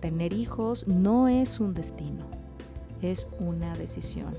tener 0.01 0.33
hijos 0.33 0.87
no 0.87 1.29
es 1.29 1.61
un 1.61 1.75
destino, 1.75 2.25
es 3.03 3.29
una 3.39 3.77
decisión. 3.77 4.35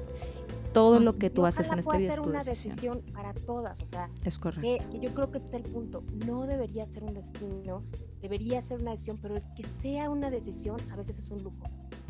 Todo 0.74 1.02
lo 1.02 1.18
que 1.18 1.30
tú 1.30 1.46
haces 1.46 1.70
en 1.70 1.80
este 1.80 1.98
vida 1.98 2.12
es 2.12 2.16
tu 2.16 2.30
una 2.30 2.40
decisión. 2.40 3.02
para 3.14 3.34
todas, 3.34 3.82
o 3.82 3.86
sea, 3.88 4.10
es 4.24 4.40
correcto. 4.40 4.90
Que, 4.90 5.00
yo 5.00 5.14
creo 5.14 5.30
que 5.30 5.40
este 5.40 5.58
es 5.58 5.66
el 5.66 5.72
punto. 5.72 6.04
No 6.26 6.46
debería 6.48 6.86
ser 6.88 7.04
un 7.04 7.14
destino, 7.14 7.84
debería 8.22 8.62
ser 8.62 8.82
una 8.82 8.92
decisión, 8.92 9.18
pero 9.22 9.36
el 9.36 9.44
que 9.54 9.68
sea 9.68 10.10
una 10.10 10.30
decisión 10.30 10.80
a 10.92 10.96
veces 10.96 11.20
es 11.20 11.30
un 11.30 11.44
lujo. 11.44 11.66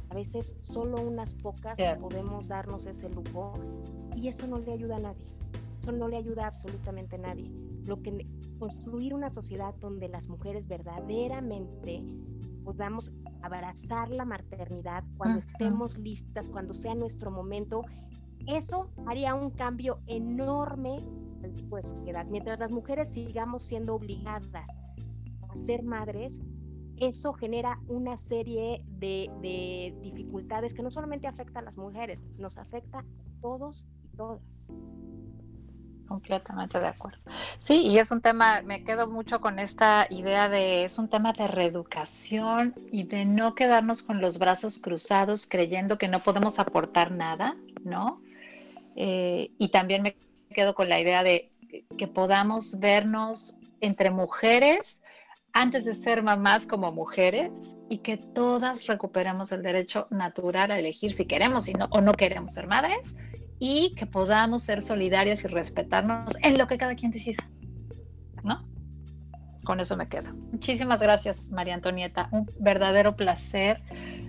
A 0.09 0.13
veces 0.13 0.57
solo 0.59 1.01
unas 1.01 1.33
pocas 1.33 1.79
podemos 1.99 2.49
darnos 2.49 2.85
ese 2.85 3.09
lujo 3.09 3.53
y 4.15 4.27
eso 4.27 4.45
no 4.45 4.59
le 4.59 4.73
ayuda 4.73 4.97
a 4.97 4.99
nadie. 4.99 5.23
Eso 5.81 5.91
no 5.93 6.07
le 6.07 6.17
ayuda 6.17 6.45
absolutamente 6.45 7.15
a 7.15 7.19
nadie. 7.19 7.49
Lo 7.87 8.01
que 8.03 8.27
construir 8.59 9.15
una 9.15 9.31
sociedad 9.31 9.73
donde 9.79 10.09
las 10.09 10.27
mujeres 10.27 10.67
verdaderamente 10.67 12.03
podamos 12.63 13.11
abrazar 13.41 14.09
la 14.09 14.25
maternidad 14.25 15.03
cuando 15.17 15.39
estemos 15.39 15.97
listas, 15.97 16.49
cuando 16.49 16.73
sea 16.73 16.95
nuestro 16.95 17.31
momento, 17.31 17.83
eso 18.47 18.89
haría 19.05 19.35
un 19.35 19.51
cambio 19.51 19.99
enorme 20.07 20.97
al 21.43 21.53
tipo 21.53 21.77
de 21.77 21.83
sociedad. 21.83 22.25
Mientras 22.25 22.59
las 22.59 22.71
mujeres 22.71 23.09
sigamos 23.09 23.63
siendo 23.63 23.95
obligadas 23.95 24.69
a 25.49 25.57
ser 25.57 25.83
madres, 25.83 26.39
eso 26.97 27.33
genera 27.33 27.79
una 27.87 28.17
serie 28.17 28.83
de, 28.99 29.29
de 29.41 29.95
dificultades 30.01 30.73
que 30.73 30.83
no 30.83 30.91
solamente 30.91 31.27
afecta 31.27 31.59
a 31.59 31.63
las 31.63 31.77
mujeres, 31.77 32.25
nos 32.37 32.57
afecta 32.57 32.99
a 32.99 33.05
todos 33.41 33.87
y 34.03 34.15
todas. 34.15 34.41
Completamente 36.11 36.77
de 36.77 36.87
acuerdo. 36.87 37.19
Sí, 37.59 37.83
y 37.87 37.97
es 37.97 38.11
un 38.11 38.19
tema, 38.19 38.61
me 38.63 38.83
quedo 38.83 39.07
mucho 39.07 39.39
con 39.39 39.59
esta 39.59 40.07
idea 40.09 40.49
de, 40.49 40.83
es 40.83 40.97
un 40.97 41.07
tema 41.07 41.31
de 41.31 41.47
reeducación 41.47 42.75
y 42.91 43.03
de 43.03 43.23
no 43.23 43.55
quedarnos 43.55 44.03
con 44.03 44.19
los 44.19 44.37
brazos 44.37 44.77
cruzados 44.77 45.47
creyendo 45.47 45.97
que 45.97 46.09
no 46.09 46.21
podemos 46.21 46.59
aportar 46.59 47.11
nada, 47.11 47.55
¿no? 47.85 48.21
Eh, 48.97 49.51
y 49.57 49.69
también 49.69 50.03
me 50.03 50.17
quedo 50.53 50.75
con 50.75 50.89
la 50.89 50.99
idea 50.99 51.23
de 51.23 51.49
que 51.97 52.07
podamos 52.09 52.77
vernos 52.79 53.55
entre 53.79 54.11
mujeres 54.11 55.01
antes 55.53 55.85
de 55.85 55.93
ser 55.93 56.23
mamás 56.23 56.67
como 56.67 56.91
mujeres 56.91 57.77
y 57.89 57.99
que 57.99 58.17
todas 58.17 58.85
recuperemos 58.85 59.53
el 59.53 59.63
derecho 59.63 60.07
natural 60.09 60.71
a 60.71 60.79
elegir 60.79 61.13
si 61.13 61.23
queremos 61.23 61.69
o 61.89 62.01
no 62.01 62.13
queremos 62.15 62.53
ser 62.53 62.67
madres 62.67 63.15
y 63.63 63.93
que 63.93 64.07
podamos 64.07 64.63
ser 64.63 64.83
solidarias 64.83 65.43
y 65.43 65.47
respetarnos 65.47 66.35
en 66.41 66.57
lo 66.57 66.67
que 66.67 66.79
cada 66.79 66.95
quien 66.95 67.11
decida. 67.11 67.47
¿No? 68.43 68.67
Con 69.63 69.79
eso 69.79 69.95
me 69.95 70.09
quedo. 70.09 70.33
Muchísimas 70.51 70.99
gracias, 70.99 71.47
María 71.51 71.75
Antonieta. 71.75 72.27
Un 72.31 72.47
verdadero 72.59 73.15
placer 73.15 73.79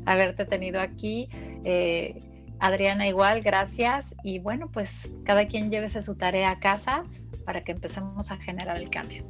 haberte 0.05 0.45
tenido 0.45 0.83
aquí. 0.83 1.31
Eh, 1.65 2.21
Adriana, 2.61 3.09
igual, 3.09 3.41
gracias. 3.41 4.15
Y 4.23 4.39
bueno, 4.39 4.71
pues 4.71 5.11
cada 5.25 5.47
quien 5.47 5.71
llévese 5.71 6.03
su 6.03 6.15
tarea 6.15 6.51
a 6.51 6.61
casa 6.61 7.05
para 7.47 7.65
que 7.65 7.73
empecemos 7.73 8.31
a 8.31 8.37
generar 8.37 8.77
el 8.77 8.91
cambio. 8.91 9.25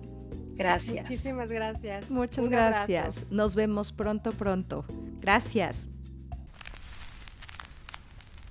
Gracias. 0.56 1.08
Muchísimas 1.08 1.52
gracias. 1.52 2.10
Muchas 2.10 2.48
gracias. 2.48 3.26
Nos 3.30 3.54
vemos 3.54 3.92
pronto, 3.92 4.32
pronto. 4.32 4.84
Gracias. 5.20 5.88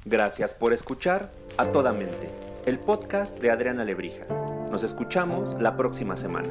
Gracias 0.06 0.54
por 0.54 0.74
escuchar 0.74 1.30
a 1.58 1.66
toda 1.66 1.94
mente, 1.94 2.30
el 2.66 2.80
podcast 2.80 3.38
de 3.40 3.52
Adriana 3.52 3.84
Lebrija. 3.84 4.26
Nos 4.72 4.84
escuchamos 4.84 5.56
la 5.62 5.78
próxima 5.78 6.18
semana. 6.18 6.50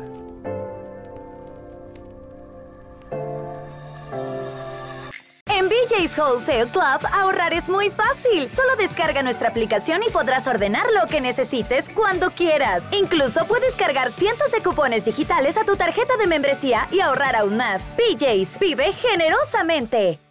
En 5.46 5.68
BJ's 5.68 6.16
Wholesale 6.16 6.70
Club, 6.70 7.06
ahorrar 7.12 7.52
es 7.52 7.68
muy 7.68 7.90
fácil. 7.90 8.48
Solo 8.48 8.76
descarga 8.76 9.22
nuestra 9.22 9.48
aplicación 9.48 10.00
y 10.06 10.10
podrás 10.10 10.46
ordenar 10.46 10.86
lo 10.92 11.06
que 11.08 11.20
necesites 11.20 11.90
cuando 11.90 12.30
quieras. 12.30 12.88
Incluso 12.92 13.46
puedes 13.46 13.74
cargar 13.76 14.10
cientos 14.10 14.52
de 14.52 14.62
cupones 14.62 15.04
digitales 15.04 15.56
a 15.56 15.64
tu 15.64 15.76
tarjeta 15.76 16.16
de 16.16 16.26
membresía 16.26 16.88
y 16.92 17.00
ahorrar 17.00 17.36
aún 17.36 17.56
más. 17.56 17.96
BJ's, 17.96 18.58
vive 18.58 18.92
generosamente. 18.92 20.29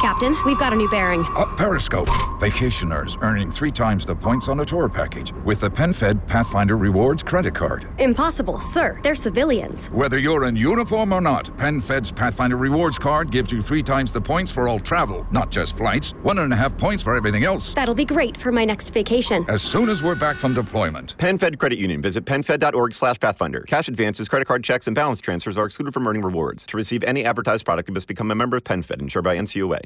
Captain, 0.00 0.36
we've 0.44 0.58
got 0.58 0.72
a 0.72 0.76
new 0.76 0.88
bearing. 0.88 1.24
Uh, 1.36 1.46
Periscope. 1.56 2.08
Vacationers 2.38 3.16
earning 3.22 3.50
three 3.50 3.72
times 3.72 4.04
the 4.04 4.14
points 4.14 4.48
on 4.48 4.60
a 4.60 4.64
tour 4.64 4.88
package 4.88 5.32
with 5.44 5.60
the 5.60 5.70
PenFed 5.70 6.26
Pathfinder 6.26 6.76
Rewards 6.76 7.22
credit 7.22 7.54
card. 7.54 7.88
Impossible, 7.98 8.60
sir. 8.60 9.00
They're 9.02 9.14
civilians. 9.14 9.88
Whether 9.90 10.18
you're 10.18 10.44
in 10.44 10.54
uniform 10.54 11.12
or 11.12 11.20
not, 11.20 11.46
PenFed's 11.56 12.12
Pathfinder 12.12 12.56
Rewards 12.56 12.98
card 12.98 13.30
gives 13.30 13.50
you 13.50 13.62
three 13.62 13.82
times 13.82 14.12
the 14.12 14.20
points 14.20 14.52
for 14.52 14.68
all 14.68 14.78
travel, 14.78 15.26
not 15.30 15.50
just 15.50 15.76
flights. 15.76 16.12
One 16.22 16.38
and 16.38 16.52
a 16.52 16.56
half 16.56 16.76
points 16.76 17.02
for 17.02 17.16
everything 17.16 17.44
else. 17.44 17.72
That'll 17.74 17.94
be 17.94 18.04
great 18.04 18.36
for 18.36 18.52
my 18.52 18.64
next 18.64 18.90
vacation. 18.90 19.46
As 19.48 19.62
soon 19.62 19.88
as 19.88 20.02
we're 20.02 20.14
back 20.14 20.36
from 20.36 20.52
deployment. 20.52 21.16
PenFed 21.16 21.58
Credit 21.58 21.78
Union. 21.78 22.02
Visit 22.02 22.26
PenFed.org 22.26 22.94
slash 22.94 23.18
Pathfinder. 23.18 23.60
Cash 23.62 23.88
advances, 23.88 24.28
credit 24.28 24.46
card 24.46 24.62
checks, 24.62 24.86
and 24.86 24.94
balance 24.94 25.20
transfers 25.20 25.56
are 25.56 25.64
excluded 25.64 25.94
from 25.94 26.06
earning 26.06 26.22
rewards. 26.22 26.66
To 26.66 26.76
receive 26.76 27.02
any 27.04 27.24
advertised 27.24 27.64
product, 27.64 27.88
you 27.88 27.94
must 27.94 28.08
become 28.08 28.30
a 28.30 28.34
member 28.34 28.58
of 28.58 28.64
PenFed, 28.64 29.00
insured 29.00 29.24
by 29.24 29.36
NCUA. 29.36 29.85